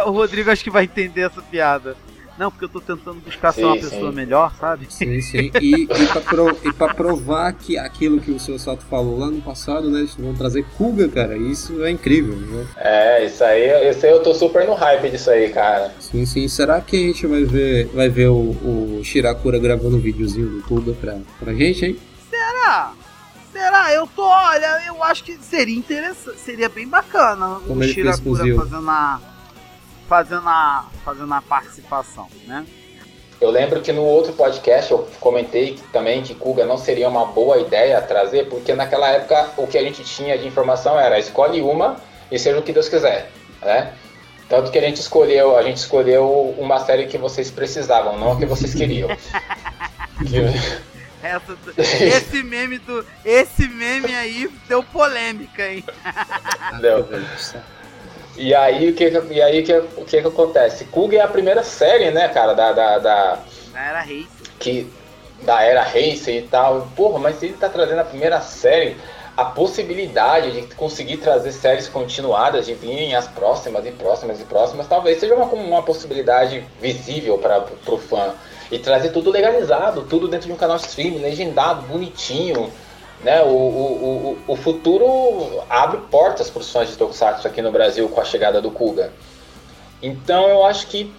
o, 0.08 0.12
Rodrigo 0.12 0.50
acho 0.52 0.64
que 0.64 0.70
vai 0.70 0.84
entender 0.86 1.22
essa 1.22 1.42
piada. 1.42 1.96
Não, 2.38 2.50
porque 2.50 2.66
eu 2.66 2.70
tô 2.70 2.80
tentando 2.82 3.20
buscar 3.20 3.52
ser 3.52 3.62
Sim, 3.62 3.68
uma 3.68 3.76
sim. 3.76 3.82
pessoa 3.82 4.12
melhor, 4.12 4.54
sabe? 4.60 4.88
Sim, 4.90 5.22
sim. 5.22 5.52
E, 5.62 5.84
e, 5.84 6.08
pra 6.08 6.22
pro- 6.22 6.58
e 6.64 6.74
pra 6.74 6.94
provar 6.94 7.54
que 7.54 7.78
aquilo 7.78 8.20
que 8.20 8.32
o 8.32 8.40
seu 8.40 8.58
Sato 8.58 8.84
falou 8.86 9.20
lá 9.20 9.28
no 9.28 9.42
passado, 9.42 9.90
né? 9.92 10.00
Eles 10.00 10.16
vão 10.16 10.34
trazer 10.34 10.66
Kuga, 10.78 11.08
cara. 11.10 11.38
Isso 11.38 11.84
é 11.84 11.92
incrível, 11.92 12.36
né? 12.36 12.66
É, 12.78 13.26
isso 13.26 13.44
aí, 13.44 13.90
isso 13.90 14.06
aí 14.06 14.12
eu 14.12 14.24
tô 14.24 14.34
super 14.34 14.66
no 14.66 14.74
hype 14.74 15.10
disso 15.10 15.30
aí, 15.30 15.50
cara. 15.50 15.94
Sim, 16.00 16.26
sim. 16.26 16.48
Será 16.48 16.80
que 16.82 16.96
a 16.96 17.08
gente 17.08 17.28
vai 17.28 17.44
ver, 17.44 17.88
vai 17.88 18.10
ver 18.10 18.28
o, 18.30 18.52
o 19.00 19.02
Shirakura 19.04 19.60
gravando 19.60 19.98
um 19.98 20.02
videozinho 20.02 20.48
do 20.50 20.64
Kuga 20.64 20.94
pra, 20.94 21.18
pra 21.40 21.54
gente, 21.54 21.86
hein? 21.86 21.98
Será? 22.30 22.94
Será? 23.52 23.94
Eu 23.94 24.08
tô, 24.08 24.24
olha, 24.24 24.82
eu 24.88 25.04
acho 25.04 25.24
que 25.24 25.38
seria 25.38 25.78
interessante, 25.78 26.40
seria 26.40 26.70
bem 26.70 26.88
bacana 26.88 27.60
Como 27.68 27.82
o 27.82 27.84
Shirakura 27.84 28.44
fazendo 28.56 28.90
a, 28.90 29.20
fazendo 30.08 30.48
a, 30.50 30.86
fazendo 31.04 31.34
a 31.34 31.42
participação, 31.42 32.28
né? 32.48 32.66
Eu 33.40 33.50
lembro 33.50 33.82
que 33.82 33.92
no 33.92 34.04
outro 34.04 34.34
podcast 34.34 34.92
eu 34.92 35.08
comentei 35.20 35.80
também 35.92 36.22
que 36.22 36.36
Kuga 36.36 36.64
não 36.64 36.78
seria 36.78 37.10
uma 37.10 37.26
boa 37.26 37.58
ideia 37.58 38.00
trazer, 38.02 38.48
porque 38.48 38.74
naquela 38.76 39.10
época 39.10 39.50
o 39.58 39.66
que 39.66 39.78
a 39.78 39.82
gente 39.82 40.04
tinha 40.04 40.38
de 40.38 40.48
informação 40.48 41.00
era 41.00 41.18
escolhe 41.18 41.60
uma 41.62 41.96
e 42.32 42.38
seja 42.38 42.60
o 42.60 42.62
que 42.62 42.72
Deus 42.72 42.88
quiser, 42.88 43.32
né? 43.62 43.94
Tanto 44.48 44.70
que 44.70 44.78
a 44.78 44.82
gente 44.82 45.00
escolheu, 45.00 45.58
a 45.58 45.64
gente 45.64 45.78
escolheu 45.78 46.54
uma 46.58 46.78
série 46.80 47.08
que 47.08 47.18
vocês 47.18 47.50
precisavam, 47.50 48.20
não 48.20 48.34
a 48.34 48.36
que 48.38 48.46
vocês 48.46 48.74
queriam. 48.74 49.10
Que- 50.22 50.91
Essa, 51.24 51.58
esse 51.78 52.44
meme 52.44 52.78
do, 52.80 53.06
esse 53.24 53.68
meme 53.68 54.16
aí 54.16 54.50
deu 54.68 54.82
polêmica, 54.84 55.68
hein? 55.72 55.84
Deu. 56.80 57.08
E 58.38 58.56
aí 58.56 58.90
o 58.90 58.94
que, 58.96 59.10
e 59.30 59.42
aí, 59.42 59.62
o 59.62 59.66
que, 59.66 59.74
o 60.02 60.06
que 60.06 60.22
que 60.22 60.28
acontece? 60.28 60.86
Kuga 60.86 61.18
é 61.18 61.22
a 61.22 61.28
primeira 61.28 61.64
série, 61.64 62.12
né, 62.12 62.28
cara, 62.30 62.54
da, 62.54 62.72
da, 62.72 62.98
da- 62.98 63.40
Era 63.76 64.02
rei. 64.02 64.28
que 64.60 64.92
da 65.44 65.62
era 65.64 65.82
Racer 65.82 66.36
e 66.36 66.48
tal. 66.50 66.88
Porra, 66.96 67.20
mas 67.20 67.38
se 67.40 67.46
ele 67.48 67.56
tá 67.56 67.68
trazendo 67.68 68.00
a 68.00 68.06
primeira 68.06 68.40
série, 68.42 68.96
a 69.36 69.44
possibilidade 69.46 70.52
de 70.52 70.76
conseguir 70.76 71.18
trazer 71.18 71.52
séries 71.52 71.88
continuadas, 71.88 72.66
de 72.68 72.74
virem 72.76 73.16
as 73.16 73.28
próximas 73.28 73.86
e 73.86 73.92
próximas 73.92 74.40
e 74.40 74.44
próximas, 74.44 74.88
talvez 74.88 75.20
seja 75.20 75.34
uma, 75.36 75.46
uma 75.46 75.82
possibilidade 75.84 76.64
visível 76.80 77.38
para 77.40 77.66
o 77.88 77.98
fã. 77.98 78.34
E 78.72 78.80
trazer 78.80 79.10
tudo 79.10 79.30
legalizado, 79.30 80.04
tudo 80.10 80.28
dentro 80.28 80.48
de 80.48 80.54
um 80.54 80.58
canal 80.58 80.78
streaming, 80.78 81.20
legendado, 81.20 81.82
bonitinho. 81.88 82.72
Né? 83.24 83.42
O, 83.44 83.48
o, 83.48 84.38
o, 84.48 84.54
o 84.54 84.56
futuro 84.56 85.62
abre 85.70 86.00
portas 86.10 86.50
para 86.50 86.62
os 86.62 86.72
fãs 86.72 86.90
de 86.90 86.96
Tokusatsu 86.98 87.48
aqui 87.48 87.62
no 87.62 87.72
Brasil 87.72 88.08
com 88.10 88.20
a 88.22 88.26
chegada 88.26 88.60
do 88.62 88.72
Kuga. 88.72 89.12
Então 90.02 90.48
eu 90.50 90.66
acho 90.66 90.88
que 90.88 91.14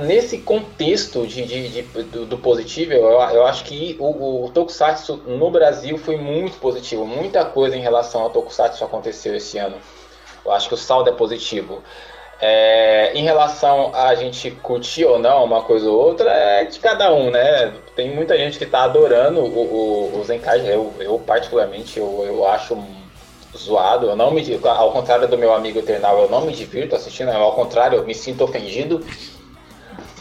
nesse 0.00 0.38
contexto 0.38 1.26
de, 1.26 1.44
de- 1.44 1.68
de- 1.68 2.02
do, 2.04 2.24
do 2.24 2.38
positivo, 2.38 2.92
eu, 2.94 3.04
eu 3.20 3.44
acho 3.46 3.64
que 3.64 3.96
o, 4.00 4.44
o 4.46 4.50
Tokusatsu 4.54 5.16
no 5.26 5.50
Brasil 5.50 5.98
foi 5.98 6.16
muito 6.16 6.58
positivo. 6.58 7.04
Muita 7.06 7.44
coisa 7.44 7.76
em 7.76 7.80
relação 7.80 8.22
ao 8.22 8.30
Tokusatsu 8.30 8.82
aconteceu 8.82 9.34
esse 9.36 9.58
ano. 9.58 9.76
Eu 10.44 10.52
acho 10.52 10.68
que 10.68 10.74
o 10.74 10.78
saldo 10.78 11.10
é 11.10 11.12
positivo. 11.12 11.82
É, 12.40 13.12
em 13.14 13.22
relação 13.22 13.94
a 13.94 14.14
gente 14.14 14.50
curtir 14.50 15.04
ou 15.04 15.18
não 15.18 15.44
uma 15.44 15.62
coisa 15.62 15.88
ou 15.88 15.98
outra, 15.98 16.30
é 16.30 16.64
de 16.64 16.78
cada 16.78 17.12
um, 17.12 17.30
né? 17.30 17.72
Tem 17.94 18.14
muita 18.14 18.36
gente 18.36 18.58
que 18.58 18.66
tá 18.66 18.82
adorando 18.84 19.40
o, 19.40 19.46
o, 19.46 20.20
o. 20.20 20.24
Eu, 20.66 20.92
eu 20.98 21.18
particularmente, 21.18 21.98
eu, 21.98 22.24
eu 22.26 22.46
acho 22.46 22.76
zoado. 23.56 24.08
Eu 24.08 24.16
não 24.16 24.30
me, 24.30 24.44
ao 24.64 24.92
contrário 24.92 25.28
do 25.28 25.38
meu 25.38 25.54
amigo 25.54 25.78
Eternal, 25.78 26.22
eu 26.22 26.28
não 26.28 26.42
me 26.42 26.52
divirto 26.52 26.94
assistindo. 26.94 27.30
Ao 27.30 27.52
contrário, 27.52 27.98
eu 27.98 28.04
me 28.04 28.14
sinto 28.14 28.44
ofendido. 28.44 29.04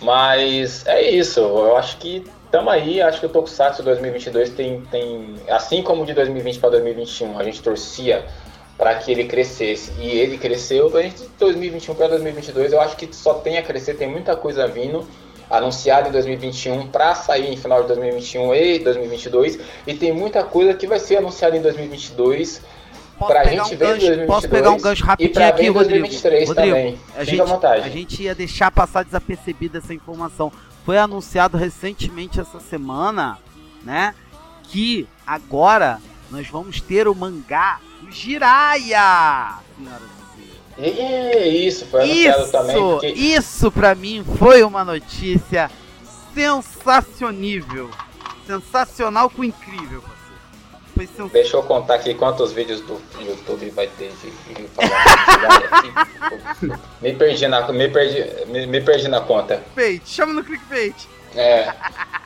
Mas 0.01 0.85
é 0.85 1.01
isso. 1.01 1.39
Eu 1.39 1.75
acho 1.77 1.97
que 1.97 2.23
estamos 2.45 2.71
aí. 2.71 3.01
Acho 3.01 3.19
que 3.19 3.25
o 3.25 3.29
Tokusatsu 3.29 3.81
2022 3.83 4.51
tem, 4.51 4.81
tem, 4.91 5.35
assim 5.49 5.81
como 5.81 6.05
de 6.05 6.13
2020 6.13 6.59
para 6.59 6.69
2021, 6.71 7.39
a 7.39 7.43
gente 7.43 7.61
torcia 7.61 8.25
para 8.83 8.95
que 8.95 9.09
ele 9.09 9.23
crescesse 9.23 9.93
e 9.97 10.09
ele 10.09 10.37
cresceu. 10.37 10.91
A 10.97 11.01
gente 11.01 11.21
de 11.21 11.29
2021 11.39 11.95
para 11.95 12.09
2022, 12.09 12.73
eu 12.73 12.81
acho 12.81 12.97
que 12.97 13.07
só 13.15 13.35
tem 13.35 13.57
a 13.57 13.63
crescer. 13.63 13.93
Tem 13.93 14.09
muita 14.09 14.35
coisa 14.35 14.67
vindo 14.67 15.07
anunciada 15.49 16.09
em 16.09 16.11
2021 16.11 16.87
para 16.87 17.15
sair 17.15 17.53
em 17.53 17.55
final 17.55 17.81
de 17.83 17.87
2021 17.87 18.53
e 18.53 18.79
2022 18.79 19.59
e 19.87 19.93
tem 19.93 20.11
muita 20.11 20.43
coisa 20.43 20.73
que 20.73 20.85
vai 20.85 20.99
ser 20.99 21.17
anunciada 21.17 21.55
em 21.55 21.61
2022 21.61 22.61
Posso 23.17 23.31
pra 23.31 23.43
pegar 23.43 23.63
gente 23.63 23.75
um 23.75 23.77
ver 23.77 23.85
em 23.85 23.87
gancho, 23.87 23.99
2022 23.99 24.27
posso 24.27 24.49
pegar 24.49 24.71
um 24.71 24.81
gancho 24.81 25.05
rapidinho 25.05 25.47
aqui, 25.47 25.67
Rodrigo? 25.69 26.07
2023 26.07 26.49
Rodrigo, 26.49 26.75
a 26.75 27.19
Fica 27.19 27.25
gente, 27.25 27.41
à 27.41 27.45
vontade. 27.45 27.87
a 27.87 27.89
gente 27.89 28.23
ia 28.23 28.35
deixar 28.35 28.69
passar 28.69 29.05
desapercebida 29.05 29.77
essa 29.77 29.93
informação. 29.93 30.51
Foi 30.85 30.97
anunciado 30.97 31.55
recentemente 31.55 32.37
essa 32.41 32.59
semana, 32.59 33.37
né? 33.81 34.13
Que 34.63 35.07
agora 35.25 36.01
nós 36.29 36.47
vamos 36.49 36.81
ter 36.81 37.07
o 37.07 37.15
mangá 37.15 37.79
do 38.03 38.11
Jiraya, 38.11 39.57
senhoras 39.77 40.09
e 40.77 40.91
senhores. 40.91 41.65
Isso, 41.65 41.85
foi 41.85 42.01
anunciado 42.03 42.51
também. 42.51 42.75
Isso, 42.75 42.89
Porque 42.89 43.07
isso 43.07 43.71
pra 43.71 43.95
mim 43.95 44.25
foi 44.37 44.63
uma 44.63 44.83
notícia 44.83 45.71
sensacionível. 46.33 47.89
Sensacional 48.45 49.29
com 49.29 49.43
incrível. 49.43 50.03
Foi. 50.93 51.07
Deixa 51.31 51.57
eu 51.57 51.63
contar 51.63 51.95
aqui 51.95 52.13
quantos 52.13 52.51
vídeos 52.51 52.81
do 52.81 53.01
YouTube 53.19 53.67
vai 53.71 53.87
ter 53.87 54.11
de, 54.21 54.29
de 54.53 54.67
falar. 54.67 56.77
Me 57.01 57.13
perdi 57.13 57.47
na, 57.47 57.67
me 57.71 57.89
perdi, 57.89 58.45
me, 58.45 58.67
me 58.67 58.79
perdi 58.81 59.07
na 59.07 59.21
conta. 59.21 59.63
clickbait. 59.73 60.01
Chama 60.05 60.33
no 60.33 60.43
clickbait. 60.43 60.93
É, 61.35 61.73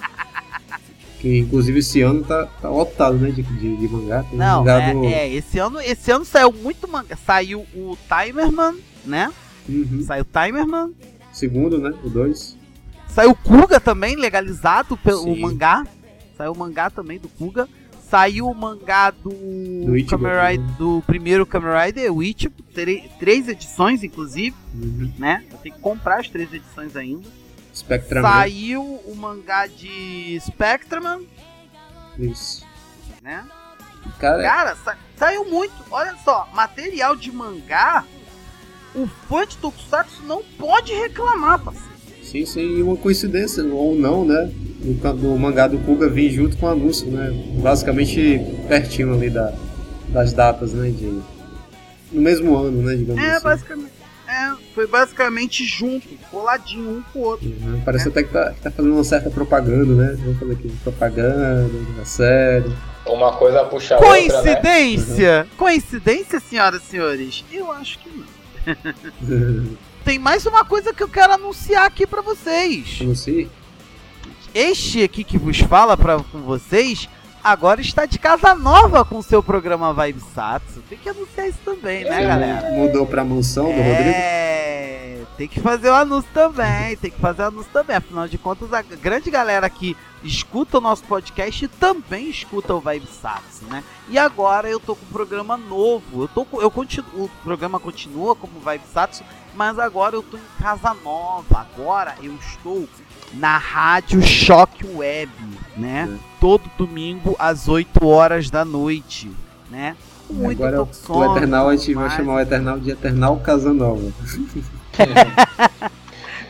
Que 1.20 1.40
inclusive 1.40 1.80
esse 1.80 2.02
ano 2.02 2.24
tá, 2.24 2.46
tá 2.62 2.70
lotado, 2.70 3.18
né? 3.18 3.32
De, 3.32 3.42
de, 3.42 3.76
de 3.78 3.88
mangá. 3.88 4.24
Tem 4.24 4.38
Não, 4.38 4.60
mangá 4.60 4.82
é, 4.82 4.94
do. 4.94 5.06
é, 5.06 5.30
esse 5.34 5.58
ano, 5.58 5.82
esse 5.82 6.12
ano 6.12 6.24
saiu 6.24 6.52
muito 6.54 6.88
mangá. 6.88 7.16
Saiu 7.16 7.62
o 7.74 7.98
Timerman, 8.08 8.78
né? 9.04 9.32
Uhum. 9.68 10.04
Saiu 10.04 10.22
o 10.24 10.26
Timerman. 10.26 10.94
Segundo, 11.34 11.80
né? 11.80 11.92
O 12.04 12.10
2. 12.10 12.56
Saiu 13.08 13.32
o 13.32 13.36
Kuga 13.36 13.80
também, 13.80 14.16
legalizado 14.16 14.96
pelo 14.96 15.24
Sim. 15.24 15.40
mangá. 15.40 15.86
Saiu 16.38 16.52
o 16.52 16.58
mangá 16.58 16.90
também 16.92 17.18
do 17.18 17.28
Kuga. 17.30 17.68
Saiu 18.10 18.48
o 18.48 18.54
mangá 18.56 19.10
do, 19.12 19.96
Ichigo 19.98 20.12
Kamen 20.12 20.32
Rider- 20.32 20.60
também. 20.62 20.76
do 20.78 21.04
primeiro 21.06 21.46
Kamen 21.46 21.70
Rider, 21.86 22.14
o 22.14 22.22
Ichigo. 22.24 22.54
três 23.20 23.48
edições, 23.50 24.04
inclusive, 24.04 24.56
Uhum. 24.74 25.12
né? 25.18 25.44
Eu 25.52 25.58
tenho 25.58 25.76
que 25.76 25.82
comprar 25.82 26.20
as 26.20 26.30
três 26.30 26.54
edições 26.54 26.96
ainda. 26.96 27.28
Spectra 27.78 28.22
Man. 28.22 28.30
Saiu 28.30 28.82
o 29.06 29.16
mangá 29.16 29.68
de 29.68 30.38
Spectraman, 30.42 31.22
Isso. 32.18 32.66
né? 33.22 33.46
Cara, 34.20 34.42
Cara, 34.44 34.76
sa- 34.78 34.98
saiu 35.18 35.46
muito. 35.46 35.74
Olha 35.92 36.16
só, 36.24 36.48
material 36.54 37.16
de 37.16 37.32
mangá. 37.32 38.04
O 38.96 39.06
fã 39.28 39.46
de 39.46 39.58
Tokusatsu 39.58 40.24
não 40.24 40.42
pode 40.58 40.94
reclamar, 40.94 41.60
parceiro. 41.60 41.88
sim, 42.24 42.46
sim. 42.46 42.78
E 42.78 42.82
uma 42.82 42.96
coincidência, 42.98 43.64
ou 43.66 43.94
não, 43.96 44.26
né? 44.26 44.50
Do, 44.80 45.14
do 45.14 45.38
mangá 45.38 45.68
do 45.68 45.78
Kuga 45.80 46.08
vir 46.10 46.32
junto 46.32 46.58
com 46.58 46.66
o 46.66 46.70
anúncio, 46.70 47.06
né? 47.12 47.30
Basicamente 47.62 48.40
pertinho 48.68 49.14
ali 49.14 49.30
da, 49.30 49.54
das 50.10 50.34
datas, 50.34 50.72
né? 50.74 50.90
De, 50.90 51.06
no 52.12 52.22
mesmo 52.22 52.56
ano, 52.58 52.82
né? 52.82 52.96
Digamos 52.96 53.22
É, 53.22 53.32
assim. 53.36 53.44
basicamente. 53.44 53.92
É, 54.38 54.56
foi 54.76 54.86
basicamente 54.86 55.66
junto, 55.66 56.08
coladinho 56.30 56.98
um 56.98 57.02
com 57.12 57.20
o 57.20 57.24
outro. 57.24 57.48
Uhum, 57.48 57.82
Parece 57.84 58.10
até 58.10 58.22
que 58.22 58.32
tá, 58.32 58.54
que 58.54 58.62
tá 58.62 58.70
fazendo 58.70 58.94
uma 58.94 59.04
certa 59.04 59.32
propaganda, 59.32 59.96
né? 59.96 60.16
Vamos 60.22 60.40
fazer 60.40 60.54
aqui 60.54 60.70
propaganda 60.84 61.70
da 61.98 62.06
série. 62.06 62.72
uma 63.08 63.34
coisa 63.34 63.64
puxa 63.64 63.96
a 63.96 63.98
outra, 63.98 64.14
né? 64.14 64.28
Coincidência? 64.30 65.48
Coincidência, 65.58 66.40
senhoras 66.40 66.84
e 66.84 66.86
senhores? 66.86 67.46
Eu 67.52 67.72
acho 67.72 67.98
que 67.98 68.10
não. 68.10 68.28
Tem 70.06 70.20
mais 70.20 70.46
uma 70.46 70.64
coisa 70.64 70.94
que 70.94 71.02
eu 71.02 71.10
quero 71.10 71.34
anunciar 71.34 71.86
aqui 71.86 72.06
pra 72.06 72.22
vocês. 72.22 73.00
Sei. 73.16 73.50
Este 74.54 75.04
aqui 75.04 75.24
que 75.24 75.38
vos 75.38 75.60
fala 75.60 75.98
pra, 75.98 76.20
com 76.20 76.42
vocês 76.42 77.10
agora 77.48 77.80
está 77.80 78.06
de 78.06 78.20
casa 78.20 78.54
nova 78.54 79.06
com 79.06 79.20
o 79.20 79.24
seu 79.24 79.42
programa 79.42 79.94
Vibe 79.94 80.20
Satsu. 80.36 80.82
Tem 80.90 80.98
que 80.98 81.08
anunciar 81.08 81.48
isso 81.48 81.60
também, 81.64 82.04
né, 82.04 82.26
galera? 82.26 82.72
Mudou 82.72 83.06
pra 83.06 83.24
mansão 83.24 83.66
do 83.66 83.82
Rodrigo. 83.82 84.10
É, 84.10 85.24
tem 85.38 85.48
que 85.48 85.62
fazer 85.62 85.90
o 85.90 85.94
anúncio 85.94 86.30
também, 86.34 86.98
tem 86.98 87.10
que 87.10 87.20
fazer 87.20 87.44
o 87.44 87.46
anúncio 87.46 87.72
também. 87.72 87.96
Afinal 87.96 88.28
de 88.28 88.38
contas, 88.38 88.74
a 88.74 88.82
grande 88.82 89.32
galera 89.32 89.70
que 89.70 89.96
escuta 90.22 90.78
o 90.78 90.82
nosso 90.82 91.04
podcast 91.06 91.68
também 91.70 92.30
escuta 92.30 92.74
o 92.74 92.82
Vibe 92.82 93.08
Satsu, 93.08 93.66
né? 93.68 93.82
E 94.10 94.18
agora 94.18 94.70
eu 94.70 94.80
tô 94.80 94.94
com 94.94 95.06
um 95.06 95.14
programa 95.14 95.56
novo. 95.56 96.24
Eu 96.24 96.28
tô 96.28 96.44
com, 96.44 96.62
eu 96.62 96.70
continuo, 96.70 97.26
o 97.26 97.30
programa 97.46 97.80
continua 97.80 98.36
como 98.36 98.60
Vibe 98.60 98.84
Satsu, 98.94 99.24
mas 99.56 99.80
agora 99.80 100.18
eu 100.18 100.22
tô 100.22 100.36
em 100.36 100.62
casa 100.62 100.94
nova. 101.02 101.66
Agora 101.74 102.16
eu 102.22 102.36
estou 102.36 102.90
na 103.34 103.58
Rádio 103.58 104.22
Choque 104.22 104.86
Web, 104.86 105.32
né? 105.76 106.10
Todo 106.40 106.64
domingo 106.78 107.36
às 107.40 107.68
8 107.68 108.06
horas 108.08 108.50
da 108.50 108.64
noite, 108.66 109.32
né? 109.70 109.96
Muito 110.30 110.62
Agora 110.62 110.78
tokusons, 110.78 111.18
o 111.18 111.38
Eternal 111.38 111.70
a 111.70 111.76
gente 111.76 111.94
vai 111.94 112.10
chamar 112.10 112.34
o 112.36 112.40
Eternal 112.42 112.80
de 112.80 112.92
Eternal 112.92 113.38
Casanova. 113.38 114.12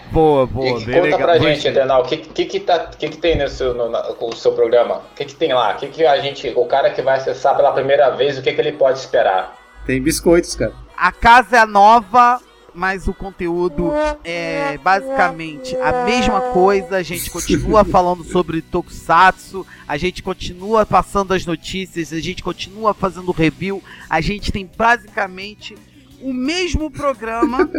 Boa, 0.09 0.45
E 0.45 0.47
boa, 0.47 0.79
que- 0.79 0.85
bem 0.85 0.95
conta 0.95 1.03
legal. 1.03 1.19
pra 1.19 1.37
gente, 1.37 1.67
Eternal, 1.67 2.01
o 2.01 2.05
que, 2.05 2.17
que, 2.17 2.45
que, 2.45 2.59
tá, 2.61 2.79
que, 2.79 3.09
que 3.09 3.17
tem 3.17 3.37
no 3.37 3.47
seu, 3.49 3.73
no, 3.73 3.89
no 3.89 4.35
seu 4.35 4.53
programa? 4.53 5.01
O 5.11 5.15
que, 5.15 5.25
que 5.25 5.35
tem 5.35 5.53
lá? 5.53 5.73
O 5.73 5.75
que, 5.77 5.87
que 5.87 6.05
a 6.05 6.17
gente, 6.21 6.51
o 6.55 6.65
cara 6.65 6.91
que 6.91 7.01
vai 7.01 7.17
acessar 7.17 7.55
pela 7.57 7.73
primeira 7.73 8.09
vez, 8.11 8.37
o 8.37 8.41
que, 8.41 8.53
que 8.53 8.61
ele 8.61 8.71
pode 8.71 8.99
esperar? 8.99 9.57
Tem 9.85 10.01
biscoitos, 10.01 10.55
cara. 10.55 10.71
A 10.95 11.11
casa 11.11 11.57
é 11.57 11.65
nova, 11.65 12.39
mas 12.77 13.07
o 13.07 13.13
conteúdo 13.13 13.91
é 14.23 14.77
basicamente 14.77 15.75
a 15.77 16.05
mesma 16.05 16.39
coisa. 16.53 16.97
A 16.97 17.03
gente 17.03 17.29
continua 17.31 17.83
falando 17.85 18.23
sobre 18.23 18.61
Tokusatsu, 18.61 19.65
a 19.87 19.97
gente 19.97 20.21
continua 20.21 20.85
passando 20.85 21.33
as 21.33 21.45
notícias, 21.45 22.13
a 22.13 22.19
gente 22.19 22.43
continua 22.43 22.93
fazendo 22.93 23.31
review. 23.31 23.83
A 24.09 24.21
gente 24.21 24.51
tem 24.51 24.69
basicamente 24.77 25.75
o 26.21 26.31
mesmo 26.33 26.89
programa. 26.91 27.69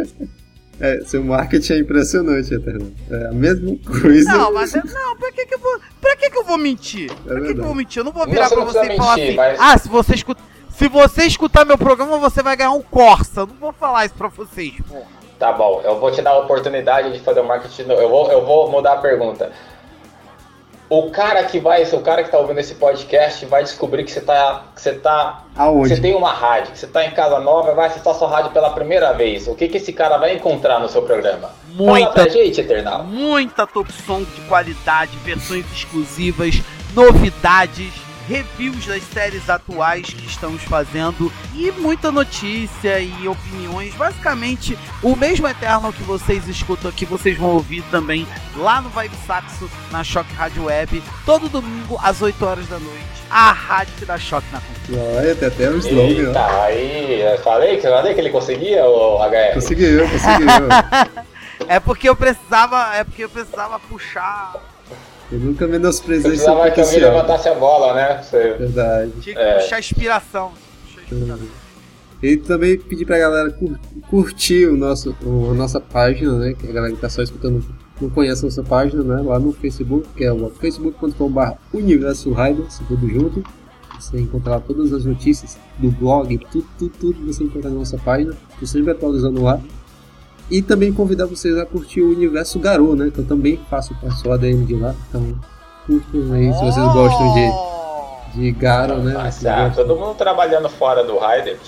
É, 0.80 1.00
seu 1.06 1.24
marketing 1.24 1.72
é 1.72 1.78
impressionante, 1.80 2.54
Eternal. 2.54 2.86
É 3.10 3.26
a 3.26 3.32
mesma 3.32 3.76
coisa. 3.78 4.30
Não, 4.30 4.54
mas 4.54 4.72
é- 4.76 4.80
não, 4.84 5.16
pra 5.16 5.32
que 5.32 5.44
que 5.44 5.54
eu 5.56 5.58
vou, 5.58 5.80
pra 6.00 6.14
que 6.14 6.30
que 6.30 6.38
eu 6.38 6.44
vou 6.44 6.56
mentir? 6.56 7.12
Pra 7.24 7.40
que 7.40 7.52
que 7.52 7.58
eu 7.58 7.64
vou 7.64 7.74
mentir? 7.74 7.98
Eu 7.98 8.04
não 8.04 8.12
vou 8.12 8.24
Não, 8.24 8.32
virar 8.32 8.48
você 8.48 8.54
pra 8.54 8.64
não 8.64 8.72
você 8.72 8.92
e 8.92 8.96
falar 8.96 9.16
mentir, 9.16 9.28
assim: 9.30 9.36
mas- 9.36 9.58
"Ah, 9.60 9.76
se 9.76 9.88
você 9.88 10.14
escuta 10.14 10.40
se 10.78 10.88
você 10.88 11.24
escutar 11.24 11.64
meu 11.64 11.76
programa, 11.76 12.18
você 12.18 12.40
vai 12.42 12.56
ganhar 12.56 12.70
um 12.70 12.80
Corsa. 12.82 13.40
Eu 13.40 13.46
não 13.48 13.56
vou 13.56 13.72
falar 13.72 14.06
isso 14.06 14.14
pra 14.14 14.28
vocês, 14.28 14.74
porra. 14.88 15.18
Tá 15.38 15.52
bom, 15.52 15.80
eu 15.84 15.98
vou 16.00 16.10
te 16.10 16.22
dar 16.22 16.30
a 16.30 16.38
oportunidade 16.38 17.12
de 17.12 17.20
fazer 17.20 17.40
o 17.40 17.44
marketing. 17.44 17.82
Eu 17.90 18.08
vou, 18.08 18.30
eu 18.30 18.44
vou 18.44 18.70
mudar 18.70 18.94
a 18.94 18.96
pergunta. 18.98 19.52
O 20.90 21.10
cara 21.10 21.44
que 21.44 21.60
vai, 21.60 21.82
o 21.82 22.00
cara 22.00 22.24
que 22.24 22.30
tá 22.30 22.38
ouvindo 22.38 22.60
esse 22.60 22.74
podcast 22.76 23.44
vai 23.44 23.62
descobrir 23.62 24.04
que 24.04 24.10
você 24.10 24.22
tá, 24.22 24.64
que 24.74 24.80
você 24.80 24.94
tá, 24.94 25.44
Aonde? 25.54 25.94
você 25.94 26.00
tem 26.00 26.14
uma 26.14 26.32
rádio, 26.32 26.72
que 26.72 26.78
você 26.78 26.86
tá 26.86 27.04
em 27.04 27.10
casa 27.10 27.38
nova, 27.40 27.74
vai 27.74 27.88
acessar 27.88 28.14
sua 28.14 28.28
rádio 28.28 28.52
pela 28.52 28.70
primeira 28.70 29.12
vez. 29.12 29.46
O 29.48 29.54
que 29.54 29.68
que 29.68 29.76
esse 29.76 29.92
cara 29.92 30.16
vai 30.16 30.34
encontrar 30.34 30.80
no 30.80 30.88
seu 30.88 31.02
programa? 31.02 31.50
Fala 31.76 31.88
Muita 31.90 32.10
pra 32.12 32.28
gente, 32.28 32.60
Eternal. 32.60 33.04
muita 33.04 33.66
Tokusong 33.66 34.24
de 34.24 34.40
qualidade, 34.48 35.14
versões 35.18 35.66
exclusivas, 35.72 36.62
novidades, 36.94 37.92
reviews 38.28 38.86
das 38.86 39.02
séries 39.04 39.48
atuais 39.48 40.06
que 40.06 40.26
estamos 40.26 40.62
fazendo 40.62 41.32
e 41.54 41.72
muita 41.72 42.12
notícia 42.12 43.00
e 43.00 43.26
opiniões. 43.26 43.94
Basicamente, 43.94 44.78
o 45.02 45.16
mesmo 45.16 45.48
Eternal 45.48 45.92
que 45.92 46.02
vocês 46.02 46.46
escutam 46.46 46.90
aqui, 46.90 47.06
vocês 47.06 47.36
vão 47.38 47.50
ouvir 47.50 47.82
também 47.90 48.26
lá 48.56 48.82
no 48.82 48.90
Vibe 48.90 49.16
Saxo, 49.26 49.70
na 49.90 50.04
Choque 50.04 50.32
Rádio 50.34 50.64
Web, 50.64 51.02
todo 51.24 51.48
domingo 51.48 51.98
às 52.02 52.20
8 52.20 52.44
horas 52.44 52.66
da 52.68 52.78
noite. 52.78 53.08
A 53.30 53.52
rádio 53.52 53.94
que 53.98 54.04
dá 54.06 54.18
choque 54.18 54.46
na 54.50 54.60
conta. 54.60 55.02
Olha, 55.18 55.34
tem 55.34 55.48
até 55.48 55.70
um 55.70 55.76
slogan. 55.76 56.28
Eita, 56.28 56.62
aí, 56.62 57.38
falei, 57.44 57.80
falei 57.80 58.14
que 58.14 58.20
ele 58.20 58.30
conseguia, 58.30 58.84
o 58.86 59.18
HR? 59.18 59.54
Conseguiu, 59.54 60.08
conseguiu. 60.08 60.48
É 61.66 61.80
porque 61.80 62.08
eu 62.08 62.14
precisava, 62.14 62.94
é 62.94 63.02
porque 63.02 63.24
eu 63.24 63.28
precisava 63.28 63.78
puxar, 63.80 64.54
Eu 65.30 65.38
nunca 65.38 65.66
menosprezei 65.66 66.22
seu 66.22 66.30
Precisava 66.30 66.62
que 66.70 66.80
alguém 66.80 66.84
potencial. 66.84 67.12
levantasse 67.14 67.48
a 67.48 67.54
bola, 67.54 67.94
né? 67.94 68.22
Você- 68.22 68.54
Verdade. 68.54 69.12
tinha 69.20 69.34
que 69.34 69.40
É. 69.40 69.54
puxar 69.58 69.78
inspiração. 69.78 70.52
Puxar 70.86 71.02
inspiração. 71.02 71.46
E 72.22 72.36
também 72.38 72.78
pedir 72.78 73.04
pra 73.04 73.18
galera 73.18 73.50
cur- 73.50 73.78
curtir 74.10 74.66
o 74.66 74.76
nosso, 74.76 75.14
o- 75.24 75.50
a 75.50 75.54
nossa 75.54 75.80
página, 75.80 76.36
né? 76.38 76.54
Que 76.58 76.68
a 76.68 76.72
galera 76.72 76.92
que 76.94 77.00
tá 77.00 77.08
só 77.08 77.22
escutando 77.22 77.62
não 78.00 78.08
conhece 78.10 78.42
a 78.42 78.46
nossa 78.46 78.62
página, 78.62 79.02
né? 79.02 79.22
Lá 79.22 79.38
no 79.38 79.52
Facebook, 79.52 80.08
que 80.16 80.24
é 80.24 80.32
o 80.32 80.48
facebook.com.br 80.50 81.52
Universo 81.72 82.32
Riders, 82.32 82.80
tudo 82.88 83.08
junto. 83.08 83.44
Você 84.00 84.18
encontra 84.18 84.52
lá 84.52 84.60
todas 84.60 84.92
as 84.92 85.04
notícias 85.04 85.58
do 85.78 85.90
blog, 85.90 86.38
tudo, 86.50 86.66
tudo, 86.78 86.92
tudo 86.98 87.26
você 87.26 87.44
encontra 87.44 87.68
na 87.68 87.76
nossa 87.76 87.98
página. 87.98 88.32
Tô 88.58 88.64
sempre 88.66 88.92
atualizando 88.92 89.42
lá. 89.42 89.60
E 90.50 90.62
também 90.62 90.92
convidar 90.92 91.26
vocês 91.26 91.56
a 91.58 91.66
curtir 91.66 92.00
o 92.00 92.10
Universo 92.10 92.58
Garou, 92.58 92.96
né? 92.96 93.10
Que 93.12 93.18
eu 93.20 93.24
também 93.26 93.60
faço 93.68 93.94
passo 94.00 94.32
ADM 94.32 94.64
de 94.64 94.74
lá. 94.74 94.94
Então, 95.08 95.38
curtam 95.86 96.32
aí 96.32 96.52
se 96.52 96.60
vocês 96.60 96.86
gostam 96.92 97.28
Oh! 97.30 98.30
de, 98.34 98.40
de 98.40 98.52
Garo, 98.52 99.02
né? 99.02 99.14
Mas, 99.14 99.44
ah, 99.44 99.70
todo 99.74 99.94
mundo 99.96 100.14
trabalhando 100.16 100.68
fora 100.70 101.04
do 101.04 101.18
Rider. 101.18 101.58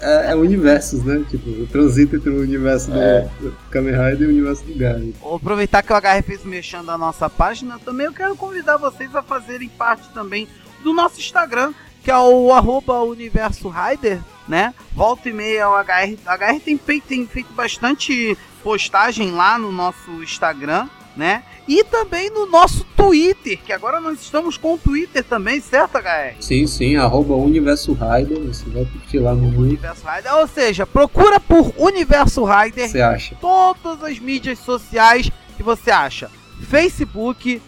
É, 0.00 0.32
é 0.32 0.34
universos, 0.34 1.04
né? 1.04 1.24
Tipo, 1.30 1.48
o 1.50 1.66
transito 1.66 2.16
entre 2.16 2.30
o 2.30 2.40
universo 2.40 2.90
do, 2.90 2.98
É. 3.00 3.28
do 3.40 3.54
Kamen 3.70 3.92
Rider 3.92 4.22
e 4.22 4.26
o 4.26 4.28
universo 4.30 4.64
do 4.64 4.74
Garo. 4.76 5.12
Vou 5.20 5.36
aproveitar 5.36 5.82
que 5.82 5.92
o 5.92 5.96
HR 5.96 6.22
fez 6.24 6.44
mexendo 6.44 6.90
a 6.90 6.98
nossa 6.98 7.30
página, 7.30 7.78
também 7.84 8.06
eu 8.06 8.12
quero 8.12 8.34
convidar 8.36 8.76
vocês 8.78 9.14
a 9.14 9.22
fazerem 9.22 9.68
parte 9.68 10.08
também 10.12 10.48
do 10.82 10.92
nosso 10.92 11.20
Instagram, 11.20 11.72
que 12.02 12.10
é 12.10 12.18
o 12.18 12.52
arroba 12.52 13.00
Universo 13.02 13.68
Rider, 13.68 14.18
né? 14.52 14.74
Volta 14.92 15.30
e 15.30 15.32
meia 15.32 15.66
o 15.70 15.72
HR. 15.72 16.18
O 16.26 16.30
HR 16.30 16.60
tem 16.60 16.76
feito, 16.76 17.04
tem 17.06 17.26
feito 17.26 17.50
bastante 17.54 18.36
postagem 18.62 19.30
lá 19.30 19.58
no 19.58 19.72
nosso 19.72 20.10
Instagram, 20.22 20.90
né? 21.16 21.42
E 21.66 21.82
também 21.84 22.28
no 22.28 22.44
nosso 22.44 22.84
Twitter, 22.94 23.58
que 23.64 23.72
agora 23.72 23.98
nós 23.98 24.20
estamos 24.20 24.58
com 24.58 24.74
o 24.74 24.78
Twitter 24.78 25.24
também, 25.24 25.58
certo, 25.58 25.96
HR? 25.96 26.36
Sim, 26.38 26.66
sim, 26.66 26.96
arroba 26.96 27.34
Universo 27.34 27.94
Rider, 27.94 28.40
você 28.40 28.68
vai 28.68 28.84
curtir 28.84 29.20
lá 29.20 29.34
no. 29.34 29.58
Universo 29.58 30.02
Rider, 30.06 30.34
ou 30.34 30.46
seja, 30.46 30.84
procura 30.86 31.40
por 31.40 31.72
Universo 31.78 32.44
Rider 32.44 32.90
Você 32.90 33.00
acha? 33.00 33.34
todas 33.40 34.04
as 34.04 34.18
mídias 34.18 34.58
sociais 34.58 35.30
que 35.56 35.62
você 35.62 35.90
acha: 35.90 36.30
Facebook, 36.68 37.62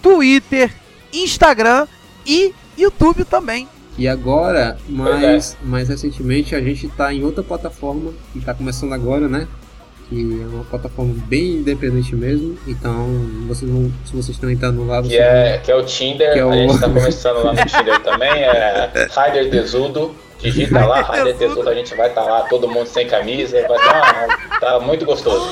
Twitter, 0.00 0.74
Instagram 1.12 1.86
e 2.24 2.54
YouTube 2.78 3.26
também. 3.26 3.68
E 3.96 4.08
agora, 4.08 4.76
Pois 4.86 4.98
mais, 4.98 5.56
mais 5.62 5.88
recentemente, 5.88 6.54
a 6.54 6.60
gente 6.60 6.88
tá 6.88 7.12
em 7.12 7.22
outra 7.24 7.42
plataforma, 7.44 8.12
que 8.32 8.40
tá 8.40 8.52
começando 8.52 8.92
agora, 8.92 9.28
né? 9.28 9.46
Que 10.08 10.42
é 10.42 10.46
uma 10.46 10.64
plataforma 10.64 11.14
bem 11.28 11.56
independente 11.58 12.14
mesmo. 12.14 12.58
Então, 12.66 13.06
vocês 13.46 13.70
vão, 13.70 13.90
se 14.04 14.12
vocês 14.12 14.30
estão 14.30 14.50
entrando 14.50 14.84
lá, 14.86 15.00
Que 15.02 15.16
é, 15.16 15.58
que 15.64 15.70
é 15.70 15.76
o 15.76 15.84
Tinder, 15.84 16.32
Que 16.32 16.40
é 16.40 16.44
o- 16.44 16.50
a 16.50 16.56
gente 16.56 16.78
tá 16.78 16.88
começando 16.90 17.42
lá 17.44 17.52
no 17.54 17.64
Tinder 17.66 18.00
também, 18.02 18.30
é 18.30 19.08
Raider 19.12 19.48
Tesudo. 19.50 20.14
Digita 20.40 20.84
lá, 20.84 21.04
Tesudo. 21.04 21.34
Tesudo, 21.38 21.68
a 21.70 21.74
gente 21.74 21.94
vai 21.94 22.08
estar 22.08 22.22
lá, 22.24 22.40
todo 22.42 22.68
mundo 22.68 22.86
sem 22.86 23.06
camisa, 23.06 23.56
vai 23.66 23.78
tá, 23.78 24.38
tá 24.60 24.80
muito 24.80 25.06
gostoso. 25.06 25.42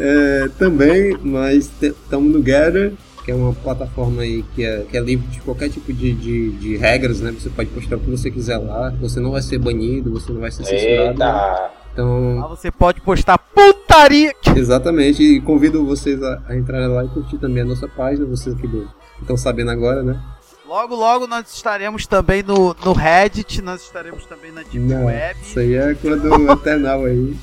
É, 0.00 0.48
também, 0.58 1.16
mas 1.22 1.70
estamos 1.82 2.32
no 2.32 2.40
Gather, 2.42 2.92
que 3.28 3.32
é 3.32 3.34
uma 3.34 3.52
plataforma 3.52 4.22
aí 4.22 4.42
que 4.54 4.64
é, 4.64 4.86
que 4.90 4.96
é 4.96 5.00
livre 5.00 5.26
de 5.26 5.38
qualquer 5.42 5.68
tipo 5.68 5.92
de, 5.92 6.14
de, 6.14 6.50
de 6.52 6.76
regras, 6.78 7.20
né? 7.20 7.30
Você 7.30 7.50
pode 7.50 7.68
postar 7.68 7.96
o 7.96 8.00
que 8.00 8.08
você 8.10 8.30
quiser 8.30 8.56
lá, 8.56 8.88
você 8.98 9.20
não 9.20 9.32
vai 9.32 9.42
ser 9.42 9.58
banido, 9.58 10.10
você 10.18 10.32
não 10.32 10.40
vai 10.40 10.50
ser 10.50 10.64
censurado. 10.64 11.18
né? 11.18 11.26
Eita! 11.26 11.70
Então, 11.92 12.38
Lá 12.38 12.46
você 12.48 12.70
pode 12.70 13.02
postar 13.02 13.36
putaria. 13.36 14.32
exatamente, 14.56 15.22
e 15.22 15.42
convido 15.42 15.84
vocês 15.84 16.22
a, 16.22 16.40
a 16.48 16.56
entrarem 16.56 16.88
lá 16.88 17.04
e 17.04 17.08
curtir 17.08 17.36
também 17.36 17.62
a 17.62 17.66
nossa 17.66 17.86
página, 17.86 18.24
vocês 18.24 18.56
que 18.56 18.66
do- 18.66 18.88
que 19.16 19.20
estão 19.22 19.36
sabendo 19.36 19.72
agora, 19.72 20.02
né? 20.02 20.18
Logo, 20.66 20.94
logo 20.94 21.26
nós 21.26 21.52
estaremos 21.52 22.06
também 22.06 22.42
no, 22.42 22.74
no 22.82 22.92
Reddit, 22.94 23.60
nós 23.60 23.82
estaremos 23.82 24.24
também 24.24 24.52
na 24.52 24.62
Deep 24.62 24.78
Não, 24.78 25.04
Web. 25.04 25.38
isso 25.42 25.58
aí 25.60 25.74
é 25.74 25.94
quando 26.00 26.32
eternal 26.52 27.04
aí. 27.04 27.36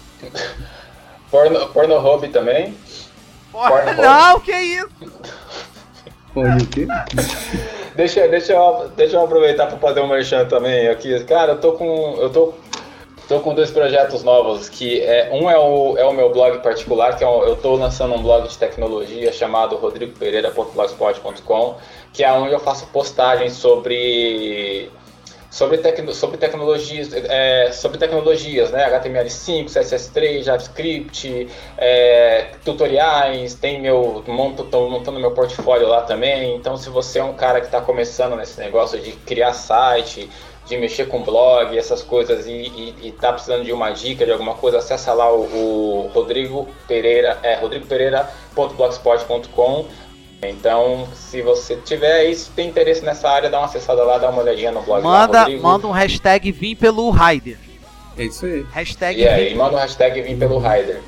Porno, 1.29 1.67
Pornhub 1.67 2.27
também. 2.29 2.73
Porra, 3.51 3.69
Pornhub. 3.69 4.01
não, 4.01 4.39
que 4.39 4.51
isso? 4.51 4.89
O 6.36 6.67
quê? 6.67 6.86
Deixa, 7.95 8.27
deixa, 8.27 8.51
eu, 8.51 8.89
deixa 8.95 9.15
eu 9.15 9.23
aproveitar 9.23 9.67
para 9.67 9.77
fazer 9.77 10.01
um 10.01 10.07
merchan 10.07 10.45
também 10.45 10.89
aqui. 10.89 11.17
Cara, 11.23 11.53
eu 11.53 11.59
tô 11.59 11.71
com. 11.73 12.17
Eu 12.19 12.29
tô, 12.29 12.53
tô 13.27 13.39
com 13.39 13.55
dois 13.55 13.71
projetos 13.71 14.21
novos. 14.21 14.67
Que 14.67 15.01
é, 15.01 15.29
um 15.31 15.49
é 15.49 15.57
o, 15.57 15.97
é 15.97 16.03
o 16.03 16.11
meu 16.11 16.29
blog 16.33 16.59
particular, 16.59 17.15
que 17.15 17.23
é 17.23 17.27
um, 17.27 17.41
eu 17.43 17.55
tô 17.55 17.75
lançando 17.75 18.13
um 18.13 18.21
blog 18.21 18.49
de 18.49 18.57
tecnologia 18.57 19.31
chamado 19.31 19.77
rodrigopereira.blogspot.com, 19.77 21.75
que 22.11 22.21
é 22.21 22.31
onde 22.33 22.51
eu 22.51 22.59
faço 22.59 22.86
postagens 22.88 23.53
sobre. 23.53 24.91
Sobre, 25.56 25.78
tecno, 25.78 26.14
sobre 26.14 26.36
tecnologias, 26.36 27.14
é, 27.14 27.72
sobre 27.72 27.97
tecnologias, 27.97 28.72
né? 28.72 28.89
HTML5, 28.89 29.68
CSS3, 29.68 30.43
JavaScript, 30.43 31.47
é, 31.78 32.49
tutoriais, 32.66 33.56
tem 33.56 33.82
meu 33.82 34.22
monto, 34.28 34.66
tô 34.66 34.89
montando 34.89 35.18
meu 35.18 35.32
portfólio 35.32 35.88
lá 35.88 36.01
também. 36.01 36.58
Então, 36.58 36.76
se 36.76 36.89
você 36.89 37.20
é 37.20 37.24
um 37.24 37.36
cara 37.36 37.62
que 37.62 37.68
está 37.68 37.80
começando 37.80 38.36
nesse 38.36 38.60
negócio 38.60 38.99
de 38.99 39.14
criar 39.14 39.53
site, 39.53 40.30
de 40.66 40.76
mexer 40.76 41.08
com 41.08 41.24
blog, 41.24 41.78
essas 41.78 42.03
coisas, 42.03 42.45
e, 42.47 42.51
e, 42.51 42.93
e 43.03 43.14
tá 43.14 43.32
precisando 43.32 43.64
de 43.64 43.72
uma 43.72 43.91
dica, 43.91 44.26
de 44.26 44.34
alguma 44.34 44.56
coisa, 44.56 44.80
acessa 44.80 45.14
lá 45.14 45.34
o, 45.34 45.43
o 45.43 46.12
Rodrigo 46.14 46.68
Pereira, 46.86 47.39
é 47.43 47.56
rodrigopereira.blogspot.com. 47.56 49.86
Então, 50.41 51.07
se 51.15 51.41
você 51.41 51.75
tiver 51.77 52.25
isso, 52.25 52.51
tem 52.55 52.67
interesse 52.69 53.03
nessa 53.03 53.29
área, 53.29 53.49
dá 53.49 53.57
uma 53.59 53.65
acessada 53.65 54.03
lá, 54.03 54.17
dá 54.17 54.29
uma 54.29 54.41
olhadinha 54.41 54.71
no 54.71 54.81
blog. 54.81 55.03
lá, 55.03 55.09
Manda, 55.21 55.39
Rodrigo. 55.41 55.63
manda 55.63 55.88
um 55.88 55.91
hashtag 55.91 56.51
vim 56.51 56.75
pelo 56.75 57.09
Raider. 57.09 57.57
É 58.17 58.23
isso 58.23 58.45
aí. 58.45 58.65
Hashtag 58.71 59.19
E 59.19 59.27
aí, 59.27 59.49
vim. 59.49 59.55
manda 59.55 59.75
o 59.75 59.79
hashtag 59.79 60.21
vim 60.21 60.38
pelo 60.38 60.59
Rider. 60.59 61.01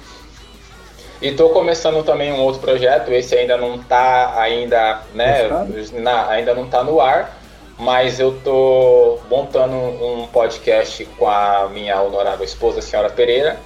E 1.22 1.32
tô 1.32 1.50
começando 1.50 2.04
também 2.04 2.32
um 2.32 2.40
outro 2.42 2.62
projeto, 2.62 3.12
esse 3.12 3.36
ainda 3.36 3.58
não 3.58 3.78
tá 3.80 4.40
ainda, 4.40 5.02
né, 5.16 5.48
na- 5.94 6.28
ainda 6.30 6.54
não 6.54 6.68
tá 6.68 6.84
no 6.84 7.02
ar, 7.02 7.40
mas 7.78 8.20
eu 8.20 8.40
tô 8.44 9.18
montando 9.30 9.74
um 9.76 10.28
podcast 10.28 11.04
com 11.18 11.28
a 11.28 11.70
minha 11.74 12.00
honorável 12.02 12.46
esposa, 12.46 12.80
a 12.80 12.82
senhora 12.84 13.10
Pereira, 13.10 13.58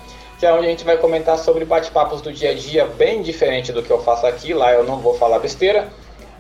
que 0.42 0.46
é 0.48 0.52
onde 0.52 0.66
a 0.66 0.70
gente 0.72 0.84
vai 0.84 0.98
comentar 0.98 1.38
sobre 1.38 1.64
bate-papos 1.66 2.20
do 2.20 2.34
dia 2.34 2.50
a 2.50 2.54
dia, 2.56 2.88
bem 2.88 3.22
diferente 3.22 3.72
do 3.72 3.84
que 3.84 3.92
eu 3.92 4.02
faço 4.02 4.26
aqui, 4.26 4.56
lá 4.56 4.74
eu 4.74 4.84
não 4.84 4.98
vou 4.98 5.14
falar 5.14 5.38
besteira, 5.38 5.88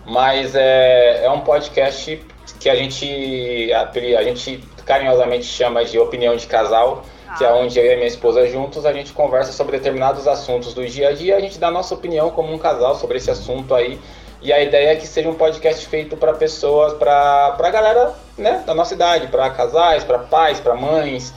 mas 0.07 0.55
é, 0.55 1.23
é 1.23 1.29
um 1.29 1.41
podcast 1.41 2.19
que 2.59 2.67
a 2.67 2.73
gente, 2.73 3.71
a, 3.71 3.91
a 4.17 4.23
gente 4.23 4.63
carinhosamente 4.87 5.45
chama 5.45 5.85
de 5.85 5.99
opinião 5.99 6.35
de 6.35 6.47
casal, 6.47 7.03
que 7.37 7.45
é 7.45 7.53
onde 7.53 7.77
eu 7.77 7.85
e 7.85 7.93
a 7.93 7.95
minha 7.95 8.07
esposa 8.07 8.47
juntos 8.47 8.87
a 8.87 8.91
gente 8.91 9.13
conversa 9.13 9.51
sobre 9.51 9.77
determinados 9.77 10.27
assuntos 10.27 10.73
do 10.73 10.83
dia 10.83 11.09
a 11.09 11.11
dia, 11.11 11.37
a 11.37 11.39
gente 11.39 11.59
dá 11.59 11.67
a 11.67 11.71
nossa 11.71 11.93
opinião 11.93 12.31
como 12.31 12.51
um 12.51 12.57
casal 12.57 12.95
sobre 12.95 13.17
esse 13.17 13.29
assunto 13.29 13.75
aí. 13.75 13.99
E 14.41 14.51
a 14.51 14.59
ideia 14.59 14.93
é 14.93 14.95
que 14.95 15.05
seja 15.05 15.29
um 15.29 15.35
podcast 15.35 15.85
feito 15.85 16.17
para 16.17 16.33
pessoas, 16.33 16.93
para 16.95 17.55
a 17.55 17.69
galera 17.69 18.15
né, 18.35 18.63
da 18.65 18.73
nossa 18.73 18.95
idade, 18.95 19.27
para 19.27 19.47
casais, 19.51 20.03
para 20.03 20.17
pais, 20.17 20.59
para 20.59 20.73
mães. 20.73 21.31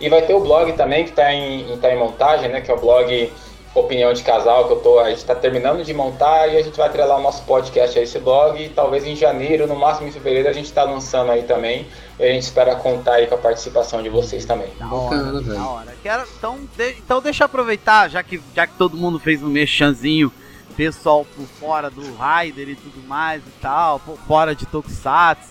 E 0.00 0.08
vai 0.08 0.22
ter 0.22 0.34
o 0.34 0.40
blog 0.40 0.72
também 0.74 1.04
que 1.04 1.10
está 1.10 1.32
em, 1.32 1.76
tá 1.78 1.92
em 1.92 1.98
montagem, 1.98 2.48
né, 2.50 2.60
que 2.60 2.70
é 2.70 2.74
o 2.74 2.78
blog 2.80 3.32
Opinião 3.74 4.10
de 4.14 4.22
Casal, 4.22 4.66
que 4.66 4.72
eu 4.72 4.76
tô, 4.80 4.98
a 4.98 5.08
gente 5.10 5.18
está 5.18 5.34
terminando 5.34 5.84
de 5.84 5.92
montar 5.92 6.48
e 6.48 6.56
a 6.56 6.62
gente 6.62 6.76
vai 6.78 6.86
atrelar 6.86 7.18
o 7.18 7.22
nosso 7.22 7.42
podcast 7.44 7.98
a 7.98 8.02
esse 8.02 8.18
blog. 8.18 8.58
E 8.62 8.70
talvez 8.70 9.04
em 9.06 9.14
janeiro, 9.14 9.66
no 9.66 9.76
máximo 9.76 10.08
em 10.08 10.10
fevereiro, 10.12 10.48
a 10.48 10.52
gente 10.52 10.64
está 10.64 10.82
lançando 10.84 11.30
aí 11.30 11.42
também. 11.42 11.86
E 12.18 12.24
a 12.24 12.28
gente 12.32 12.44
espera 12.44 12.74
contar 12.76 13.14
aí 13.16 13.26
com 13.26 13.34
a 13.34 13.38
participação 13.38 14.02
de 14.02 14.08
vocês 14.08 14.46
também. 14.46 14.68
Da 14.78 14.90
hora, 14.90 15.16
velho. 15.42 15.42
da 15.58 15.68
hora. 15.68 15.94
Quero, 16.02 16.24
então, 16.38 16.58
de- 16.74 16.90
então 16.92 17.20
deixa 17.20 17.44
eu 17.44 17.46
aproveitar, 17.46 18.08
já 18.08 18.22
que, 18.22 18.40
já 18.54 18.66
que 18.66 18.72
todo 18.78 18.96
mundo 18.96 19.18
fez 19.18 19.42
um 19.42 19.48
mexanzinho 19.48 20.32
pessoal 20.74 21.26
por 21.36 21.44
fora 21.60 21.90
do 21.90 22.14
Raider 22.16 22.68
e 22.70 22.76
tudo 22.76 23.06
mais 23.06 23.42
e 23.46 23.50
tal, 23.60 23.98
por 24.00 24.16
fora 24.26 24.54
de 24.54 24.64
Tokusatsu. 24.66 25.50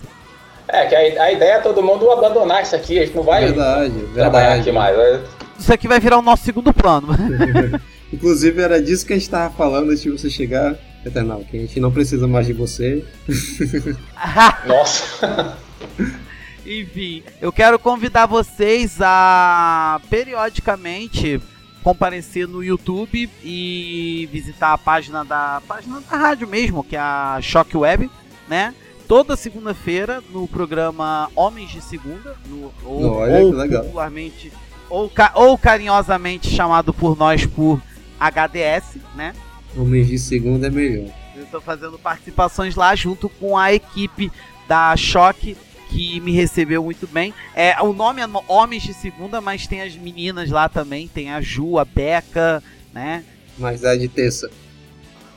É, 0.68 0.86
que 0.86 0.94
a, 0.94 1.22
a 1.24 1.32
ideia 1.32 1.52
é 1.54 1.60
todo 1.60 1.82
mundo 1.82 2.10
abandonar 2.10 2.62
isso 2.62 2.74
aqui, 2.74 2.98
a 2.98 3.04
gente 3.06 3.14
não 3.14 3.22
vai 3.22 3.44
Verdade, 3.46 3.94
trabalhar 4.14 4.48
verdade. 4.48 4.60
aqui 4.62 4.72
mais. 4.72 4.96
né? 4.96 5.22
Isso 5.58 5.72
aqui 5.72 5.86
vai 5.88 6.00
virar 6.00 6.18
o 6.18 6.22
nosso 6.22 6.44
segundo 6.44 6.72
plano. 6.72 7.08
Inclusive 8.12 8.60
era 8.60 8.80
disso 8.82 9.06
que 9.06 9.12
a 9.12 9.16
gente 9.18 9.28
tava 9.30 9.52
falando 9.54 9.90
antes 9.90 10.02
de 10.02 10.10
você 10.10 10.28
chegar, 10.30 10.76
Eternal, 11.04 11.40
que 11.50 11.56
a 11.56 11.60
gente 11.60 11.78
não 11.80 11.90
precisa 11.90 12.26
mais 12.26 12.46
de 12.46 12.52
você. 12.52 13.04
Nossa, 14.66 15.56
Enfim, 16.64 17.22
eu 17.40 17.52
quero 17.52 17.78
convidar 17.78 18.26
vocês 18.26 18.96
a 19.00 20.00
periodicamente 20.10 21.40
comparecer 21.82 22.48
no 22.48 22.64
YouTube 22.64 23.30
e 23.44 24.28
visitar 24.32 24.72
a 24.72 24.78
página 24.78 25.24
da 25.24 25.62
página 25.68 26.00
da 26.00 26.16
rádio 26.16 26.48
mesmo, 26.48 26.82
que 26.82 26.96
é 26.96 26.98
a 26.98 27.38
Shockweb, 27.40 28.10
né? 28.48 28.74
Toda 29.08 29.36
segunda-feira 29.36 30.22
no 30.32 30.48
programa 30.48 31.30
Homens 31.34 31.70
de 31.70 31.80
Segunda, 31.80 32.36
no, 32.48 32.72
ou, 32.84 33.12
Olha, 33.12 33.44
ou 33.44 33.52
popularmente 33.52 34.52
ou, 34.88 35.10
ou 35.34 35.58
carinhosamente 35.58 36.50
chamado 36.50 36.92
por 36.92 37.16
nós 37.16 37.46
por 37.46 37.80
HDS, 38.18 38.96
né? 39.14 39.34
Homens 39.76 40.08
de 40.08 40.18
segunda 40.18 40.66
é 40.66 40.70
melhor. 40.70 41.10
Eu 41.36 41.44
estou 41.44 41.60
fazendo 41.60 41.98
participações 41.98 42.74
lá 42.74 42.94
junto 42.94 43.28
com 43.28 43.56
a 43.56 43.72
equipe 43.72 44.32
da 44.66 44.96
Choque 44.96 45.56
que 45.88 46.18
me 46.20 46.32
recebeu 46.32 46.82
muito 46.82 47.06
bem. 47.06 47.32
É, 47.54 47.80
o 47.82 47.92
nome 47.92 48.20
é 48.20 48.26
Homens 48.48 48.82
de 48.82 48.94
Segunda, 48.94 49.40
mas 49.40 49.66
tem 49.66 49.82
as 49.82 49.94
meninas 49.94 50.50
lá 50.50 50.68
também, 50.68 51.06
tem 51.06 51.30
a 51.30 51.40
Ju, 51.40 51.78
a 51.78 51.84
Beca, 51.84 52.62
né? 52.92 53.24
Mas 53.58 53.84
é 53.84 53.96
de 53.96 54.08
terça. 54.08 54.50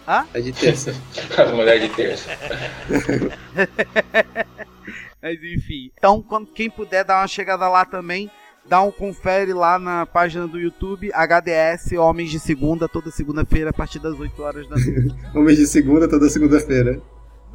Hã? 0.10 0.26
É 0.34 0.42
de 0.42 0.52
terça. 0.52 0.92
as 1.38 1.52
mulheres 1.52 1.84
de 1.84 1.96
terça. 1.96 2.32
Mas 5.22 5.38
enfim. 5.44 5.92
Então, 5.96 6.20
quando, 6.20 6.48
quem 6.48 6.68
puder 6.68 7.04
dar 7.06 7.22
uma 7.22 7.28
chegada 7.28 7.70
lá 7.70 7.86
também, 7.86 8.32
dá 8.68 8.82
um 8.82 8.90
confere 8.90 9.54
lá 9.54 9.78
na 9.78 10.08
página 10.08 10.48
do 10.48 10.60
YouTube, 10.60 11.12
HDS 11.14 11.92
Homens 11.92 12.32
de 12.32 12.40
Segunda, 12.40 12.90
toda 12.90 13.12
segunda-feira 13.12 13.70
a 13.70 13.74
partir 13.74 14.00
das 14.00 14.20
8 14.20 14.42
horas 14.42 14.68
da 14.68 14.78
noite. 14.78 15.16
Homens 15.36 15.58
de 15.58 15.68
segunda 15.68 16.10
toda 16.10 16.28
segunda-feira. 16.28 17.00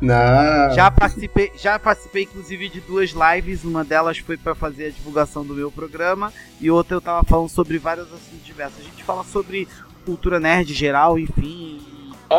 Não. 0.00 0.74
Já 0.74 0.92
participei, 0.92 1.50
já 1.56 1.76
participei 1.78 2.22
inclusive 2.24 2.68
de 2.68 2.80
duas 2.80 3.10
lives, 3.10 3.64
uma 3.64 3.82
delas 3.82 4.18
foi 4.18 4.36
para 4.36 4.54
fazer 4.54 4.86
a 4.86 4.90
divulgação 4.90 5.44
do 5.44 5.54
meu 5.54 5.72
programa 5.72 6.32
e 6.60 6.70
outra 6.70 6.96
eu 6.96 7.00
tava 7.00 7.26
falando 7.26 7.48
sobre 7.48 7.78
vários 7.78 8.06
assuntos 8.12 8.44
diversos. 8.44 8.80
A 8.80 8.84
gente 8.84 9.02
fala 9.02 9.24
sobre 9.24 9.66
cultura 10.04 10.38
nerd 10.38 10.72
geral, 10.72 11.18
enfim. 11.18 11.83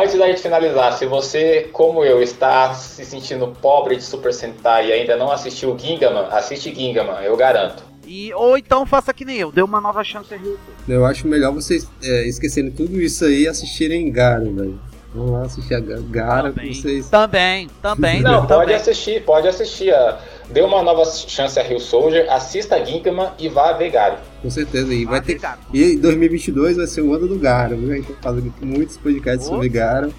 Antes 0.02 0.18
da 0.18 0.26
gente 0.26 0.42
finalizar, 0.42 0.92
se 0.92 1.06
você, 1.06 1.68
como 1.72 2.04
eu, 2.04 2.22
está 2.22 2.72
se 2.74 3.04
sentindo 3.04 3.48
pobre 3.62 3.96
de 3.96 4.02
Super 4.02 4.32
Sentai 4.32 4.88
e 4.88 4.92
ainda 4.92 5.16
não 5.16 5.30
assistiu 5.30 5.76
Gingaman, 5.78 6.28
assiste 6.30 6.74
Gingaman, 6.74 7.20
eu 7.22 7.36
garanto. 7.36 7.82
E 8.06 8.32
ou 8.34 8.56
então 8.56 8.86
faça 8.86 9.12
que 9.12 9.24
nem 9.24 9.36
eu, 9.38 9.50
dê 9.50 9.62
uma 9.62 9.80
nova 9.80 10.04
chance 10.04 10.32
a 10.32 10.36
Ryuto. 10.36 10.60
Eu 10.88 11.04
acho 11.04 11.26
melhor 11.26 11.52
vocês 11.52 11.88
é, 12.02 12.28
esquecerem 12.28 12.70
tudo 12.70 13.00
isso 13.00 13.24
aí 13.24 13.42
e 13.42 13.48
assistirem 13.48 14.10
Garo, 14.12 14.52
velho. 14.54 14.78
Vamos 15.14 15.32
lá 15.32 15.42
assistir 15.42 15.74
a 15.74 15.80
Ga- 15.80 15.98
Gara 16.10 16.50
que 16.50 16.56
Também. 16.56 16.74
vocês. 16.74 17.08
Também, 17.08 17.70
também, 17.80 18.20
Não, 18.22 18.46
pode 18.46 18.48
também. 18.60 18.74
assistir, 18.76 19.24
pode 19.24 19.48
assistir. 19.48 19.92
ah, 19.94 20.18
Dê 20.50 20.60
uma 20.60 20.82
nova 20.82 21.04
chance 21.04 21.58
a 21.58 21.62
Rio 21.62 21.80
Soldier, 21.80 22.32
assista 22.32 22.84
Gingaman 22.84 23.32
e 23.38 23.48
vá 23.48 23.72
ver 23.72 23.90
Garo. 23.90 24.16
Com 24.42 24.50
certeza. 24.50 24.94
E 24.94 25.04
vai 25.04 25.20
ter. 25.20 25.40
E 25.72 25.96
2022 25.96 26.76
vai 26.76 26.86
ser 26.86 27.02
o 27.02 27.12
ano 27.14 27.26
do 27.26 27.38
Garo, 27.38 27.76
viu? 27.76 27.92
A 27.92 27.96
gente 27.96 28.12
vai 28.12 28.22
fazer 28.22 28.52
muitos 28.62 28.96
podcasts 28.96 29.46
sobre 29.46 29.68
Garo. 29.68 30.14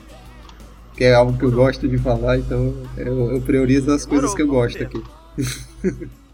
que 0.96 1.04
é 1.04 1.14
algo 1.14 1.38
que 1.38 1.46
eu 1.46 1.52
gosto 1.52 1.88
de 1.88 1.98
falar, 1.98 2.38
então 2.38 2.74
eu, 2.98 3.32
eu 3.32 3.42
priorizo 3.42 3.92
as 3.92 4.06
coisas 4.06 4.34
que 4.34 4.42
eu 4.42 4.48
gosto 4.48 4.84
aqui. 4.84 5.02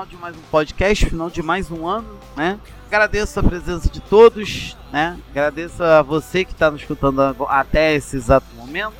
final 0.00 0.06
de 0.06 0.16
mais 0.16 0.36
um 0.36 0.40
podcast, 0.50 1.06
final 1.06 1.28
de 1.30 1.42
mais 1.42 1.70
um 1.70 1.86
ano, 1.86 2.08
né? 2.36 2.58
Agradeço 2.86 3.38
a 3.38 3.42
presença 3.42 3.88
de 3.88 4.00
todos, 4.00 4.76
né? 4.92 5.18
Agradeço 5.30 5.82
a 5.82 6.00
você 6.02 6.44
que 6.44 6.52
está 6.52 6.70
nos 6.70 6.80
escutando 6.80 7.20
até 7.48 7.94
esse 7.94 8.16
exato 8.16 8.46
momento, 8.56 8.94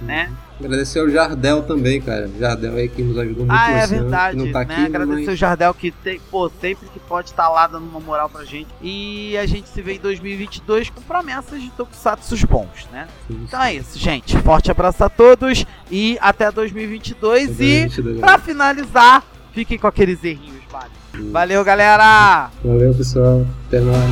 né? 0.00 0.32
Agradecer 0.58 1.00
ao 1.00 1.10
Jardel 1.10 1.62
também, 1.64 2.00
cara. 2.00 2.30
Jardel 2.38 2.74
aí 2.76 2.88
que 2.88 3.02
nos 3.02 3.18
ajudou 3.18 3.44
muito 3.44 3.50
Ah, 3.58 3.70
é 3.70 3.84
ano, 3.84 3.88
verdade, 3.88 4.36
que 4.38 4.42
não 4.44 4.52
tá 4.52 4.64
né? 4.64 4.74
aqui, 4.74 4.86
Agradecer 4.86 5.20
mas- 5.26 5.28
o 5.28 5.36
Jardel 5.36 5.74
que 5.74 5.90
tem, 5.90 6.20
pô, 6.30 6.50
sempre 6.60 6.88
que 6.88 6.98
pode 7.00 7.28
estar 7.28 7.48
lá 7.50 7.66
dando 7.66 7.84
uma 7.86 8.00
moral 8.00 8.30
pra 8.30 8.42
gente. 8.44 8.68
E 8.80 9.36
a 9.36 9.44
gente 9.44 9.68
se 9.68 9.82
vê 9.82 9.94
em 9.96 10.00
2022 10.00 10.88
com 10.88 11.02
promessas 11.02 11.60
de 11.60 11.68
tokusatsus 11.70 12.42
bons, 12.44 12.88
né? 12.90 13.06
Então 13.28 13.62
é 13.62 13.74
isso, 13.74 13.98
gente. 13.98 14.36
Forte 14.38 14.70
abraço 14.70 15.04
a 15.04 15.10
todos 15.10 15.66
e 15.90 16.16
até 16.22 16.50
2022. 16.50 17.50
E 17.60 17.86
2022, 17.86 18.20
pra 18.20 18.38
finalizar, 18.38 19.22
fiquem 19.56 19.78
com 19.78 19.86
aqueles 19.86 20.22
errinhos, 20.22 20.62
vale. 20.70 20.90
Valeu, 21.32 21.64
galera! 21.64 22.50
Valeu, 22.62 22.92
pessoal. 22.94 23.46
Até 23.66 23.80
mais. 23.80 24.10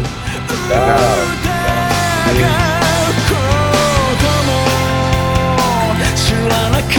Tchau. 0.68 1.45
知 6.16 6.93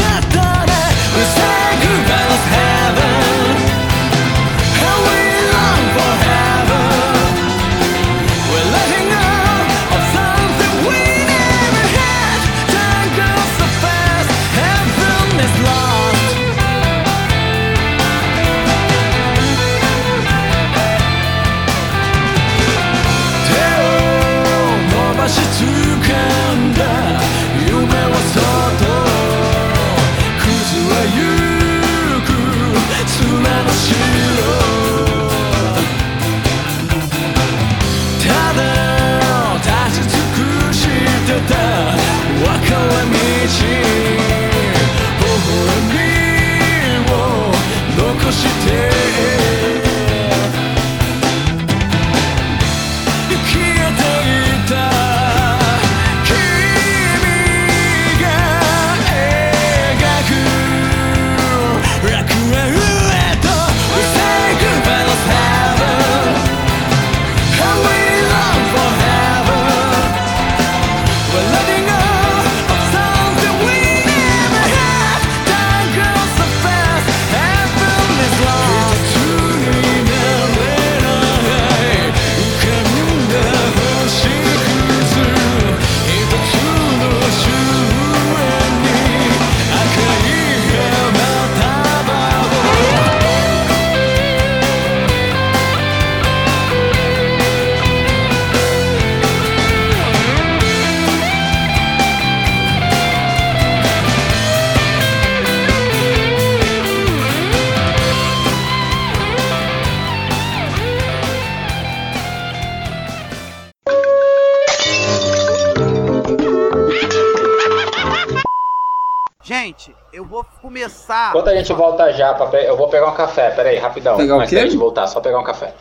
gente 121.66 121.78
volta 121.78 122.11
já, 122.13 122.34
pra 122.34 122.61
eu 122.61 122.78
vou 122.78 122.88
pegar 122.89 123.09
um 123.09 123.16
café. 123.16 123.49
Pera 123.51 123.70
aí, 123.70 123.78
rapidão. 123.78 124.18
Pegar 124.18 124.36
o 124.38 124.39
Antes 124.39 124.49
quê? 124.51 124.55
da 124.57 124.61
gente 124.66 124.78
voltar, 124.78 125.07
só 125.07 125.20
pegar 125.20 125.39
um 125.39 125.43
café. 125.43 125.74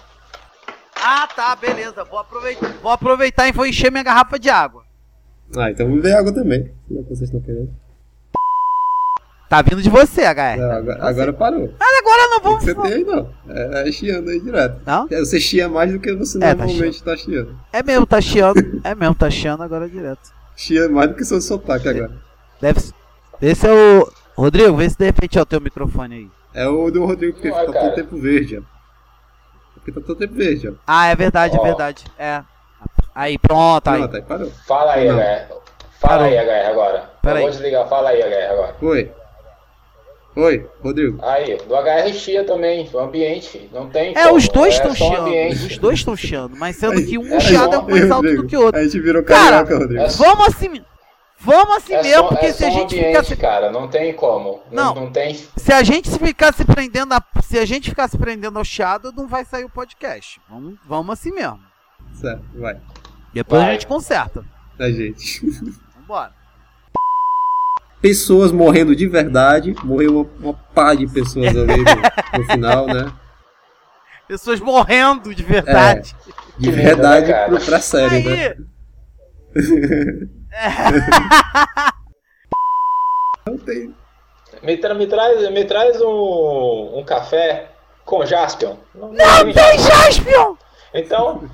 Ah, 0.97 1.28
tá, 1.35 1.55
beleza. 1.55 2.03
Vou 2.05 2.18
aproveitar, 2.18 2.72
vou 2.82 2.91
aproveitar 2.93 3.47
e 3.49 3.53
vou 3.53 3.66
encher 3.66 3.91
minha 3.91 4.03
garrafa 4.03 4.39
de 4.39 4.49
água. 4.49 4.82
Ah, 5.57 5.70
então 5.70 5.87
vamos 5.87 6.03
ver 6.03 6.14
água 6.14 6.32
também. 6.32 6.72
Se 6.89 6.99
é 6.99 7.03
vocês 7.03 7.20
estão 7.22 7.41
querendo. 7.41 7.70
Tá 9.49 9.61
vindo 9.61 9.82
de 9.82 9.91
você, 9.91 10.22
HR. 10.22 10.57
Não, 10.59 10.70
agora, 10.72 11.05
agora 11.07 11.32
parou. 11.32 11.74
Mas 11.78 11.99
agora 11.99 12.26
não 12.28 12.39
O 12.39 12.41
vamos. 12.43 12.59
que 12.64 12.64
você 12.64 12.74
tem 12.74 12.93
aí 12.95 13.05
não. 13.05 13.30
É, 13.49 13.89
é 13.89 13.93
chiando 13.93 14.30
aí 14.30 14.41
direto. 14.41 14.80
Não? 14.87 15.07
É, 15.11 15.18
Você 15.20 15.39
chia 15.39 15.68
mais 15.68 15.93
do 15.93 16.01
que 16.01 16.12
você 16.14 16.39
É, 16.39 16.55
tá 16.55 16.64
normalmente 16.64 17.03
tá 17.05 17.16
chiando. 17.16 17.57
É 17.72 17.82
mesmo, 17.82 18.07
tá 18.07 18.20
chiando. 18.20 18.80
É 18.82 18.95
mesmo, 18.95 19.14
tá 19.14 19.30
chiando 19.30 19.62
agora 19.62 19.89
direto. 19.89 20.32
Chia 20.57 20.89
mais 20.89 21.11
do 21.11 21.14
que 21.16 21.24
seu 21.24 21.41
sotaque 21.41 21.89
agora. 21.89 22.11
Deve 22.61 22.80
ser. 22.80 22.95
Esse 23.43 23.66
é 23.68 23.72
o. 23.72 24.11
Rodrigo, 24.37 24.76
vê 24.76 24.89
se 24.91 24.99
de 24.99 25.05
repente 25.05 25.39
é 25.39 25.43
o 25.43 25.47
teu 25.47 25.61
microfone 25.61 26.14
aí. 26.14 26.28
É 26.62 26.66
o 26.68 26.91
do 26.91 27.05
Rodrigo, 27.05 27.35
porque 27.35 27.49
é, 27.49 27.51
tá 27.53 27.72
cara. 27.72 27.87
todo 27.87 27.95
tempo 27.95 28.16
verde, 28.16 28.59
ó. 28.59 28.62
Porque 29.74 29.93
tá 29.93 30.01
todo 30.01 30.18
tempo 30.18 30.35
verde, 30.35 30.68
ó. 30.68 30.72
Ah, 30.87 31.07
é 31.09 31.14
verdade, 31.16 31.57
é 31.57 31.62
verdade. 31.62 32.05
É. 32.18 32.43
Aí, 33.14 33.39
pronto, 33.39 33.89
aí. 33.89 33.99
Pronto, 34.01 34.16
aí 34.16 34.22
parou. 34.22 34.51
Fala 34.66 34.93
aí, 34.95 35.09
Não. 35.09 35.16
HR. 35.18 35.47
Fala 36.01 36.18
Parou. 36.18 36.24
aí, 36.26 36.35
HR, 36.39 36.70
agora. 36.70 37.11
Pera 37.22 37.35
eu 37.35 37.37
aí. 37.37 37.43
vou 37.43 37.51
desligar, 37.51 37.89
fala 37.89 38.11
aí, 38.11 38.20
HR, 38.22 38.53
agora. 38.53 38.76
Oi. 38.82 39.12
Oi, 40.37 40.66
Rodrigo. 40.82 41.18
Aí, 41.22 41.57
do 41.59 41.74
HR 41.76 42.12
chia 42.12 42.45
também, 42.45 42.91
o 42.93 42.99
ambiente. 42.99 43.70
Não 43.72 43.89
tem 43.89 44.11
É, 44.16 44.24
como, 44.24 44.37
os 44.37 44.49
dois 44.49 44.74
é 44.74 44.76
estão 44.78 44.91
um 44.91 44.95
chiando. 44.97 45.26
ambiente. 45.28 45.66
Os 45.66 45.78
dois 45.78 45.99
estão 46.01 46.16
chiando, 46.16 46.57
mas 46.57 46.74
sendo 46.76 46.95
Aí- 46.99 47.07
que 47.07 47.16
um 47.16 47.35
é 47.37 47.39
chiado 47.41 47.74
é 47.76 47.82
mais 47.82 48.11
alto 48.11 48.35
do 48.35 48.47
que 48.47 48.57
o 48.57 48.62
outro. 48.64 48.80
A 48.80 48.85
gente 48.85 48.99
virou 49.01 49.22
Cara, 49.22 49.59
carioca, 49.64 49.78
Rodrigo. 49.78 50.03
é 50.03 50.09
Vamos 50.09 50.49
assim. 50.49 50.82
Vamos 51.45 51.76
assim 51.76 51.92
É 51.95 52.03
mesmo, 52.03 52.22
só, 52.22 52.28
porque 52.28 52.47
é 52.47 52.53
se 52.53 52.59
só 52.61 52.66
a 52.66 52.70
gente 52.70 52.95
ambiente, 52.97 53.07
ficasse. 53.09 53.36
cara, 53.36 53.70
não 53.70 53.86
tem 53.86 54.14
como. 54.14 54.62
Não. 54.72 54.95
Não, 54.95 55.03
não 55.03 55.11
tem. 55.12 55.34
Se 55.57 55.72
a 55.72 55.82
gente 55.82 56.11
ficasse 56.18 56.64
prendendo 56.64 57.12
a, 57.12 57.22
se 57.42 57.59
a 57.59 57.64
gente 57.66 57.90
ficasse 57.90 58.16
prendendo 58.16 58.59
ao 58.59 58.64
chiado, 58.64 59.12
não 59.12 59.26
vai 59.28 59.45
sair 59.45 59.64
o 59.64 59.68
podcast. 59.70 60.40
Vamos, 60.49 60.78
vamos 60.86 61.12
assim 61.12 61.30
mesmo. 61.32 61.61
Certo, 62.14 62.42
vai. 62.55 62.80
Depois 63.32 63.61
a 63.61 63.64
Vai. 63.66 63.74
gente 63.74 63.86
conserta. 63.86 64.45
A 64.78 64.90
gente. 64.90 65.40
Vambora. 65.97 66.32
Pessoas 68.01 68.53
morrendo 68.53 68.95
de 68.95 69.07
verdade. 69.07 69.74
Morreu 69.82 70.20
uma, 70.20 70.30
uma 70.51 70.55
pá 70.74 70.95
de 70.95 71.07
pessoas 71.07 71.49
ali 71.57 71.76
no, 71.76 72.38
no 72.38 72.45
final, 72.51 72.86
né? 72.86 73.12
Pessoas 74.28 74.61
morrendo 74.61 75.34
de 75.34 75.42
verdade. 75.42 76.14
De 76.59 76.68
Que 76.68 76.70
lindo, 76.70 76.82
verdade 76.82 77.26
né, 77.26 77.32
cara? 77.32 77.49
pro, 77.49 77.61
pra 77.64 77.80
série, 77.80 78.22
né? 78.22 78.55
Não 83.46 83.59
tem. 83.59 83.94
Me, 84.62 84.76
tra- 84.78 84.94
me 84.94 85.07
traz, 85.07 85.50
me 85.50 85.64
traz 85.64 86.00
um, 86.00 86.98
um 86.98 87.05
café 87.05 87.68
com 88.05 88.24
Jaspion. 88.24 88.76
Não, 88.94 89.12
Não 89.12 89.52
tem 89.52 89.78
Jaspion! 89.78 90.57
Então, 90.94 91.48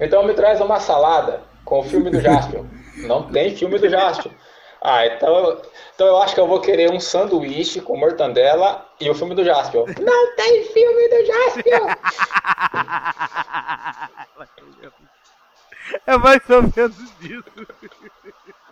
então 0.00 0.24
me 0.24 0.34
traz 0.34 0.60
uma 0.60 0.80
salada 0.80 1.40
com 1.64 1.80
o 1.80 1.84
filme 1.84 2.10
do 2.10 2.20
Jaspion. 2.20 2.64
Não 3.06 3.22
tem 3.30 3.54
filme 3.56 3.78
do 3.78 3.88
Jaspion. 3.88 4.32
Ah, 4.82 5.06
então, 5.06 5.60
então 5.94 6.06
eu 6.06 6.18
acho 6.22 6.34
que 6.34 6.40
eu 6.40 6.46
vou 6.46 6.60
querer 6.60 6.90
um 6.92 7.00
sanduíche 7.00 7.80
com 7.80 7.96
mortandela 7.96 8.86
e 9.00 9.08
o 9.10 9.14
filme 9.14 9.34
do 9.34 9.44
Jaspion. 9.44 9.86
Não 10.00 10.36
tem 10.36 10.64
filme 10.64 11.08
do 11.08 11.26
Jaspion! 11.26 11.88
É 16.06 16.16
mais 16.16 16.40
ou 16.50 16.62
menos 16.62 16.96
isso. 17.20 18.08